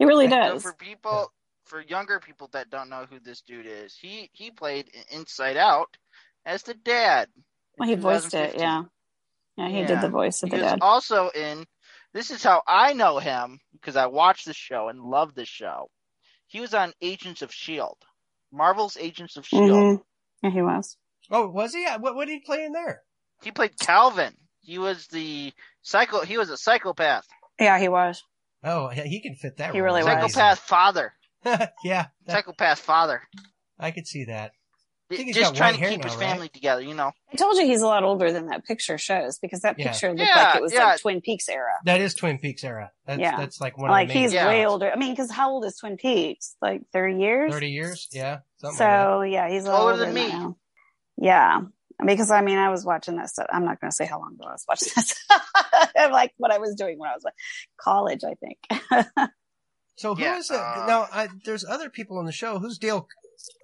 He 0.00 0.06
really 0.06 0.30
So 0.30 0.36
does. 0.36 0.62
for 0.62 0.74
people, 0.74 1.32
for 1.66 1.82
younger 1.82 2.20
people 2.20 2.50
that 2.54 2.70
don't 2.70 2.90
know 2.90 3.06
who 3.10 3.20
this 3.20 3.42
dude 3.42 3.66
is, 3.66 3.96
he 3.96 4.30
he 4.34 4.50
played 4.52 4.90
Inside 5.12 5.58
Out 5.58 5.96
as 6.46 6.64
the 6.64 6.74
dad. 6.74 7.28
Well, 7.78 7.88
he 7.88 7.96
voiced 7.96 8.34
it. 8.34 8.56
Yeah, 8.58 8.84
yeah. 9.56 9.68
He 9.68 9.80
Yeah. 9.80 9.86
did 9.86 10.02
the 10.02 10.10
voice 10.10 10.42
of 10.42 10.50
He 10.50 10.56
the 10.58 10.62
was 10.64 10.72
dad. 10.72 10.78
also 10.82 11.30
in. 11.30 11.66
This 12.14 12.32
is 12.32 12.42
how 12.42 12.62
I 12.66 12.94
know 12.94 13.20
him 13.20 13.60
because 13.74 13.96
I 13.96 14.06
watched 14.08 14.46
the 14.46 14.54
show 14.54 14.88
and 14.88 15.00
love 15.02 15.34
the 15.36 15.46
show. 15.46 15.90
He 16.48 16.60
was 16.60 16.74
on 16.74 16.94
Agents 17.02 17.42
of 17.42 17.54
Shield, 17.54 17.98
Marvel's 18.52 18.96
Agents 18.98 19.36
of 19.36 19.46
Shield. 19.46 19.70
Mhm. 19.70 20.04
Yeah, 20.42 20.50
he 20.50 20.62
was. 20.62 20.96
Oh, 21.30 21.48
was 21.48 21.74
he? 21.74 21.86
What 21.86 22.16
what 22.16 22.26
did 22.26 22.34
he 22.34 22.40
play 22.40 22.64
in 22.64 22.72
there? 22.72 23.02
He 23.42 23.52
played 23.52 23.78
Calvin. 23.78 24.36
He 24.60 24.78
was 24.78 25.08
the 25.08 25.52
psycho. 25.82 26.22
He 26.22 26.38
was 26.38 26.50
a 26.50 26.56
psychopath. 26.56 27.26
Yeah, 27.60 27.78
he 27.78 27.88
was. 27.88 28.24
Oh, 28.62 28.90
yeah, 28.94 29.04
he 29.04 29.20
can 29.20 29.34
fit 29.34 29.56
that. 29.58 29.72
He 29.72 29.80
role 29.80 29.94
really 29.94 30.04
was. 30.04 30.32
Psychopath 30.32 30.58
father. 30.60 31.12
yeah, 31.44 31.68
that- 31.84 32.08
Psychopath 32.28 32.78
father. 32.80 33.22
I 33.78 33.90
could 33.90 34.06
see 34.06 34.24
that. 34.26 34.52
think 35.08 35.26
he's 35.26 35.34
Just 35.36 35.54
got 35.54 35.58
trying 35.58 35.74
to 35.74 35.80
hair 35.80 35.90
keep 35.90 36.04
his 36.04 36.12
now, 36.12 36.20
right? 36.20 36.30
family 36.30 36.48
together, 36.50 36.82
you 36.82 36.94
know. 36.94 37.10
I 37.32 37.36
told 37.36 37.56
you 37.56 37.64
he's 37.66 37.80
a 37.82 37.86
lot 37.86 38.04
older 38.04 38.30
than 38.30 38.46
that 38.46 38.64
picture 38.64 38.96
shows 38.98 39.38
because 39.40 39.62
that 39.62 39.76
Yeah. 39.78 39.90
picture 39.90 40.08
looked 40.10 40.20
Yeah, 40.20 40.44
like 40.44 40.54
it 40.56 40.62
was 40.62 40.72
yeah. 40.72 40.84
like 40.84 41.00
Twin 41.00 41.20
Peaks 41.20 41.48
era. 41.48 41.72
That 41.84 42.00
is 42.00 42.14
Twin 42.14 42.38
Peaks 42.38 42.62
era. 42.62 42.92
That's, 43.06 43.18
Yeah. 43.20 43.36
that's 43.36 43.60
like 43.60 43.76
one 43.78 43.90
Like 43.90 44.04
of 44.04 44.08
the 44.10 44.14
main 44.14 44.22
he's 44.24 44.34
Yeah. 44.34 44.46
way 44.46 44.66
older. 44.66 44.88
I 44.92 44.96
mean, 44.96 45.10
because 45.12 45.30
how 45.32 45.50
old 45.50 45.64
is 45.64 45.76
Twin 45.78 45.96
Peaks? 45.96 46.54
Like 46.62 46.82
thirty 46.92 47.18
years. 47.18 47.52
thirty 47.52 47.70
years. 47.70 48.06
Yeah, 48.12 48.40
something 48.58 48.78
like 48.86 49.00
So 49.00 49.22
yeah, 49.22 49.48
he's 49.48 49.64
a 49.66 49.72
Older 49.72 49.92
older 49.92 50.04
than 50.04 50.14
than 50.14 50.26
me. 50.26 50.32
now. 50.32 50.56
Yeah, 51.16 51.60
because 52.06 52.30
I 52.30 52.40
mean, 52.42 52.58
I 52.58 52.70
was 52.70 52.84
watching 52.84 53.16
this. 53.16 53.32
stuff. 53.32 53.46
I'm 53.52 53.64
not 53.64 53.80
going 53.80 53.90
to 53.90 53.94
say 53.94 54.06
how 54.06 54.18
long 54.20 54.34
ago 54.34 54.44
I 54.48 54.52
was 54.52 54.64
watching 54.68 54.88
this. 54.96 55.14
like 56.12 56.32
what 56.38 56.52
I 56.52 56.58
was 56.58 56.74
doing 56.74 56.98
when 56.98 57.10
I 57.10 57.14
was 57.14 57.24
in 57.24 57.32
college, 57.80 58.20
I 58.24 58.34
think. 58.34 59.30
So 59.96 60.14
who 60.14 60.22
Yeah, 60.22 60.38
is 60.38 60.50
it? 60.50 60.56
uh, 60.56 60.86
now, 60.86 61.06
I, 61.12 61.28
there's 61.44 61.62
other 61.62 61.90
people 61.90 62.16
on 62.18 62.24
the 62.24 62.32
show. 62.32 62.58
Who's 62.58 62.78
Dale? 62.78 63.06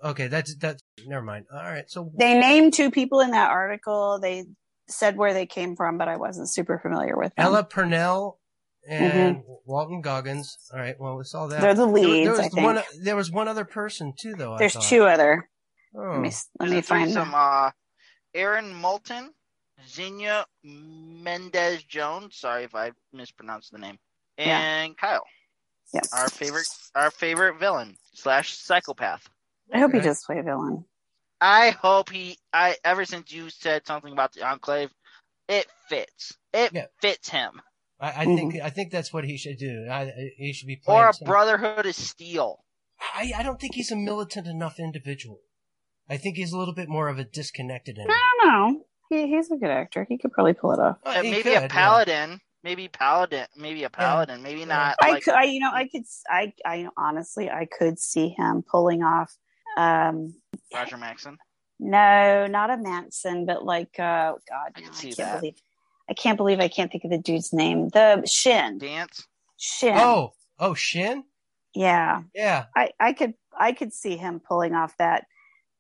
Okay, 0.04 0.26
that's 0.26 0.54
that's. 0.56 0.82
Never 1.06 1.24
mind. 1.24 1.46
All 1.50 1.58
right, 1.62 1.84
so 1.88 2.10
they 2.18 2.38
named 2.38 2.74
two 2.74 2.90
people 2.90 3.20
in 3.20 3.30
that 3.30 3.50
article. 3.50 4.18
They 4.20 4.44
said 4.86 5.16
where 5.16 5.32
they 5.32 5.46
came 5.46 5.76
from, 5.76 5.96
but 5.96 6.08
I 6.08 6.16
wasn't 6.18 6.50
super 6.52 6.78
familiar 6.78 7.16
with 7.16 7.34
them. 7.36 7.46
Ella 7.46 7.64
Purnell 7.64 8.38
and 8.86 9.44
Walton 9.64 10.02
Goggins. 10.02 10.58
All 10.74 10.78
right, 10.78 10.94
well 11.00 11.16
we 11.16 11.24
saw 11.24 11.46
that. 11.46 11.54
Mm-hmm. 11.56 11.62
They're 11.62 11.74
the 11.74 11.86
There- 11.86 11.94
leads, 11.94 12.24
there, 12.26 12.34
I 12.34 12.36
was 12.44 12.54
think. 12.54 12.64
one. 12.66 12.82
There 13.02 13.16
was 13.16 13.30
one 13.32 13.48
other 13.48 13.64
person 13.64 14.12
too, 14.18 14.34
though. 14.34 14.56
There's 14.58 14.74
thought. 14.74 14.82
two 14.82 15.04
other. 15.04 15.48
Oh. 15.96 16.02
Let 16.02 16.20
me 16.20 16.30
let 16.60 16.68
me 16.68 16.80
find 16.82 17.04
threesome, 17.10 17.30
them. 17.30 17.34
uh, 17.34 17.70
Aaron 18.36 18.72
Moulton, 18.74 19.32
Xenia 19.88 20.44
Mendez 20.62 21.82
Jones. 21.84 22.36
Sorry 22.36 22.64
if 22.64 22.74
I 22.74 22.92
mispronounced 23.12 23.72
the 23.72 23.78
name. 23.78 23.98
Yeah. 24.38 24.58
And 24.58 24.96
Kyle, 24.96 25.24
Yep. 25.94 26.04
our 26.12 26.28
favorite, 26.28 26.66
our 26.94 27.10
favorite 27.10 27.58
villain 27.58 27.96
slash 28.14 28.54
psychopath. 28.56 29.28
I 29.72 29.78
hope 29.78 29.92
he 29.92 30.00
does 30.00 30.22
play 30.24 30.38
a 30.38 30.42
villain. 30.42 30.84
I 31.40 31.70
hope 31.70 32.10
he. 32.10 32.38
I 32.52 32.76
ever 32.84 33.04
since 33.04 33.32
you 33.32 33.50
said 33.50 33.86
something 33.86 34.12
about 34.12 34.32
the 34.32 34.42
Enclave, 34.42 34.90
it 35.48 35.66
fits. 35.88 36.36
It 36.52 36.72
Yeah. 36.72 36.86
fits 37.00 37.28
him. 37.28 37.60
I, 38.00 38.22
I 38.22 38.24
think 38.24 38.56
I 38.62 38.70
think 38.70 38.90
that's 38.92 39.12
what 39.12 39.24
he 39.24 39.36
should 39.38 39.58
do. 39.58 39.86
I, 39.90 40.12
he 40.36 40.52
should 40.52 40.66
be 40.66 40.76
playing. 40.76 40.98
Mm-hmm. 40.98 41.06
Or 41.06 41.10
a 41.10 41.14
some- 41.14 41.26
Brotherhood 41.26 41.86
of 41.86 41.94
Steel. 41.94 42.64
I, 43.14 43.32
I 43.36 43.42
don't 43.42 43.60
think 43.60 43.74
he's 43.74 43.90
a 43.92 43.96
militant 43.96 44.46
enough 44.46 44.78
individual. 44.78 45.40
I 46.08 46.16
think 46.16 46.36
he's 46.36 46.52
a 46.52 46.58
little 46.58 46.74
bit 46.74 46.88
more 46.88 47.08
of 47.08 47.18
a 47.18 47.24
disconnected 47.24 47.98
I 47.98 48.04
don't 48.04 48.48
know. 48.48 48.84
He, 49.08 49.28
he's 49.28 49.50
a 49.50 49.56
good 49.56 49.70
actor. 49.70 50.06
He 50.08 50.18
could 50.18 50.32
probably 50.32 50.54
pull 50.54 50.72
it 50.72 50.78
off. 50.80 50.98
Uh, 51.04 51.22
maybe 51.22 51.42
could, 51.42 51.46
a 51.46 51.60
yeah. 51.62 51.68
paladin. 51.68 52.40
Maybe 52.62 52.88
paladin. 52.88 53.46
Maybe 53.56 53.84
a 53.84 53.90
paladin. 53.90 54.42
Maybe 54.42 54.64
not. 54.64 54.96
I 55.00 55.10
like, 55.12 55.24
could, 55.24 55.34
I, 55.34 55.44
you 55.44 55.60
know, 55.60 55.70
I 55.72 55.86
could, 55.88 56.02
I, 56.28 56.52
I 56.64 56.88
honestly, 56.96 57.48
I 57.48 57.66
could 57.66 57.98
see 57.98 58.30
him 58.30 58.64
pulling 58.68 59.02
off. 59.02 59.36
Um, 59.76 60.34
Roger 60.74 60.96
Maxson. 60.96 61.38
no, 61.78 62.46
not 62.46 62.70
a 62.70 62.76
Manson, 62.76 63.46
but 63.46 63.64
like, 63.64 63.98
uh, 63.98 64.32
God, 64.48 64.72
I 64.74 64.80
no, 64.80 64.86
can 64.86 64.90
I 64.90 64.96
see 64.96 65.12
can't 65.12 65.16
that. 65.18 65.40
believe, 65.40 65.54
I 66.08 66.14
can't 66.14 66.36
believe 66.36 66.60
I 66.60 66.68
can't 66.68 66.90
think 66.90 67.04
of 67.04 67.10
the 67.10 67.18
dude's 67.18 67.52
name. 67.52 67.88
The 67.90 68.24
Shin, 68.26 68.78
Dance. 68.78 69.26
Shin. 69.58 69.96
Oh, 69.96 70.32
oh, 70.58 70.74
Shin. 70.74 71.24
yeah, 71.74 72.22
Yeah, 72.34 72.64
I, 72.74 72.90
I 72.98 73.12
could, 73.12 73.34
I 73.56 73.72
could 73.72 73.92
see 73.92 74.16
him 74.16 74.40
pulling 74.40 74.74
off 74.74 74.96
that, 74.98 75.26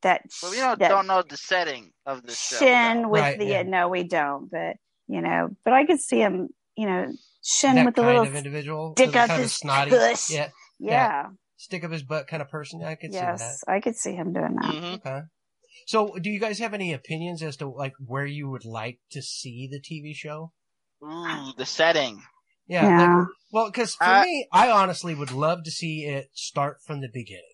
that, 0.06 0.22
But 0.42 0.50
we 0.50 0.56
don't, 0.56 0.78
that 0.78 0.88
don't 0.88 1.06
know 1.06 1.22
the 1.22 1.36
setting 1.36 1.92
of 2.06 2.22
the 2.22 2.32
show. 2.32 2.56
Shin 2.56 3.02
though. 3.02 3.08
with 3.10 3.20
Right, 3.20 3.38
the, 3.38 3.44
yeah. 3.46 3.62
no, 3.62 3.88
we 3.88 4.02
don't, 4.04 4.50
but 4.50 4.76
you 5.08 5.20
know, 5.20 5.50
but 5.64 5.72
I 5.72 5.84
could 5.86 6.00
see 6.00 6.18
him, 6.18 6.48
you 6.76 6.86
know, 6.86 7.12
Shin 7.44 7.76
that 7.76 7.84
with 7.86 7.94
the 7.94 8.02
little, 8.02 8.22
of 8.22 8.34
individual. 8.34 8.94
stick 8.96 9.12
the 9.12 9.18
up 9.20 9.28
kind 9.28 9.32
of 9.40 9.44
his 9.44 9.52
snotty. 9.54 9.90
tush. 9.90 10.30
Yeah, 10.30 10.48
yeah, 10.80 11.26
stick 11.56 11.84
up 11.84 11.92
his 11.92 12.02
butt 12.02 12.26
kind 12.26 12.42
of 12.42 12.48
person. 12.48 12.82
I 12.82 12.94
could 12.96 13.12
see 13.12 13.18
that. 13.20 13.38
yes, 13.38 13.62
I 13.68 13.80
could 13.80 13.96
see 13.96 14.14
him 14.14 14.32
doing 14.32 14.56
that. 14.60 14.74
Mhm. 14.74 14.94
Okay. 14.96 15.20
So, 15.86 16.14
do 16.20 16.30
you 16.30 16.40
guys 16.40 16.58
have 16.58 16.74
any 16.74 16.92
opinions 16.92 17.42
as 17.42 17.56
to 17.58 17.68
like 17.68 17.92
where 18.04 18.26
you 18.26 18.48
would 18.50 18.64
like 18.64 18.98
to 19.12 19.22
see 19.22 19.68
the 19.70 19.80
TV 19.80 20.12
show? 20.14 20.52
Ooh, 21.04 21.52
the 21.56 21.66
setting. 21.66 22.22
Yeah. 22.66 22.82
Yeah. 22.88 23.16
like- 23.18 23.28
well, 23.52 23.66
because 23.70 23.94
for 23.94 24.04
Uh, 24.04 24.22
me, 24.24 24.48
I 24.52 24.70
honestly 24.70 25.14
would 25.14 25.30
love 25.30 25.62
to 25.64 25.70
see 25.70 26.04
it 26.04 26.30
start 26.34 26.78
from 26.84 27.00
the 27.00 27.08
beginning. 27.12 27.44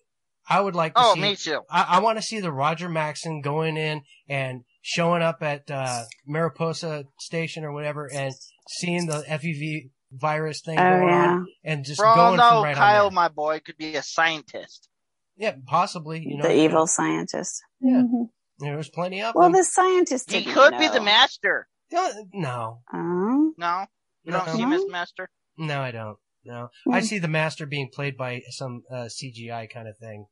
I 0.49 0.59
would 0.59 0.75
like 0.75 0.93
to 0.95 1.01
Oh, 1.03 1.13
see. 1.15 1.21
me 1.21 1.35
too. 1.35 1.61
I, 1.69 1.83
I 1.83 1.99
want 1.99 2.17
to 2.17 2.21
see 2.21 2.39
the 2.39 2.51
Roger 2.51 2.89
Maxson 2.89 3.41
going 3.41 3.77
in 3.77 4.01
and 4.27 4.63
showing 4.81 5.21
up 5.21 5.41
at 5.41 5.69
uh, 5.71 6.03
Mariposa 6.27 7.05
Station 7.19 7.63
or 7.63 7.71
whatever, 7.71 8.09
and 8.13 8.33
seeing 8.69 9.05
the 9.07 9.23
FEV 9.27 9.89
virus 10.11 10.61
thing 10.61 10.77
Oh 10.77 10.83
going 10.99 11.07
yeah. 11.07 11.29
on, 11.31 11.47
and 11.63 11.85
just 11.85 11.99
For 11.99 12.05
all 12.07 12.15
going 12.15 12.37
know, 12.37 12.49
from 12.49 12.63
right 12.65 12.75
Kyle, 12.75 13.07
on 13.07 13.13
my 13.13 13.29
boy, 13.29 13.59
could 13.65 13.77
be 13.77 13.95
a 13.95 14.03
scientist. 14.03 14.89
Yeah, 15.37 15.55
possibly. 15.65 16.19
You 16.25 16.37
know, 16.37 16.43
the 16.43 16.55
evil 16.55 16.85
scientist. 16.87 17.61
Yeah. 17.79 18.01
Mhm. 18.03 18.29
There's 18.59 18.89
plenty 18.89 19.21
of 19.23 19.33
Well, 19.35 19.45
them. 19.49 19.53
the 19.53 19.63
scientist. 19.63 20.31
He 20.31 20.39
didn't 20.41 20.53
could 20.53 20.77
be 20.77 20.87
the 20.87 21.01
master. 21.01 21.67
No, 21.91 22.11
no, 22.33 22.81
Oh. 22.93 23.53
No, 23.57 23.85
you 24.23 24.31
No. 24.31 24.39
don't 24.45 24.55
see 24.55 24.61
him 24.61 24.73
as 24.73 24.85
master. 24.87 25.29
no, 25.57 25.81
I 25.81 25.91
don't. 25.91 26.17
No, 26.45 26.69
Hmm. 26.85 26.93
I 26.93 26.99
see 27.01 27.19
the 27.19 27.27
master 27.27 27.65
being 27.65 27.89
played 27.93 28.17
by 28.17 28.41
some 28.49 28.83
uh, 28.91 29.07
CGI 29.07 29.65
kind 29.71 29.87
of 29.87 29.97
thing. 29.97 30.25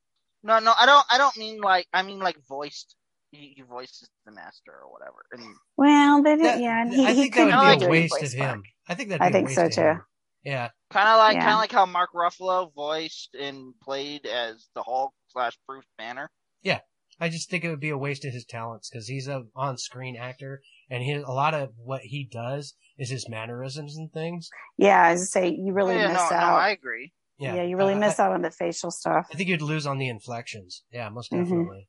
No, 0.43 0.59
no, 0.59 0.73
I 0.79 0.85
don't. 0.85 1.05
I 1.09 1.17
don't 1.17 1.37
mean 1.37 1.61
like. 1.61 1.87
I 1.93 2.01
mean 2.03 2.19
like 2.19 2.37
voiced. 2.47 2.95
He, 3.31 3.53
he 3.55 3.61
voices 3.61 4.09
the 4.25 4.31
master 4.33 4.71
or 4.83 4.91
whatever. 4.91 5.23
And 5.31 5.55
Well, 5.77 6.21
they 6.21 6.35
did, 6.35 6.45
That- 6.45 6.59
yeah, 6.59 6.81
and 6.81 6.93
he, 6.93 7.05
I 7.05 7.13
he 7.13 7.21
think 7.21 7.33
could 7.33 7.47
that 7.47 7.61
be 7.61 7.67
would 7.69 7.79
do 7.79 7.85
be 7.85 7.85
a 7.85 8.01
waste 8.01 8.23
of 8.23 8.31
him. 8.33 8.63
I 8.89 8.93
think 8.95 9.09
that. 9.09 9.21
I 9.21 9.29
be 9.29 9.35
I 9.35 9.39
a 9.39 9.45
think 9.45 9.57
waste 9.57 9.73
so 9.75 9.81
too. 9.81 9.87
him. 9.87 10.01
Yeah, 10.43 10.69
kind 10.89 11.07
of 11.07 11.17
like, 11.19 11.35
Yeah. 11.35 11.41
kind 11.41 11.53
of 11.53 11.59
like 11.59 11.71
how 11.71 11.85
Mark 11.85 12.09
Ruffalo 12.13 12.73
voiced 12.73 13.35
and 13.39 13.73
played 13.81 14.25
as 14.25 14.67
the 14.75 14.81
Hulk 14.83 15.13
slash 15.29 15.57
Bruce 15.67 15.85
Banner. 15.97 16.29
Yeah, 16.63 16.79
I 17.21 17.29
just 17.29 17.49
think 17.49 17.63
it 17.63 17.69
would 17.69 17.79
be 17.79 17.91
a 17.91 17.97
waste 17.97 18.25
of 18.25 18.33
his 18.33 18.43
talents 18.43 18.89
because 18.89 19.07
he's 19.07 19.27
a 19.27 19.43
on-screen 19.55 20.17
actor, 20.17 20.61
and 20.89 21.01
he, 21.03 21.13
a 21.13 21.29
lot 21.31 21.53
of 21.53 21.69
what 21.77 22.01
he 22.01 22.27
does 22.29 22.73
is 22.97 23.09
his 23.11 23.29
mannerisms 23.29 23.95
and 23.95 24.11
things. 24.11 24.49
Yeah, 24.77 25.01
I 25.01 25.11
was 25.11 25.31
say 25.31 25.49
you 25.57 25.71
really 25.73 25.93
Oh, 25.95 25.99
yeah, 25.99 26.07
miss 26.07 26.17
no, 26.17 26.29
no, 26.31 26.35
out. 26.35 26.59
I 26.59 26.71
agree. 26.71 27.13
Yeah. 27.41 27.55
Yeah, 27.55 27.63
you 27.63 27.75
really 27.77 27.93
uh, 27.95 27.99
miss 27.99 28.19
I, 28.19 28.25
out 28.25 28.31
on 28.33 28.41
the 28.41 28.51
facial 28.51 28.91
stuff. 28.91 29.27
I 29.31 29.35
think 29.35 29.49
you'd 29.49 29.61
lose 29.61 29.85
on 29.87 29.97
the 29.97 30.07
inflections. 30.09 30.83
Yeah, 30.91 31.09
most 31.09 31.31
Mhm. 31.31 31.43
definitely. 31.43 31.87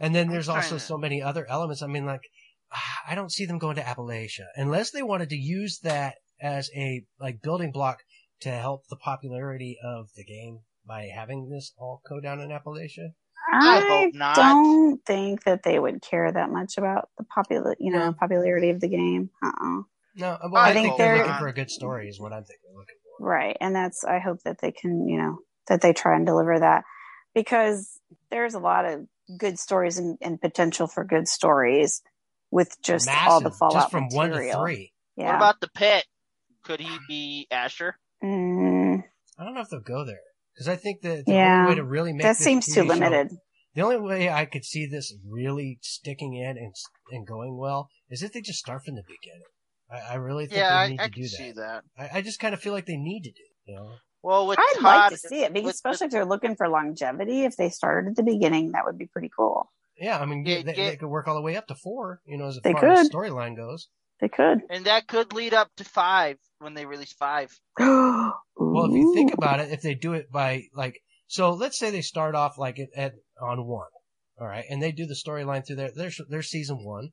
And 0.00 0.14
then 0.14 0.28
there's 0.28 0.48
I'm 0.48 0.56
also 0.56 0.76
to- 0.76 0.80
so 0.80 0.98
many 0.98 1.22
other 1.22 1.46
elements. 1.48 1.82
I 1.82 1.86
mean, 1.86 2.06
like, 2.06 2.22
I 3.08 3.14
don't 3.14 3.30
see 3.32 3.44
them 3.46 3.58
going 3.58 3.76
to 3.76 3.82
Appalachia 3.82 4.46
unless 4.56 4.90
they 4.90 5.02
wanted 5.02 5.28
to 5.30 5.36
use 5.36 5.78
that 5.82 6.16
as 6.40 6.70
a 6.74 7.04
like 7.20 7.40
building 7.42 7.70
block 7.70 7.98
to 8.40 8.50
help 8.50 8.82
the 8.88 8.96
popularity 8.96 9.78
of 9.84 10.08
the 10.16 10.24
game 10.24 10.60
by 10.86 11.04
having 11.14 11.48
this 11.50 11.72
all 11.78 12.00
go 12.08 12.20
down 12.20 12.40
in 12.40 12.48
Appalachia. 12.50 13.10
I 13.52 13.76
I, 13.78 13.88
hope 13.88 14.14
not. 14.14 14.36
don't 14.36 14.98
think 15.06 15.44
that 15.44 15.62
they 15.62 15.78
would 15.78 16.02
care 16.02 16.30
that 16.32 16.50
much 16.50 16.76
about 16.78 17.10
the 17.18 17.24
popular, 17.24 17.76
you 17.78 17.92
know, 17.92 18.06
No. 18.06 18.12
popularity 18.12 18.70
of 18.70 18.80
the 18.80 18.88
game. 18.88 19.30
Uh-uh. 19.42 19.82
No, 20.16 20.38
well, 20.50 20.56
I, 20.62 20.70
I 20.70 20.72
think 20.72 20.88
hope 20.90 20.98
they're 20.98 21.16
not. 21.18 21.26
looking 21.26 21.38
for 21.40 21.48
a 21.48 21.52
good 21.52 21.70
story, 21.70 22.08
is 22.08 22.18
what 22.20 22.32
I'm 22.32 22.44
thinking. 22.44 22.70
Looking 22.74 22.96
for. 23.02 23.03
Right. 23.20 23.56
And 23.60 23.74
that's, 23.74 24.04
I 24.04 24.18
hope 24.18 24.38
that 24.44 24.60
they 24.60 24.72
can, 24.72 25.08
you 25.08 25.18
know, 25.18 25.38
that 25.68 25.80
they 25.80 25.92
try 25.92 26.16
and 26.16 26.26
deliver 26.26 26.58
that 26.60 26.84
because 27.34 27.98
there's 28.30 28.54
a 28.54 28.58
lot 28.58 28.84
of 28.84 29.06
good 29.38 29.58
stories 29.58 29.98
and, 29.98 30.18
and 30.20 30.40
potential 30.40 30.86
for 30.86 31.04
good 31.04 31.26
stories 31.28 32.02
with 32.50 32.76
just 32.82 33.08
all 33.08 33.40
the 33.40 33.46
Massive, 33.46 33.58
Fallout 33.58 33.74
just 33.74 33.90
from 33.90 34.04
material. 34.04 34.60
one 34.60 34.68
to 34.70 34.74
three. 34.76 34.92
Yeah. 35.16 35.26
What 35.26 35.36
about 35.36 35.60
the 35.60 35.68
Pitt? 35.74 36.04
Could 36.64 36.80
he 36.80 36.96
be 37.08 37.46
Ashur? 37.50 37.96
Mm, 38.22 39.02
I 39.38 39.44
don't 39.44 39.54
know 39.54 39.60
if 39.60 39.68
they'll 39.70 39.80
go 39.80 40.04
there 40.04 40.20
because 40.54 40.68
I 40.68 40.76
think 40.76 41.02
that 41.02 41.24
the 41.26 41.32
Yeah. 41.32 41.60
only 41.62 41.70
way 41.70 41.74
to 41.76 41.84
really 41.84 42.12
make 42.12 42.22
that 42.22 42.36
seems 42.36 42.66
TV 42.66 42.74
too 42.74 42.80
show- 42.82 42.86
limited. 42.94 43.30
The 43.74 43.82
only 43.82 43.98
way 43.98 44.30
I 44.30 44.44
could 44.44 44.64
see 44.64 44.86
this 44.86 45.12
really 45.28 45.78
sticking 45.82 46.34
in 46.34 46.56
and 46.56 46.72
and 47.10 47.26
going 47.26 47.56
well 47.58 47.88
is 48.08 48.22
if 48.22 48.32
they 48.32 48.40
just 48.40 48.60
start 48.60 48.84
from 48.84 48.94
the 48.94 49.02
beginning. 49.02 49.42
I, 49.94 50.12
I 50.12 50.14
really 50.16 50.46
think 50.46 50.58
Yeah, 50.58 50.84
they 50.84 50.90
need 50.92 51.00
I 51.00 51.06
to 51.06 51.10
can 51.12 51.22
do 51.22 51.28
see 51.28 51.52
that. 51.52 51.82
that. 51.96 52.12
I, 52.14 52.18
I 52.18 52.22
just 52.22 52.40
kind 52.40 52.54
of 52.54 52.60
feel 52.60 52.72
like 52.72 52.86
they 52.86 52.96
need 52.96 53.22
to 53.24 53.30
do. 53.30 53.42
You 53.66 53.76
know, 53.76 53.90
Well, 54.22 54.46
with 54.46 54.58
I'd 54.58 54.74
Todd, 54.76 54.82
like 54.82 55.10
to 55.12 55.16
see 55.18 55.42
it 55.44 55.52
because 55.52 55.66
with- 55.66 55.74
especially 55.76 56.06
if 56.06 56.12
they're 56.12 56.24
looking 56.24 56.56
for 56.56 56.68
longevity, 56.68 57.44
if 57.44 57.56
they 57.56 57.68
started 57.70 58.08
at 58.10 58.16
the 58.16 58.22
beginning, 58.22 58.72
that 58.72 58.84
would 58.84 58.98
be 58.98 59.06
pretty 59.06 59.30
cool. 59.34 59.70
yeah. 59.98 60.18
I 60.20 60.26
mean, 60.26 60.44
Yeah, 60.44 60.62
they, 60.62 60.74
yeah. 60.74 60.90
they 60.90 60.96
could 60.96 61.08
work 61.08 61.28
all 61.28 61.34
the 61.34 61.42
way 61.42 61.56
up 61.56 61.66
to 61.68 61.74
four. 61.74 62.20
You 62.26 62.36
know, 62.38 62.46
as 62.48 62.60
They 62.62 62.72
far 62.72 62.84
as 62.86 63.08
could. 63.08 63.12
storyline 63.12 63.56
goes. 63.56 63.88
They 64.20 64.28
could. 64.28 64.60
and 64.70 64.84
that 64.86 65.06
could 65.08 65.32
lead 65.32 65.54
up 65.54 65.68
to 65.76 65.84
five 65.84 66.38
when 66.58 66.74
they 66.74 66.86
release 66.86 67.12
five. 67.12 67.50
Well, 68.56 68.86
if 68.86 68.92
you 68.92 69.12
think 69.14 69.34
about 69.34 69.60
it, 69.60 69.72
if 69.72 69.82
they 69.82 69.94
do 69.94 70.12
it 70.14 70.30
by 70.30 70.64
like, 70.74 71.00
so 71.26 71.52
let's 71.54 71.78
say 71.78 71.90
they 71.90 72.00
start 72.02 72.34
off 72.36 72.56
like 72.58 72.78
at, 72.78 72.88
at 72.96 73.12
on 73.42 73.66
one, 73.66 73.88
all 74.40 74.46
right, 74.46 74.64
and 74.70 74.80
they 74.82 74.92
do 74.92 75.06
the 75.06 75.14
storyline 75.16 75.66
through 75.66 75.76
their 75.76 75.90
their 75.94 76.10
their 76.28 76.42
season 76.42 76.78
one, 76.84 77.10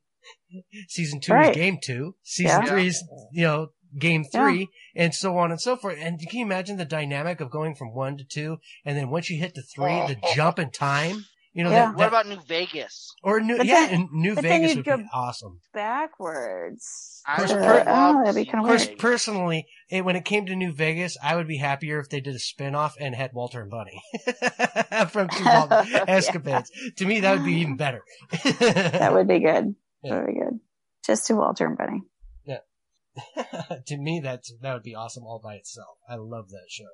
season 0.88 1.20
two 1.20 1.32
Right. 1.32 1.50
is 1.50 1.56
game 1.56 1.78
two, 1.82 2.14
season 2.22 2.62
Yeah. 2.62 2.68
three 2.68 2.86
is 2.88 3.04
you 3.32 3.42
know 3.44 3.68
game 3.98 4.24
Yeah. 4.32 4.40
three, 4.40 4.68
and 4.96 5.14
so 5.14 5.36
on 5.38 5.50
and 5.50 5.60
so 5.60 5.76
forth. 5.76 5.98
And 6.00 6.18
can 6.18 6.38
you 6.38 6.44
imagine 6.44 6.76
the 6.78 6.84
dynamic 6.84 7.40
of 7.40 7.50
going 7.50 7.74
from 7.74 7.94
one 7.94 8.16
to 8.18 8.24
two, 8.24 8.58
and 8.84 8.96
then 8.96 9.10
once 9.10 9.28
you 9.30 9.38
hit 9.38 9.54
the 9.54 9.62
three, 9.62 9.92
the 10.06 10.16
jump 10.34 10.58
in 10.58 10.70
time, 10.70 11.26
you 11.52 11.62
know, 11.64 11.70
Yeah. 11.70 11.86
that, 11.86 11.96
What 11.96 12.08
about 12.08 12.26
New 12.26 12.40
Vegas? 12.48 13.10
or 13.22 13.40
new, 13.40 13.58
But 13.58 13.66
yeah, 13.66 13.86
then- 13.88 14.08
New 14.12 14.34
but 14.34 14.42
then 14.44 14.60
Vegas 14.62 14.70
you'd 14.76 14.76
would 14.78 14.86
go- 14.86 14.96
be 14.96 15.08
awesome. 15.12 15.60
backwards. 15.74 17.20
I 17.26 17.32
Of 17.34 17.38
course, 17.38 17.52
would 17.52 17.62
per- 17.62 17.84
oh, 17.86 18.24
that'd 18.24 18.34
be 18.34 18.44
kind 18.50 18.64
Of 18.64 18.64
of 18.64 18.68
course, 18.70 18.86
weird. 18.88 18.98
personally, 18.98 19.66
it, 19.90 20.04
when 20.04 20.16
it 20.16 20.24
came 20.24 20.46
to 20.46 20.56
New 20.56 20.72
Vegas, 20.72 21.16
I 21.22 21.36
would 21.36 21.46
be 21.46 21.58
happier 21.58 22.00
if 22.00 22.08
they 22.08 22.20
did 22.20 22.34
a 22.34 22.38
spin-off 22.38 22.96
and 22.98 23.14
had 23.14 23.32
Walter 23.32 23.60
and 23.60 23.70
Bunny 23.70 24.02
from 25.10 25.28
True 25.28 25.44
Vault 25.44 25.70
Yeah. 25.88 26.04
Escapades. 26.08 26.70
To 26.96 27.04
me, 27.06 27.20
that 27.20 27.36
would 27.36 27.44
be 27.44 27.52
even 27.60 27.76
better. 27.76 28.02
That 28.58 29.12
would 29.12 29.28
be 29.28 29.38
good. 29.40 29.74
Yeah. 30.02 30.20
That 30.20 30.26
good. 30.26 30.60
Just 31.06 31.26
to 31.28 31.34
Walter 31.34 31.66
and 31.66 31.76
Bunny. 31.78 32.02
Yeah. 32.44 32.58
To 33.86 33.96
me, 33.96 34.20
that's 34.22 34.52
that 34.62 34.72
would 34.74 34.82
be 34.82 34.94
awesome 34.94 35.24
all 35.24 35.40
by 35.42 35.54
itself. 35.54 35.98
I 36.08 36.14
love 36.16 36.48
that 36.50 36.66
show. 36.68 36.84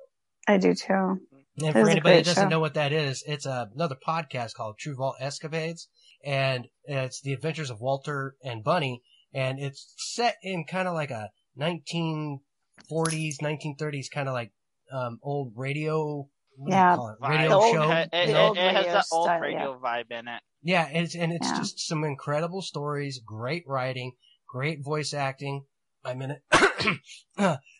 I 0.47 0.57
do 0.57 0.73
too. 0.73 1.17
And 1.57 1.67
It 1.69 1.71
for 1.73 1.89
anybody 1.89 2.15
that 2.17 2.25
doesn't 2.25 2.45
show. 2.45 2.49
know 2.49 2.59
what 2.59 2.73
that 2.73 2.91
is, 2.91 3.23
it's 3.27 3.45
a, 3.45 3.69
another 3.75 3.95
podcast 4.07 4.53
called 4.55 4.77
True 4.79 4.95
Vault 4.95 5.15
Escapades, 5.19 5.87
and 6.23 6.67
it's 6.85 7.21
the 7.21 7.33
adventures 7.33 7.69
of 7.69 7.79
Walter 7.81 8.35
and 8.43 8.63
Bunny, 8.63 9.01
and 9.33 9.59
it's 9.59 9.93
set 9.97 10.37
in 10.41 10.65
kind 10.65 10.87
of 10.87 10.93
like 10.95 11.11
a 11.11 11.29
1940s, 11.59 13.35
1930s 13.41 14.05
kind 14.13 14.27
of 14.27 14.33
like 14.33 14.51
um, 14.91 15.19
old 15.21 15.53
radio. 15.55 16.27
What 16.55 16.69
do 16.71 16.75
you 16.75 16.77
Yeah. 16.81 16.95
call 16.95 17.09
it? 17.09 17.19
Vibe. 17.23 17.29
Radio 17.29 17.49
The 17.49 17.71
show. 17.71 17.91
It, 17.91 18.09
it, 18.11 18.11
the 18.11 18.31
it- 18.31 18.35
old 18.35 18.57
it 18.57 18.61
has 18.61 18.75
radio 18.75 18.93
that 18.93 19.05
old 19.11 19.25
style, 19.25 19.39
radio 19.39 19.79
vibe 19.83 20.11
in 20.11 20.27
it. 20.27 20.41
Yeah, 20.61 20.87
and 20.91 21.05
it's, 21.05 21.15
and 21.15 21.31
it's 21.31 21.47
Yeah. 21.47 21.57
just 21.57 21.79
some 21.87 22.03
incredible 22.03 22.61
stories, 22.61 23.19
great 23.25 23.63
writing, 23.67 24.13
great 24.47 24.83
voice 24.83 25.13
acting. 25.13 25.65
I'm 26.03 26.21
in 26.21 26.31
it, 26.31 26.41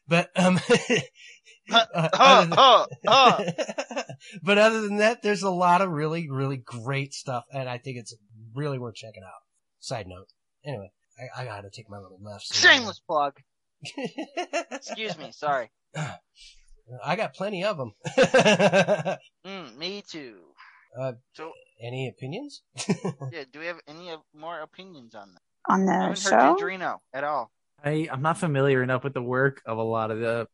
but 0.08 0.30
um, 0.36 0.60
uh, 1.72 1.86
other 1.94 2.10
Huh, 2.14 2.42
than- 2.42 2.52
huh, 2.52 2.86
huh. 3.08 4.04
but 4.44 4.58
other 4.58 4.82
than 4.82 4.98
that, 4.98 5.22
there's 5.22 5.44
a 5.44 5.50
lot 5.50 5.82
of 5.82 5.90
really, 5.90 6.30
really 6.30 6.58
great 6.58 7.14
stuff, 7.14 7.44
and 7.54 7.70
I 7.70 7.78
think 7.78 7.98
it's 7.98 8.16
really 8.54 8.78
worth 8.80 8.96
checking 8.96 9.24
out. 9.24 9.42
Side 9.80 10.08
note. 10.08 10.28
Anyway, 10.66 10.92
I, 11.38 11.42
I 11.42 11.46
gotta 11.46 11.70
take 11.70 11.90
my 11.90 11.98
little 12.00 12.20
left. 12.22 12.54
Shameless 12.54 13.00
plug. 13.08 13.38
Excuse 14.72 15.18
me. 15.18 15.32
Sorry. 15.32 15.70
I 17.04 17.16
got 17.16 17.34
plenty 17.36 17.64
of 17.64 17.78
them. 17.78 17.94
Mm, 19.46 19.78
me 19.78 20.04
too. 20.10 20.36
Uh, 21.00 21.14
so, 21.34 21.52
Any 21.82 22.10
opinions? 22.10 22.62
yeah, 23.32 23.44
do 23.52 23.60
we 23.60 23.66
have 23.68 23.80
any 23.88 24.12
more 24.36 24.60
opinions 24.60 25.16
on 25.16 25.34
that? 25.34 25.74
On 25.74 25.82
I 25.82 25.86
the 25.86 25.92
haven't 25.94 26.16
show? 26.18 26.30
heard 26.32 26.58
Gingerino 26.60 26.98
at 27.14 27.24
all. 27.24 27.52
I, 27.84 28.10
I'm 28.12 28.22
not 28.22 28.38
familiar 28.38 28.84
enough 28.84 29.04
with 29.04 29.14
the 29.14 29.22
work 29.22 29.62
of 29.66 29.78
a 29.78 29.84
lot 29.84 30.12
of 30.12 30.20
the 30.20 30.48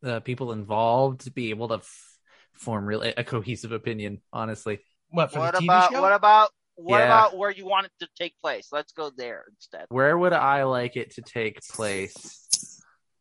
the 0.00 0.20
people 0.20 0.52
involved 0.52 1.22
to 1.22 1.30
be 1.30 1.50
able 1.50 1.68
to 1.68 1.74
f- 1.76 2.18
form 2.54 2.86
really 2.86 3.12
a 3.16 3.24
cohesive 3.24 3.72
opinion. 3.72 4.20
Honestly, 4.32 4.80
what 5.10 5.32
for 5.32 5.40
What 5.40 5.52
the 5.52 5.58
TV 5.60 5.66
about 5.66 5.92
show? 5.92 6.00
what 6.02 6.12
about 6.12 6.50
what 6.76 6.98
Yeah. 6.98 7.04
about 7.04 7.36
where 7.36 7.50
you 7.50 7.66
want 7.66 7.86
it 7.86 7.92
to 8.00 8.08
take 8.18 8.34
place? 8.40 8.68
Let's 8.72 8.92
go 8.92 9.10
there 9.14 9.44
instead. 9.50 9.86
where 9.88 10.16
would 10.16 10.32
I 10.32 10.64
like 10.64 10.96
it 10.96 11.12
to 11.16 11.22
take 11.22 11.60
place? 11.68 12.48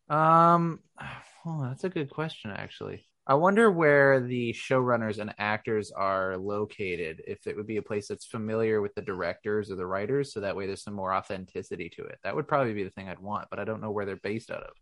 Um, 0.09 0.79
oh, 1.45 1.63
that's 1.63 1.83
a 1.83 1.89
good 1.89 2.09
question. 2.09 2.51
Actually, 2.51 3.05
I 3.25 3.35
wonder 3.35 3.71
where 3.71 4.19
the 4.19 4.51
showrunners 4.51 5.17
and 5.17 5.33
actors 5.37 5.91
are 5.91 6.37
located. 6.37 7.21
If 7.25 7.47
it 7.47 7.55
would 7.55 7.67
be 7.67 7.77
a 7.77 7.81
place 7.81 8.09
that's 8.09 8.25
familiar 8.25 8.81
with 8.81 8.95
the 8.95 9.01
directors 9.01 9.71
or 9.71 9.75
the 9.75 9.85
writers, 9.85 10.33
so 10.33 10.41
that 10.41 10.57
way 10.57 10.67
there's 10.67 10.83
some 10.83 10.93
more 10.93 11.13
authenticity 11.13 11.89
to 11.91 12.03
it. 12.03 12.19
That 12.23 12.35
would 12.35 12.49
probably 12.49 12.73
be 12.73 12.83
the 12.83 12.89
thing 12.89 13.07
I'd 13.07 13.19
want, 13.19 13.47
but 13.49 13.59
I 13.59 13.63
don't 13.63 13.81
know 13.81 13.91
where 13.91 14.05
they're 14.05 14.17
based 14.17 14.51
out 14.51 14.63
of. 14.63 14.73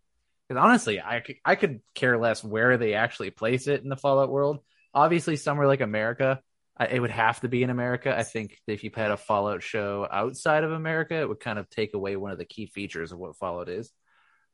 Because 0.47 0.61
honestly, 0.61 0.99
I 0.99 1.19
could, 1.19 1.35
I 1.45 1.55
could 1.55 1.81
care 1.93 2.17
less 2.17 2.43
where 2.43 2.77
they 2.77 2.95
actually 2.95 3.29
place 3.29 3.67
it 3.67 3.83
in 3.83 3.89
the 3.89 3.95
Fallout 3.95 4.31
world. 4.31 4.59
Obviously, 4.93 5.35
somewhere 5.35 5.67
like 5.67 5.81
America, 5.81 6.41
I, 6.75 6.87
it 6.87 6.99
would 6.99 7.11
have 7.11 7.41
to 7.41 7.47
be 7.47 7.61
in 7.61 7.69
America. 7.69 8.17
I 8.17 8.23
think 8.23 8.57
if 8.65 8.83
you 8.83 8.89
had 8.93 9.11
a 9.11 9.17
Fallout 9.17 9.61
show 9.61 10.07
outside 10.11 10.63
of 10.63 10.71
America, 10.71 11.13
it 11.15 11.29
would 11.29 11.39
kind 11.39 11.59
of 11.59 11.69
take 11.69 11.93
away 11.93 12.15
one 12.15 12.31
of 12.31 12.39
the 12.39 12.45
key 12.45 12.65
features 12.65 13.11
of 13.11 13.19
what 13.19 13.37
Fallout 13.37 13.69
is. 13.69 13.91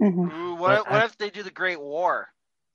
Mhm. 0.01 0.31
Ooh, 0.31 0.55
what 0.55 0.83
But 0.83 0.91
what 0.91 1.01
I- 1.01 1.05
if 1.05 1.17
they 1.17 1.29
do 1.29 1.41
the 1.41 1.51
Great 1.51 1.79
War? 1.79 2.27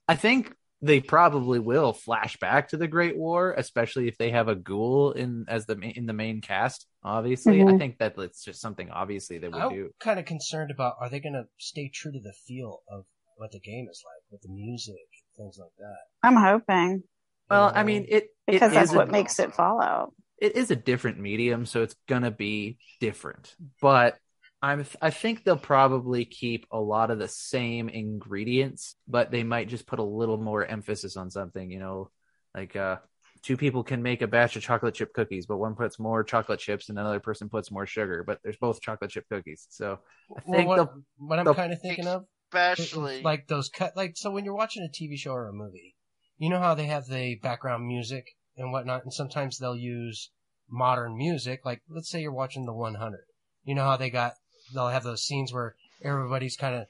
I 0.07 0.15
think 0.15 0.53
they 0.83 0.99
probably 1.01 1.59
will 1.59 1.93
flash 1.93 2.37
back 2.37 2.69
to 2.69 2.77
the 2.77 2.87
Great 2.87 3.17
War, 3.17 3.53
especially 3.57 4.07
if 4.07 4.17
they 4.17 4.31
have 4.31 4.49
a 4.49 4.55
ghoul 4.55 5.13
in 5.13 5.45
as 5.47 5.65
the 5.65 5.73
in 5.79 6.05
the 6.05 6.13
main 6.13 6.41
cast. 6.41 6.87
Obviously, 7.03 7.65
I 7.65 7.71
Mhm. 7.71 7.73
think 7.73 7.99
that 7.99 8.17
it's 8.17 8.43
just 8.43 8.61
something 8.61 8.91
obviously 8.91 9.37
they 9.39 9.49
would 9.49 9.67
I'm 9.67 9.69
do. 9.69 9.91
kind 10.01 10.19
of 10.19 10.25
concerned 10.25 10.69
about 10.69 10.97
are 10.99 11.09
they 11.09 11.21
going 11.21 11.31
to 11.31 11.47
stay 11.57 11.87
true 11.87 12.11
to 12.11 12.19
the 12.19 12.33
feel 12.45 12.83
of 12.89 13.05
what 13.37 13.51
the 13.53 13.59
game 13.61 13.87
is 13.89 14.03
like 14.05 14.23
with 14.29 14.41
the 14.41 14.49
music 14.49 15.07
things 15.37 15.57
like 15.57 15.71
that. 15.77 16.01
I'm 16.21 16.35
hoping 16.35 17.03
Well, 17.49 17.71
You 17.71 17.73
I 17.75 17.83
mean, 17.83 18.05
it 18.09 18.29
because 18.45 18.73
it 18.73 18.73
that's 18.73 18.93
what 18.93 19.11
makes 19.11 19.39
it 19.39 19.53
Fallout. 19.53 20.13
it 20.39 20.55
is 20.55 20.71
a 20.71 20.75
different 20.75 21.19
medium, 21.19 21.65
so 21.65 21.83
it's 21.83 21.95
gonna 22.07 22.31
be 22.31 22.77
different. 22.99 23.55
But 23.81 24.17
I'm 24.63 24.85
I 25.01 25.09
think 25.11 25.43
they'll 25.43 25.57
probably 25.57 26.25
keep 26.25 26.65
a 26.71 26.79
lot 26.79 27.11
of 27.11 27.19
the 27.19 27.27
same 27.27 27.89
ingredients, 27.89 28.95
but 29.07 29.29
they 29.29 29.43
might 29.43 29.67
just 29.67 29.85
put 29.87 29.99
a 29.99 30.03
little 30.03 30.37
more 30.37 30.65
emphasis 30.65 31.17
on 31.17 31.29
something. 31.29 31.69
You 31.69 31.79
know, 31.79 32.11
like 32.55 32.75
uh, 32.77 32.97
two 33.43 33.57
people 33.57 33.83
can 33.83 34.01
make 34.01 34.21
a 34.21 34.27
batch 34.27 34.55
of 34.55 34.63
chocolate 34.63 34.95
chip 34.95 35.13
cookies, 35.13 35.45
but 35.47 35.57
one 35.57 35.75
puts 35.75 35.99
more 35.99 36.23
chocolate 36.23 36.61
chips 36.61 36.89
and 36.89 36.97
another 36.97 37.19
person 37.19 37.49
puts 37.49 37.71
more 37.71 37.85
sugar, 37.85 38.23
but 38.25 38.39
there's 38.43 38.57
both 38.57 38.81
chocolate 38.81 39.11
chip 39.11 39.25
cookies. 39.29 39.67
So 39.69 39.99
I 40.37 40.41
Well, 40.45 40.55
think 40.55 40.67
what, 40.67 40.77
they'll 40.77 41.03
what 41.17 41.39
I'm 41.39 41.49
kind 41.49 41.73
of 41.73 41.81
thinking 41.81 42.07
of 42.07 42.25
Especially 42.51 43.23
like 43.23 43.47
those 43.47 43.69
cut 43.69 43.95
like 43.95 44.17
so 44.17 44.31
when 44.31 44.45
you're 44.45 44.53
watching 44.55 44.83
a 44.83 44.89
TV 44.89 45.17
show 45.17 45.31
or 45.33 45.47
a 45.47 45.53
movie, 45.53 45.95
you 46.37 46.49
know 46.49 46.59
how 46.59 46.75
they 46.75 46.87
have 46.87 47.07
the 47.07 47.35
background 47.35 47.87
music 47.87 48.35
and 48.57 48.71
whatnot, 48.71 49.03
and 49.03 49.13
sometimes 49.13 49.57
they'll 49.57 49.75
use 49.75 50.31
modern 50.69 51.17
music. 51.17 51.61
Like 51.65 51.81
let's 51.89 52.09
say 52.09 52.21
you're 52.21 52.31
watching 52.33 52.65
the 52.65 52.73
100. 52.73 53.25
You 53.63 53.75
know 53.75 53.85
how 53.85 53.97
they 53.97 54.09
got 54.09 54.33
they'll 54.73 54.87
have 54.89 55.03
those 55.03 55.23
scenes 55.23 55.53
where 55.53 55.75
everybody's 56.03 56.57
kind 56.57 56.75
of 56.75 56.87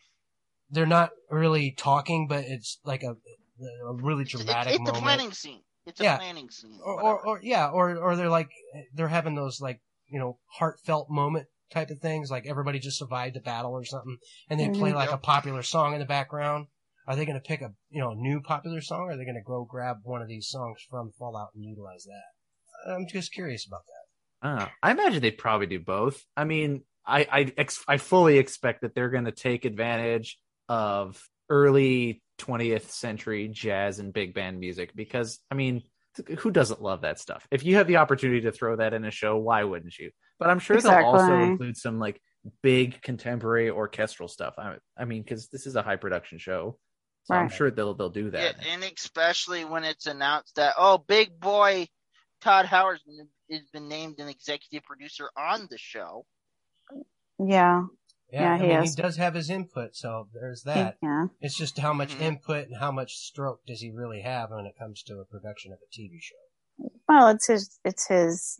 they're 0.69 0.85
not 0.85 1.11
really 1.29 1.71
talking, 1.77 2.27
but 2.27 2.45
it's 2.45 2.79
like 2.83 3.03
a, 3.03 3.11
a 3.11 3.93
really 3.93 4.23
it's, 4.23 4.31
dramatic 4.31 4.73
it's 4.73 4.89
a 4.89 4.93
moment. 4.93 5.03
planning 5.03 5.31
scene. 5.31 5.61
It's 5.85 5.99
a 5.99 6.03
Yeah. 6.03 6.17
planning 6.17 6.49
scene. 6.49 6.79
or, 6.83 7.01
or, 7.01 7.27
or 7.27 7.39
yeah, 7.43 7.69
or 7.69 7.95
or 7.97 8.15
they're 8.15 8.29
like 8.29 8.49
they're 8.93 9.07
having 9.09 9.35
those 9.35 9.59
like 9.61 9.81
you 10.07 10.19
know 10.19 10.39
heartfelt 10.57 11.09
moment 11.09 11.47
type 11.71 11.89
of 11.89 11.99
things, 11.99 12.29
like 12.31 12.45
everybody 12.45 12.79
just 12.79 12.99
survived 12.99 13.35
a 13.35 13.41
battle 13.41 13.71
or 13.71 13.85
something, 13.85 14.17
and 14.49 14.59
they 14.59 14.69
play 14.69 14.91
Mhm. 14.91 14.95
like 14.95 15.11
a 15.11 15.17
popular 15.17 15.63
song 15.63 15.93
in 15.93 15.99
the 15.99 16.05
background. 16.05 16.67
Are 17.05 17.15
they 17.15 17.25
going 17.25 17.35
to 17.35 17.41
pick 17.47 17.61
a 17.61 17.73
you 17.89 17.99
know 18.01 18.13
new 18.13 18.41
popular 18.41 18.81
song, 18.81 19.01
or 19.01 19.11
are 19.11 19.17
they 19.17 19.25
going 19.25 19.35
to 19.35 19.41
go 19.45 19.65
grab 19.69 19.97
one 20.03 20.21
of 20.21 20.27
these 20.27 20.47
songs 20.49 20.79
from 20.89 21.11
Fallout 21.17 21.49
and 21.53 21.63
utilize 21.63 22.05
that? 22.05 22.91
I'm 22.91 23.05
just 23.07 23.33
curious 23.33 23.65
about 23.67 23.83
that. 23.85 24.47
I. 24.47 24.87
I 24.89 24.91
imagine 24.91 25.21
they'd 25.21 25.37
probably 25.37 25.67
do 25.67 25.79
both. 25.79 26.25
I 26.35 26.43
mean, 26.43 26.83
I 27.05 27.27
I, 27.31 27.53
ex- 27.57 27.83
I 27.87 27.97
fully 27.97 28.37
expect 28.37 28.81
that 28.81 28.95
they're 28.95 29.09
going 29.09 29.25
to 29.25 29.31
take 29.31 29.65
advantage 29.65 30.37
of 30.69 31.21
early 31.49 32.21
20th 32.39 32.89
century 32.89 33.47
jazz 33.47 33.99
and 33.99 34.13
big 34.13 34.33
band 34.33 34.59
music 34.59 34.91
because 34.95 35.39
I 35.51 35.55
mean, 35.55 35.83
who 36.39 36.51
doesn't 36.51 36.81
love 36.81 37.01
that 37.01 37.19
stuff? 37.19 37.47
If 37.51 37.65
you 37.65 37.75
have 37.75 37.87
the 37.87 37.97
opportunity 37.97 38.41
to 38.41 38.51
throw 38.51 38.75
that 38.77 38.93
in 38.93 39.05
a 39.05 39.11
show, 39.11 39.37
why 39.37 39.63
wouldn't 39.63 39.97
you? 39.97 40.11
But 40.39 40.49
I'm 40.49 40.59
sure 40.59 40.79
they'll 40.79 41.05
also 41.05 41.43
include 41.43 41.77
some 41.77 41.99
like 41.99 42.21
big 42.61 43.01
contemporary 43.01 43.69
orchestral 43.69 44.27
stuff. 44.27 44.55
I, 44.57 44.75
I 44.97 45.05
mean, 45.05 45.23
because 45.23 45.47
this 45.49 45.65
is 45.65 45.75
a 45.75 45.81
high 45.81 45.95
production 45.95 46.37
show, 46.37 46.77
so 47.23 47.35
I'm 47.35 47.49
sure 47.49 47.71
they'll 47.71 47.93
they'll 47.93 48.09
do 48.09 48.25
Yeah, 48.25 48.51
that. 48.51 48.55
and 48.67 48.83
especially 48.83 49.65
when 49.65 49.83
it's 49.83 50.07
announced 50.07 50.55
that 50.55 50.75
oh, 50.77 50.97
big 50.97 51.39
boy 51.39 51.87
Todd 52.41 52.65
Howard 52.65 52.99
has 53.49 53.69
been 53.71 53.87
named 53.87 54.19
an 54.19 54.27
executive 54.27 54.83
producer 54.83 55.29
on 55.37 55.67
the 55.69 55.77
show. 55.77 56.25
Yeah. 57.39 57.83
Yeah, 58.31 58.41
Yeah, 58.41 58.53
I 58.53 58.57
he 58.57 58.67
mean, 58.67 58.83
is. 58.83 58.95
he 58.95 59.01
does 59.01 59.17
have 59.17 59.35
his 59.35 59.49
input, 59.49 59.95
so 59.95 60.27
there's 60.33 60.63
that. 60.63 60.97
yeah. 61.03 61.27
It's 61.39 61.55
just 61.55 61.77
how 61.77 61.93
much 61.93 62.15
Mhm. 62.17 62.21
input 62.21 62.67
and 62.67 62.77
how 62.77 62.91
much 62.91 63.15
stroke 63.17 63.65
does 63.67 63.81
he 63.81 63.91
really 63.91 64.21
have 64.21 64.49
when 64.49 64.65
it 64.65 64.75
comes 64.77 65.03
to 65.03 65.19
a 65.19 65.25
production 65.25 65.71
of 65.71 65.79
a 65.79 65.91
TV 65.95 66.19
show. 66.19 66.89
Well, 67.07 67.27
it's 67.27 67.47
his. 67.47 67.79
It's 67.85 68.07
his. 68.07 68.59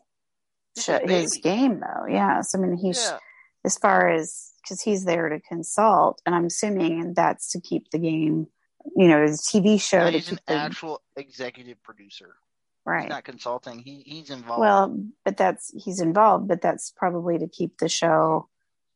It's 0.75 0.85
sh- 0.85 0.89
his 1.07 1.33
his 1.33 1.37
game, 1.41 1.79
though. 1.79 2.05
Yes. 2.07 2.53
I 2.53 2.59
mean, 2.59 2.77
he's 2.77 3.03
Yeah, 3.03 3.17
as 3.65 3.77
far 3.77 4.09
as 4.09 4.51
because 4.61 4.81
he's 4.81 5.05
there 5.05 5.27
to 5.29 5.39
consult, 5.39 6.21
and 6.25 6.35
I'm 6.35 6.45
assuming 6.45 7.13
that's 7.15 7.51
to 7.51 7.59
keep 7.59 7.89
the 7.91 7.99
game. 7.99 8.47
You 8.95 9.07
know, 9.07 9.21
his 9.23 9.41
TV 9.41 9.77
show 9.81 10.05
Yeah, 10.05 10.11
he's 10.11 10.29
an 10.31 10.39
the 10.45 10.53
actual 10.53 11.01
executive 11.15 11.81
producer. 11.83 12.35
right. 12.85 13.03
He's 13.03 13.09
not 13.09 13.23
consulting. 13.23 13.79
He 13.79 14.03
he's 14.05 14.29
involved. 14.29 14.59
Well, 14.61 15.03
but 15.25 15.37
that's 15.37 15.71
he's 15.83 15.99
involved, 15.99 16.47
but 16.47 16.61
that's 16.61 16.91
probably 16.91 17.39
to 17.39 17.47
keep 17.47 17.77
the 17.79 17.89
show 17.89 18.49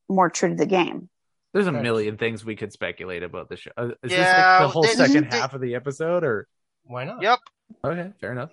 more 0.09 0.29
true 0.29 0.49
to 0.49 0.55
the 0.55 0.65
game. 0.65 1.09
There's 1.53 1.67
a 1.67 1.71
Right. 1.71 1.81
million 1.83 2.17
things 2.17 2.43
we 2.45 2.55
could 2.55 2.71
speculate 2.71 3.23
about 3.23 3.49
the 3.49 3.57
show. 3.57 3.71
Uh, 3.77 3.85
Is 3.85 3.95
this 4.03 4.11
Yeah, 4.13 4.57
like 4.59 4.61
the 4.61 4.67
whole 4.69 4.83
they- 4.83 4.89
second 4.89 5.31
they- 5.31 5.37
half 5.37 5.53
of 5.53 5.61
the 5.61 5.75
episode, 5.75 6.23
or 6.23 6.47
Why 6.83 7.03
not? 7.05 7.21
yep. 7.21 7.39
okay, 7.83 8.11
fair 8.19 8.31
enough. 8.31 8.51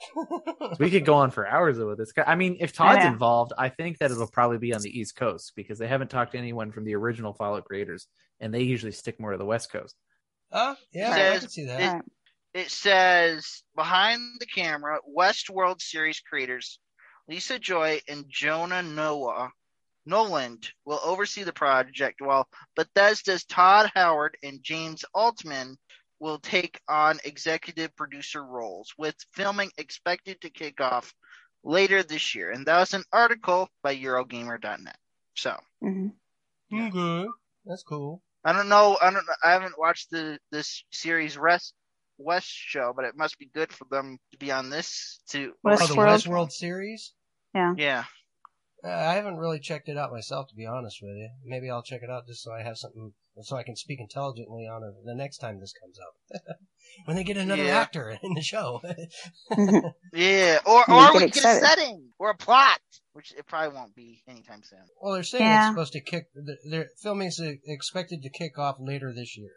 we 0.78 0.90
could 0.90 1.04
go 1.04 1.14
on 1.14 1.30
for 1.30 1.46
hours 1.46 1.78
with 1.78 1.98
this. 1.98 2.12
I 2.26 2.34
mean, 2.34 2.58
if 2.60 2.72
Todd's 2.72 3.04
know. 3.04 3.10
involved, 3.10 3.52
I 3.56 3.68
think 3.70 3.98
that 3.98 4.10
it'll 4.10 4.26
probably 4.30 4.58
be 4.58 4.74
on 4.74 4.82
the 4.82 4.90
East 4.98 5.16
Coast 5.16 5.52
because 5.56 5.78
they 5.78 5.86
haven't 5.86 6.10
talked 6.10 6.32
to 6.32 6.38
anyone 6.38 6.72
from 6.72 6.84
the 6.84 6.94
original 6.94 7.32
Fallout 7.32 7.64
creators, 7.64 8.06
and 8.40 8.52
they 8.52 8.62
usually 8.62 8.92
stick 8.92 9.18
more 9.20 9.32
to 9.32 9.38
the 9.38 9.44
West 9.44 9.72
Coast. 9.72 9.96
Oh, 10.52 10.76
yeah, 10.92 11.32
I 11.34 11.38
can 11.38 11.48
see 11.48 11.64
that. 11.66 11.96
It- 11.96 12.04
It 12.66 12.70
says 12.70 13.64
behind 13.74 14.20
the 14.38 14.46
camera, 14.46 15.00
Westworld 15.08 15.80
series 15.80 16.20
creators 16.20 16.78
Lisa 17.26 17.58
Joy 17.58 18.00
and 18.06 18.26
Jonah 18.28 18.82
Noah 18.82 19.50
Nolan 20.06 20.58
will 20.84 21.00
oversee 21.04 21.42
the 21.44 21.52
project, 21.52 22.20
while 22.20 22.48
Bethesda's 22.76 23.44
Todd 23.44 23.90
Howard 23.94 24.36
and 24.42 24.62
James 24.62 25.04
Altman 25.14 25.76
will 26.18 26.38
take 26.38 26.80
on 26.88 27.18
executive 27.24 27.94
producer 27.96 28.44
roles, 28.44 28.92
with 28.98 29.16
filming 29.32 29.70
expected 29.78 30.40
to 30.40 30.50
kick 30.50 30.80
off 30.80 31.14
later 31.62 32.02
this 32.02 32.34
year. 32.34 32.50
And 32.50 32.66
that 32.66 32.78
was 32.80 32.94
an 32.94 33.04
article 33.12 33.68
by 33.82 33.96
Eurogamer.net. 33.96 34.96
So 35.34 35.56
hmm 35.80 36.08
Okay, 36.72 37.28
that's 37.64 37.82
cool. 37.82 38.22
I 38.44 38.52
don't 38.52 38.68
know. 38.68 38.98
I 39.00 39.10
don't. 39.10 39.24
I 39.42 39.52
haven't 39.52 39.78
watched 39.78 40.10
the 40.10 40.38
this 40.50 40.84
series 40.90 41.38
rest 41.38 41.72
West 42.18 42.48
show, 42.48 42.92
but 42.94 43.04
it 43.04 43.16
must 43.16 43.38
be 43.38 43.46
good 43.46 43.72
for 43.72 43.86
them 43.90 44.18
to 44.32 44.38
be 44.38 44.50
on 44.52 44.70
this 44.70 45.20
too. 45.28 45.52
West- 45.62 45.82
Oh, 45.82 45.86
the 45.86 45.94
Westworld? 45.94 46.24
Westworld 46.24 46.52
series? 46.52 47.12
Yeah. 47.54 47.74
Yeah. 47.76 48.04
Uh, 48.84 48.90
I 48.90 49.14
haven't 49.14 49.38
really 49.38 49.60
checked 49.60 49.88
it 49.88 49.96
out 49.96 50.12
myself, 50.12 50.48
to 50.48 50.54
be 50.54 50.66
honest 50.66 50.98
with 51.00 51.12
you. 51.16 51.30
Maybe 51.44 51.70
I'll 51.70 51.82
check 51.82 52.02
it 52.02 52.10
out 52.10 52.26
just 52.26 52.42
so 52.42 52.52
I 52.52 52.62
have 52.62 52.76
something, 52.76 53.12
so 53.42 53.56
I 53.56 53.62
can 53.62 53.76
speak 53.76 53.98
intelligently 54.00 54.66
on 54.66 54.82
it 54.82 54.92
the 55.06 55.14
next 55.14 55.38
time 55.38 55.58
this 55.58 55.72
comes 55.80 55.98
up. 55.98 56.42
when 57.06 57.16
they 57.16 57.24
get 57.24 57.38
another 57.38 57.64
Yeah. 57.64 57.80
actor 57.80 58.10
in 58.22 58.34
the 58.34 58.42
show. 58.42 58.82
Yeah, 60.12 60.58
or 60.66 60.88
or 60.90 61.12
get 61.12 61.14
we 61.14 61.30
get 61.30 61.44
a 61.44 61.60
setting 61.60 62.10
or 62.18 62.30
a 62.30 62.36
plot, 62.36 62.78
which 63.14 63.32
it 63.36 63.46
probably 63.46 63.74
won't 63.74 63.94
be 63.94 64.22
anytime 64.28 64.62
soon. 64.62 64.78
well, 65.00 65.14
they're 65.14 65.22
saying 65.22 65.44
Yeah. 65.44 65.60
it's 65.68 65.72
supposed 65.74 65.92
to 65.94 66.00
kick. 66.00 66.26
the- 66.34 66.58
Their 66.68 66.90
filming 67.02 67.28
is 67.28 67.40
expected 67.66 68.22
to 68.22 68.30
kick 68.30 68.58
off 68.58 68.76
later 68.78 69.12
this 69.14 69.36
year. 69.36 69.50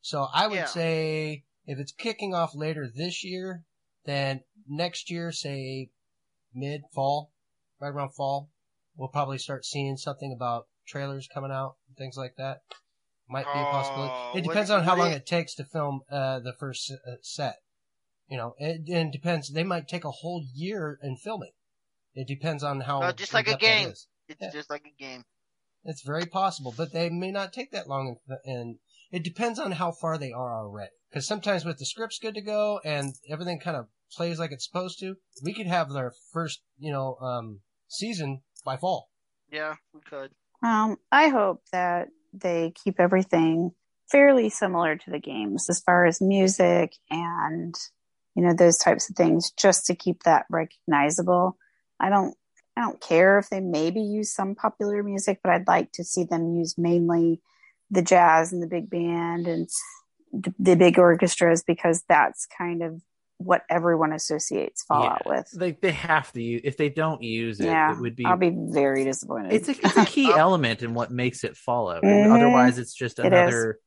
So 0.00 0.26
I 0.34 0.48
would 0.48 0.56
Yeah. 0.56 0.64
say 0.66 1.44
if 1.66 1.78
it's 1.78 1.92
kicking 1.92 2.34
off 2.34 2.54
later 2.54 2.88
this 2.92 3.22
year, 3.24 3.64
then 4.04 4.42
next 4.68 5.08
year, 5.10 5.30
say 5.32 5.90
mid 6.52 6.82
fall, 6.92 7.32
right 7.80 7.88
around 7.90 8.10
fall, 8.10 8.50
we'll 8.96 9.08
probably 9.08 9.38
start 9.38 9.64
seeing 9.64 9.96
something 9.96 10.32
about 10.34 10.66
trailers 10.86 11.28
coming 11.32 11.50
out, 11.50 11.76
things 11.96 12.16
like 12.16 12.34
that. 12.36 12.58
Might 13.28 13.44
be 13.52 13.58
a 13.58 13.62
Oh, 13.62 13.70
possibility. 13.70 14.12
It 14.38 14.44
what- 14.46 14.52
depends 14.52 14.70
on 14.70 14.84
how 14.84 14.92
what 14.92 14.98
long 14.98 15.12
it- 15.12 15.16
it 15.18 15.26
takes 15.26 15.54
to 15.54 15.64
film 15.64 16.02
uh, 16.10 16.40
the 16.40 16.52
first 16.58 16.90
uh, 16.92 17.12
set. 17.22 17.56
You 18.28 18.36
know, 18.36 18.54
it, 18.58 18.82
it 18.86 19.10
depends. 19.12 19.50
They 19.52 19.64
might 19.64 19.88
take 19.88 20.04
a 20.04 20.10
whole 20.10 20.44
year 20.54 20.98
in 21.02 21.16
filming. 21.16 21.52
It 22.14 22.26
depends 22.26 22.62
on 22.62 22.80
how. 22.80 23.02
Uh, 23.02 23.12
just 23.12 23.32
like 23.34 23.46
a 23.46 23.52
in-depth 23.52 23.60
that 23.62 23.66
game. 23.82 23.88
is. 23.90 24.08
It's 24.28 24.38
Yeah. 24.40 24.50
just 24.50 24.70
like 24.70 24.84
a 24.86 25.02
game. 25.02 25.24
It's 25.84 26.02
very 26.02 26.26
possible, 26.26 26.72
but 26.76 26.92
they 26.92 27.10
may 27.10 27.30
not 27.30 27.52
take 27.52 27.70
that 27.72 27.88
long, 27.88 28.16
and, 28.28 28.38
and 28.44 28.78
it 29.10 29.24
depends 29.24 29.58
on 29.58 29.72
how 29.72 29.92
far 29.92 30.16
they 30.18 30.30
are 30.32 30.56
already. 30.62 30.92
Because 31.10 31.26
sometimes 31.26 31.64
with 31.64 31.78
the 31.78 31.86
script's 31.86 32.18
good 32.18 32.34
to 32.34 32.40
go 32.40 32.80
and 32.84 33.14
everything 33.28 33.58
kind 33.60 33.76
of 33.76 33.88
plays 34.12 34.38
like 34.38 34.52
it's 34.52 34.64
supposed 34.66 34.98
to, 35.00 35.16
we 35.42 35.52
could 35.52 35.66
have 35.66 35.90
their 35.90 36.12
first, 36.32 36.62
you 36.78 36.92
know, 36.92 37.16
um, 37.16 37.60
season 37.88 38.42
by 38.64 38.76
fall. 38.76 39.08
Yeah, 39.50 39.76
we 39.92 40.00
could. 40.00 40.30
Um, 40.62 40.96
I 41.10 41.28
hope 41.28 41.62
that 41.72 42.08
they 42.32 42.72
keep 42.82 42.98
everything 42.98 43.72
fairly 44.10 44.50
similar 44.50 44.96
to 44.96 45.10
the 45.10 45.18
games 45.18 45.68
as 45.68 45.80
far 45.80 46.06
as 46.06 46.20
music 46.20 46.94
and 47.10 47.74
you 48.34 48.42
know 48.42 48.54
those 48.54 48.78
types 48.78 49.10
of 49.10 49.16
things, 49.16 49.50
just 49.52 49.86
to 49.86 49.94
keep 49.94 50.22
that 50.22 50.46
recognizable. 50.48 51.56
I 52.00 52.08
don't, 52.08 52.34
I 52.76 52.80
don't 52.80 53.00
care 53.00 53.38
if 53.38 53.50
they 53.50 53.60
maybe 53.60 54.00
use 54.00 54.32
some 54.32 54.54
popular 54.54 55.02
music, 55.02 55.40
but 55.42 55.52
I'd 55.52 55.68
like 55.68 55.92
to 55.92 56.04
see 56.04 56.24
them 56.24 56.54
use 56.54 56.76
mainly 56.78 57.40
the 57.90 58.02
jazz 58.02 58.52
and 58.52 58.62
the 58.62 58.66
big 58.66 58.88
band 58.88 59.46
and 59.46 59.68
the, 60.32 60.54
the 60.58 60.76
big 60.76 60.98
orchestras 60.98 61.62
because 61.62 62.02
that's 62.08 62.46
kind 62.46 62.82
of 62.82 63.02
what 63.38 63.62
everyone 63.68 64.12
associates 64.12 64.84
Fallout 64.84 65.26
with. 65.26 65.50
They 65.52 65.72
they 65.72 65.92
have 65.92 66.30
to 66.32 66.42
use. 66.42 66.60
If 66.64 66.76
they 66.76 66.88
don't 66.88 67.22
use 67.22 67.58
it, 67.60 67.66
Yeah, 67.66 67.92
it 67.92 67.98
would 68.00 68.14
be. 68.16 68.24
I'll 68.24 68.36
be 68.36 68.52
very 68.54 69.04
disappointed. 69.04 69.52
it's 69.52 69.68
a 69.68 69.72
it's 69.72 69.96
a 69.96 70.04
key 70.04 70.30
element 70.36 70.82
in 70.82 70.94
what 70.94 71.10
makes 71.10 71.42
it 71.44 71.56
Fallout. 71.56 72.02
Mhm. 72.02 72.34
Otherwise, 72.34 72.78
it's 72.78 72.94
just 72.94 73.18
It 73.18 73.26
another. 73.26 73.78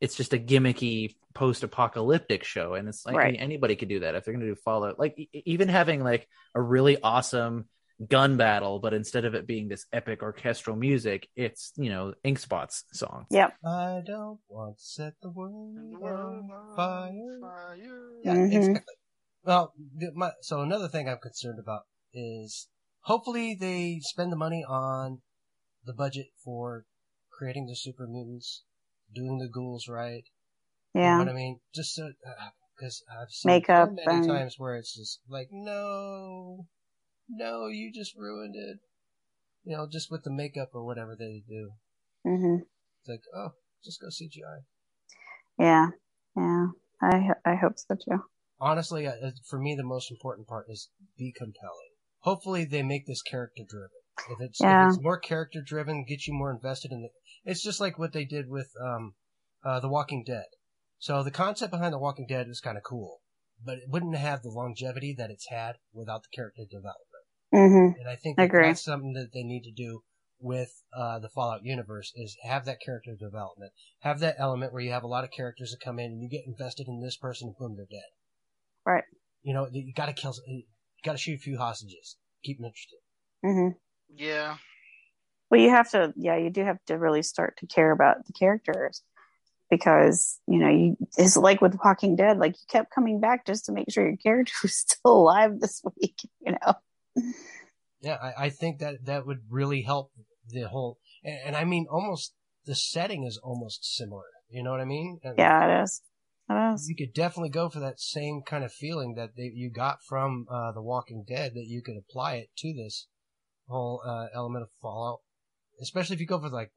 It's 0.00 0.14
just 0.14 0.32
a 0.32 0.38
gimmicky 0.38 1.14
post-apocalyptic 1.34 2.42
show, 2.44 2.74
and 2.74 2.88
it's 2.88 3.04
like 3.04 3.16
Right. 3.16 3.36
anybody 3.38 3.76
could 3.76 3.88
do 3.88 4.00
that 4.00 4.14
if 4.14 4.24
they're 4.24 4.32
going 4.32 4.46
to 4.46 4.52
do 4.52 4.60
Fallout. 4.64 4.98
Like 4.98 5.18
e- 5.18 5.28
even 5.44 5.68
having 5.68 6.02
like 6.02 6.26
a 6.54 6.60
really 6.62 6.96
awesome 7.02 7.66
gun 8.08 8.36
battle, 8.36 8.78
but 8.78 8.94
instead 8.94 9.24
of 9.24 9.34
it 9.34 9.46
being 9.46 9.68
this 9.68 9.86
epic 9.92 10.22
orchestral 10.22 10.76
music, 10.76 11.28
it's 11.36 11.72
you 11.76 11.90
know 11.90 12.14
Ink 12.24 12.38
Spots' 12.38 12.84
song. 12.92 13.26
yep. 13.30 13.54
I 13.64 14.00
don't 14.06 14.38
want 14.48 14.78
to 14.78 14.82
set 14.82 15.14
the 15.22 15.30
world 15.30 15.76
on 16.02 16.48
fire. 16.76 17.38
Fire. 17.40 18.10
Yeah, 18.24 18.34
Mhm. 18.34 18.54
exactly. 18.54 18.94
Well, 19.44 19.72
my, 20.14 20.32
so 20.42 20.60
another 20.60 20.88
thing 20.88 21.08
I'm 21.08 21.18
concerned 21.18 21.58
about 21.58 21.82
is 22.12 22.68
hopefully 23.02 23.54
they 23.58 24.00
spend 24.02 24.30
the 24.32 24.36
money 24.36 24.64
on 24.68 25.22
the 25.84 25.94
budget 25.94 26.26
for 26.44 26.84
creating 27.30 27.66
the 27.66 27.74
super 27.76 28.06
mutants, 28.06 28.64
doing 29.14 29.38
the 29.38 29.48
ghouls 29.48 29.88
right. 29.88 30.24
You 30.94 31.00
know 31.00 31.06
Yeah. 31.06 31.18
what 31.18 31.28
I 31.28 31.32
mean? 31.32 31.60
Just 31.74 31.94
so, 31.94 32.12
because 32.76 33.02
I've 33.10 33.30
seen 33.30 33.50
Makeup 33.52 33.88
so 33.88 33.94
many 33.94 34.18
and- 34.18 34.26
times 34.28 34.58
where 34.58 34.76
it's 34.76 34.94
just 34.94 35.20
like, 35.28 35.48
no, 35.50 36.66
no, 37.30 37.66
you 37.68 37.92
just 37.92 38.16
ruined 38.16 38.54
it. 38.56 38.78
You 39.64 39.76
know, 39.76 39.86
just 39.90 40.10
with 40.10 40.24
the 40.24 40.32
makeup 40.32 40.70
or 40.74 40.84
whatever 40.84 41.14
they 41.16 41.42
do. 41.48 41.70
hmm 42.24 42.56
It's 43.00 43.08
like, 43.08 43.22
oh, 43.34 43.50
just 43.84 44.00
go 44.00 44.08
CGI. 44.08 44.64
Yeah, 45.58 45.88
yeah. 46.36 46.66
I 47.02 47.32
I 47.44 47.54
hope 47.56 47.74
so 47.76 47.94
too. 47.94 48.22
honestly, 48.60 49.06
uh, 49.06 49.12
for 49.48 49.58
me, 49.58 49.74
the 49.74 49.84
most 49.84 50.10
important 50.10 50.48
part 50.48 50.66
is 50.68 50.90
be 51.18 51.32
compelling. 51.36 51.90
Hopefully, 52.20 52.64
they 52.64 52.82
make 52.82 53.06
this 53.06 53.22
character 53.22 53.62
driven. 53.68 53.88
If 54.30 54.40
it's, 54.40 54.60
Yeah. 54.60 54.84
if 54.84 54.90
it's 54.96 55.02
more 55.02 55.18
character 55.18 55.62
driven, 55.64 56.04
get 56.04 56.26
you 56.26 56.34
more 56.34 56.50
invested 56.50 56.92
in 56.92 57.04
it. 57.04 57.12
It's 57.44 57.62
just 57.62 57.80
like 57.80 57.98
what 57.98 58.12
they 58.12 58.24
did 58.26 58.48
with 58.48 58.70
um, 58.82 59.14
uh, 59.64 59.80
The 59.80 59.88
Walking 59.88 60.24
Dead. 60.26 60.44
So 60.98 61.22
the 61.22 61.30
concept 61.30 61.70
behind 61.70 61.94
The 61.94 61.98
Walking 61.98 62.26
Dead 62.28 62.46
was 62.48 62.60
kind 62.60 62.76
of 62.76 62.82
cool, 62.82 63.20
but 63.64 63.78
it 63.78 63.88
wouldn't 63.88 64.16
have 64.16 64.42
the 64.42 64.50
longevity 64.50 65.14
that 65.16 65.30
it's 65.30 65.48
had 65.48 65.76
without 65.94 66.22
the 66.24 66.28
character 66.36 66.64
development. 66.70 67.09
Hmm 67.52 67.92
And 67.98 68.08
I 68.08 68.16
think 68.16 68.38
I 68.38 68.42
that 68.42 68.46
agree. 68.46 68.66
that's 68.66 68.84
something 68.84 69.12
that 69.14 69.32
they 69.32 69.42
need 69.42 69.62
to 69.64 69.72
do 69.72 70.02
with 70.40 70.82
uh, 70.96 71.18
the 71.18 71.28
Fallout 71.28 71.64
universe 71.64 72.12
is 72.16 72.36
have 72.42 72.64
that 72.64 72.80
character 72.80 73.14
development, 73.18 73.72
have 74.00 74.20
that 74.20 74.36
element 74.38 74.72
where 74.72 74.82
you 74.82 74.90
have 74.92 75.02
a 75.02 75.08
lot 75.08 75.24
of 75.24 75.30
characters 75.30 75.70
that 75.70 75.84
come 75.84 75.98
in 75.98 76.06
and 76.12 76.22
you 76.22 76.28
get 76.28 76.46
invested 76.46 76.88
in 76.88 77.00
this 77.00 77.16
person 77.16 77.48
and 77.48 77.56
boom, 77.56 77.76
they're 77.76 77.86
dead. 77.90 78.08
Right. 78.86 79.04
You 79.42 79.54
know, 79.54 79.68
you 79.70 79.92
got 79.94 80.06
to 80.06 80.12
kill, 80.12 80.34
you 80.46 80.62
got 81.04 81.12
to 81.12 81.18
shoot 81.18 81.34
a 81.34 81.42
few 81.42 81.58
hostages, 81.58 82.16
keep 82.42 82.58
them 82.58 82.66
interested. 82.66 82.98
Mm-hmm. 83.44 83.76
Yeah. 84.14 84.56
Well, 85.50 85.60
you 85.60 85.70
have 85.70 85.90
to, 85.90 86.12
yeah, 86.16 86.36
you 86.36 86.50
do 86.50 86.64
have 86.64 86.78
to 86.86 86.94
really 86.94 87.22
start 87.22 87.58
to 87.58 87.66
care 87.66 87.90
about 87.90 88.26
the 88.26 88.32
characters 88.32 89.02
because 89.70 90.38
you 90.48 90.58
know 90.58 90.68
you 90.68 90.96
it's 91.16 91.36
like 91.36 91.60
with 91.60 91.78
Walking 91.82 92.16
Dead, 92.16 92.38
like 92.38 92.52
you 92.52 92.66
kept 92.68 92.92
coming 92.92 93.20
back 93.20 93.46
just 93.46 93.66
to 93.66 93.72
make 93.72 93.90
sure 93.90 94.06
your 94.06 94.16
character 94.16 94.52
was 94.62 94.74
still 94.76 95.12
alive 95.12 95.60
this 95.60 95.82
week. 96.00 96.16
You 96.40 96.52
know. 96.52 96.74
Yeah, 98.00 98.16
I, 98.22 98.46
I 98.46 98.50
think 98.50 98.78
that 98.80 99.04
that 99.04 99.26
would 99.26 99.40
really 99.50 99.82
help 99.82 100.10
the 100.48 100.62
whole, 100.68 100.98
and, 101.22 101.38
and 101.46 101.56
I 101.56 101.64
mean, 101.64 101.86
almost 101.90 102.34
the 102.64 102.74
setting 102.74 103.24
is 103.24 103.38
almost 103.42 103.84
similar. 103.84 104.24
You 104.48 104.62
know 104.62 104.70
what 104.70 104.80
I 104.80 104.84
mean? 104.86 105.20
And 105.22 105.36
Yeah, 105.38 105.80
it 105.80 105.82
is. 105.82 106.02
It 106.48 106.74
is. 106.74 106.88
You 106.88 106.96
could 106.96 107.14
definitely 107.14 107.50
go 107.50 107.68
for 107.68 107.78
that 107.80 108.00
same 108.00 108.42
kind 108.44 108.64
of 108.64 108.72
feeling 108.72 109.14
that 109.14 109.36
they, 109.36 109.50
you 109.54 109.70
got 109.70 109.98
from 110.08 110.46
uh, 110.50 110.72
The 110.72 110.82
Walking 110.82 111.24
Dead. 111.28 111.52
That 111.54 111.66
you 111.66 111.82
could 111.82 111.96
apply 111.96 112.36
it 112.36 112.48
to 112.58 112.72
this 112.72 113.06
whole 113.68 114.02
uh, 114.04 114.26
element 114.34 114.62
of 114.64 114.70
Fallout, 114.82 115.20
especially 115.80 116.14
if 116.14 116.20
you 116.20 116.26
go 116.26 116.40
for 116.40 116.48
like. 116.48 116.72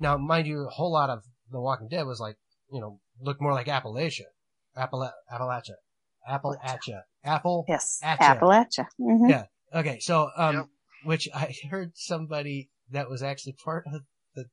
Now, 0.00 0.16
mind 0.18 0.46
you, 0.48 0.66
a 0.66 0.70
whole 0.70 0.92
lot 0.92 1.08
of 1.08 1.22
The 1.50 1.60
Walking 1.60 1.88
Dead 1.88 2.02
was 2.04 2.18
like, 2.20 2.36
you 2.70 2.80
know, 2.80 2.98
looked 3.20 3.40
more 3.40 3.52
like 3.52 3.68
Appalachia, 3.68 4.24
Appala- 4.76 5.12
Appalachia, 5.32 5.76
Appalachia, 6.28 7.02
Apple. 7.24 7.64
Yes, 7.68 8.00
Appalachia. 8.02 8.38
Appalachia. 8.40 8.86
Mhm. 9.00 9.30
Yeah. 9.30 9.44
Okay, 9.74 9.98
so 10.00 10.30
um, 10.36 10.56
Yep. 10.56 10.66
which 11.04 11.28
I 11.34 11.54
heard 11.70 11.92
somebody 11.94 12.70
that 12.90 13.08
was 13.08 13.22
actually 13.22 13.56
part 13.64 13.84
of 13.92 14.02
the 14.34 14.44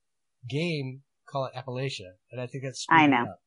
game 0.50 1.04
call 1.28 1.46
it 1.46 1.54
Appalachia, 1.56 2.12
and 2.32 2.42
I 2.42 2.48
think 2.48 2.64
that's 2.64 2.86
I 2.90 3.08
know. 3.08 3.24
up. 3.24 3.40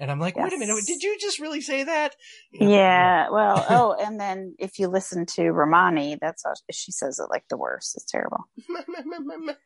And 0.00 0.12
I'm 0.12 0.20
like, 0.20 0.36
wait 0.36 0.52
a 0.52 0.56
minute, 0.56 0.76
did 0.86 1.02
you 1.02 1.18
just 1.20 1.40
really 1.40 1.60
say 1.60 1.82
that? 1.82 2.14
You 2.52 2.66
know, 2.66 2.70
Yeah, 2.72 3.30
well, 3.30 3.66
oh, 3.68 3.96
and 4.00 4.20
then 4.20 4.54
if 4.60 4.78
you 4.78 4.86
listen 4.86 5.26
to 5.34 5.50
Romani, 5.50 6.16
that's 6.20 6.44
how 6.44 6.52
she 6.70 6.92
says 6.92 7.18
it 7.18 7.28
like 7.30 7.44
the 7.50 7.56
worst. 7.56 7.96
It's 7.96 8.04
terrible. 8.04 8.48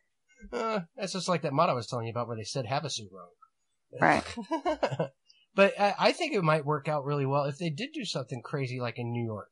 uh, 0.52 0.80
that's 0.96 1.12
just 1.12 1.28
like 1.28 1.42
that 1.42 1.52
mod 1.52 1.68
I 1.68 1.74
was 1.74 1.86
telling 1.86 2.06
you 2.06 2.12
about 2.12 2.28
where 2.28 2.36
they 2.38 2.44
said 2.44 2.64
Havasu 2.64 3.08
wrong. 3.12 3.28
Right. 4.00 4.24
but 5.54 5.78
I, 5.78 5.94
I 5.98 6.12
think 6.12 6.32
it 6.32 6.42
might 6.42 6.64
work 6.64 6.88
out 6.88 7.04
really 7.04 7.26
well 7.26 7.44
if 7.44 7.58
they 7.58 7.68
did 7.68 7.90
do 7.92 8.06
something 8.06 8.40
crazy 8.42 8.80
like 8.80 8.98
in 8.98 9.12
New 9.12 9.24
York. 9.24 9.50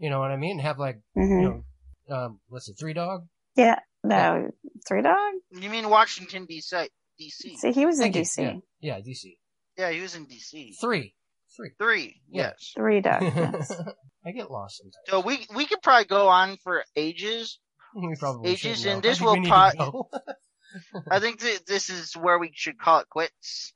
You 0.00 0.08
know 0.08 0.18
what 0.18 0.30
I 0.30 0.36
mean? 0.36 0.58
Have 0.58 0.78
like, 0.78 1.00
hmm 1.14 1.22
you 1.22 1.42
know, 2.08 2.16
um, 2.16 2.40
what's 2.48 2.68
it, 2.68 2.76
Three 2.80 2.94
Dog? 2.94 3.26
Yeah, 3.54 3.78
no, 4.02 4.50
Three 4.88 5.02
Dog. 5.02 5.34
You 5.50 5.68
mean 5.68 5.90
Washington 5.90 6.46
D.C. 6.46 6.88
DC? 7.20 7.56
See, 7.56 7.72
he 7.72 7.84
was 7.84 8.00
in 8.00 8.12
Thank 8.12 8.16
you. 8.16 8.22
DC. 8.22 8.62
Yeah, 8.80 8.96
yeah, 8.96 9.00
DC. 9.00 9.36
Yeah, 9.76 9.90
he 9.90 10.00
was 10.00 10.16
in 10.16 10.24
D.C. 10.24 10.74
Three. 10.80 11.14
Three. 11.54 11.70
Three. 11.78 12.20
Yeah. 12.30 12.52
Yes. 12.52 12.72
Three 12.74 13.00
Dog. 13.00 13.22
Yes. 13.36 13.72
I 14.24 14.32
get 14.32 14.50
lost 14.50 14.78
sometimes. 14.78 14.96
So 15.08 15.20
we 15.20 15.46
we 15.54 15.66
could 15.66 15.82
probably 15.82 16.06
go 16.06 16.28
on 16.28 16.56
for 16.64 16.84
ages. 16.96 17.58
We 17.94 18.14
probably 18.18 18.52
Ages, 18.52 18.86
and 18.86 19.02
this 19.02 19.20
will 19.20 19.32
we 19.32 19.40
need 19.40 19.48
pro- 19.48 19.70
to 19.70 19.76
go. 19.76 20.08
I 21.10 21.18
think 21.18 21.40
that 21.40 21.66
this 21.66 21.90
is 21.90 22.16
where 22.16 22.38
we 22.38 22.52
should 22.54 22.78
call 22.78 23.00
it 23.00 23.08
quits. 23.08 23.74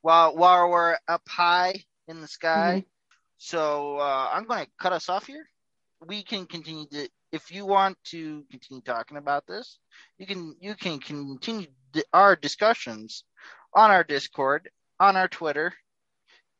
While 0.00 0.34
while 0.34 0.70
we're 0.70 0.96
up 1.06 1.22
high 1.28 1.84
in 2.08 2.22
the 2.22 2.28
sky. 2.28 2.86
So 3.36 3.98
uh, 3.98 4.30
I'm 4.32 4.44
going 4.44 4.64
to 4.64 4.70
cut 4.78 4.92
us 4.92 5.08
off 5.08 5.26
here. 5.26 5.46
We 6.06 6.22
can 6.22 6.46
continue 6.46 6.86
to. 6.92 7.08
If 7.32 7.52
you 7.52 7.66
want 7.66 7.96
to 8.06 8.44
continue 8.50 8.82
talking 8.82 9.16
about 9.16 9.46
this, 9.46 9.78
you 10.18 10.26
can 10.26 10.56
you 10.60 10.74
can 10.74 10.98
continue 10.98 11.66
our 12.12 12.36
discussions 12.36 13.24
on 13.74 13.90
our 13.90 14.04
Discord, 14.04 14.70
on 14.98 15.16
our 15.16 15.28
Twitter, 15.28 15.72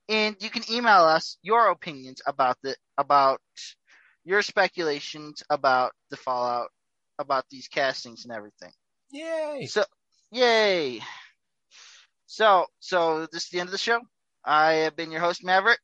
and 0.08 0.36
you 0.40 0.50
can 0.50 0.62
email 0.70 1.04
us 1.04 1.38
your 1.42 1.70
opinions 1.70 2.20
about 2.26 2.58
the 2.62 2.76
about 2.98 3.40
your 4.24 4.42
speculations 4.42 5.42
about 5.50 5.92
the 6.10 6.16
Fallout, 6.16 6.68
about 7.18 7.44
these 7.50 7.68
castings 7.68 8.24
and 8.24 8.32
everything. 8.32 8.72
Yay! 9.10 9.66
So, 9.66 9.84
yay! 10.30 11.00
So, 12.26 12.66
so 12.78 13.26
this 13.32 13.44
is 13.44 13.50
the 13.50 13.60
end 13.60 13.68
of 13.68 13.72
the 13.72 13.78
show. 13.78 14.00
I 14.44 14.72
have 14.84 14.96
been 14.96 15.10
your 15.10 15.20
host, 15.20 15.44
Maverick. 15.44 15.80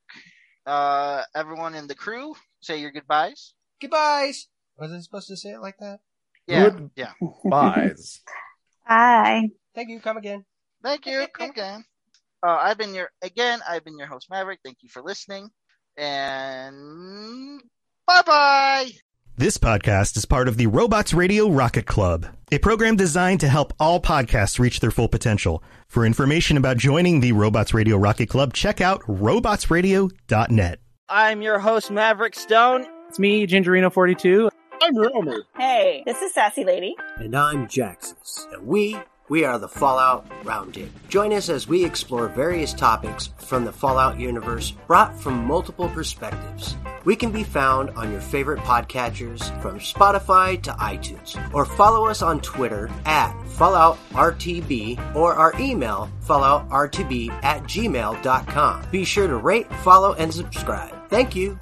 Uh, 0.65 1.23
everyone 1.35 1.75
in 1.75 1.87
the 1.87 1.95
crew, 1.95 2.35
say 2.61 2.79
your 2.79 2.91
goodbyes. 2.91 3.53
Goodbyes. 3.81 4.47
Was 4.77 4.91
I 4.91 4.99
supposed 4.99 5.27
to 5.29 5.37
say 5.37 5.49
it 5.51 5.61
like 5.61 5.77
that? 5.79 5.99
Yeah, 6.47 6.69
Good- 6.69 6.91
yeah. 6.95 7.11
Buys. 7.45 8.21
Bye. 8.87 9.49
Thank 9.75 9.89
you. 9.89 9.99
Come 9.99 10.17
again. 10.17 10.45
Thank 10.83 11.05
you. 11.05 11.25
Come 11.33 11.49
again. 11.49 11.83
Uh, 12.45 12.57
I've 12.61 12.77
been 12.77 12.93
your 12.93 13.09
again. 13.21 13.59
I've 13.67 13.83
been 13.83 13.97
your 13.97 14.07
host, 14.07 14.27
Maverick. 14.29 14.59
Thank 14.63 14.77
you 14.81 14.89
for 14.89 15.01
listening, 15.01 15.49
and 15.97 17.61
bye 18.05 18.21
bye. 18.25 18.91
This 19.35 19.57
podcast 19.57 20.17
is 20.17 20.25
part 20.25 20.47
of 20.47 20.57
the 20.57 20.67
Robots 20.67 21.13
Radio 21.13 21.49
Rocket 21.49 21.85
Club, 21.85 22.25
a 22.51 22.57
program 22.57 22.95
designed 22.95 23.39
to 23.41 23.47
help 23.47 23.73
all 23.79 23.99
podcasts 24.01 24.57
reach 24.57 24.79
their 24.79 24.89
full 24.91 25.07
potential. 25.07 25.61
For 25.87 26.05
information 26.05 26.57
about 26.57 26.77
joining 26.77 27.19
the 27.19 27.33
Robots 27.33 27.73
Radio 27.73 27.97
Rocket 27.97 28.27
Club, 28.29 28.53
check 28.53 28.81
out 28.81 29.01
robotsradio.net. 29.01 30.79
I'm 31.09 31.41
your 31.41 31.59
host, 31.59 31.89
Maverick 31.89 32.35
Stone. 32.35 32.85
It's 33.07 33.17
me, 33.17 33.47
Gingerino42. 33.47 34.49
I'm 34.81 34.97
Romer. 34.97 35.37
Hey, 35.55 36.03
this 36.05 36.21
is 36.21 36.33
Sassy 36.33 36.65
Lady. 36.65 36.97
And 37.15 37.33
I'm 37.33 37.65
Jaxus. 37.67 38.51
And 38.53 38.67
we, 38.67 38.97
we 39.29 39.43
are 39.43 39.59
the 39.59 39.67
Fallout 39.67 40.27
Roundtable. 40.43 40.89
Join 41.09 41.33
us 41.33 41.49
as 41.49 41.67
we 41.67 41.83
explore 41.83 42.27
various 42.27 42.73
topics 42.73 43.29
from 43.37 43.65
the 43.65 43.71
Fallout 43.71 44.19
universe 44.19 44.71
brought 44.87 45.19
from 45.19 45.45
multiple 45.45 45.89
perspectives. 45.89 46.77
We 47.05 47.15
can 47.15 47.31
be 47.31 47.43
found 47.43 47.89
on 47.91 48.11
your 48.11 48.21
favorite 48.21 48.59
podcatchers 48.59 49.61
from 49.61 49.79
Spotify 49.79 50.61
to 50.63 50.71
iTunes. 50.71 51.37
Or 51.53 51.65
follow 51.65 52.07
us 52.07 52.21
on 52.21 52.41
Twitter 52.41 52.89
at 53.05 53.33
FalloutRTB 53.57 55.15
or 55.15 55.33
our 55.33 55.53
email 55.59 56.09
falloutrtb 56.25 57.29
at 57.43 57.63
gmail.com. 57.63 58.87
Be 58.91 59.05
sure 59.05 59.27
to 59.27 59.37
rate, 59.37 59.71
follow, 59.77 60.13
and 60.13 60.33
subscribe. 60.33 61.09
Thank 61.09 61.35
you. 61.35 61.57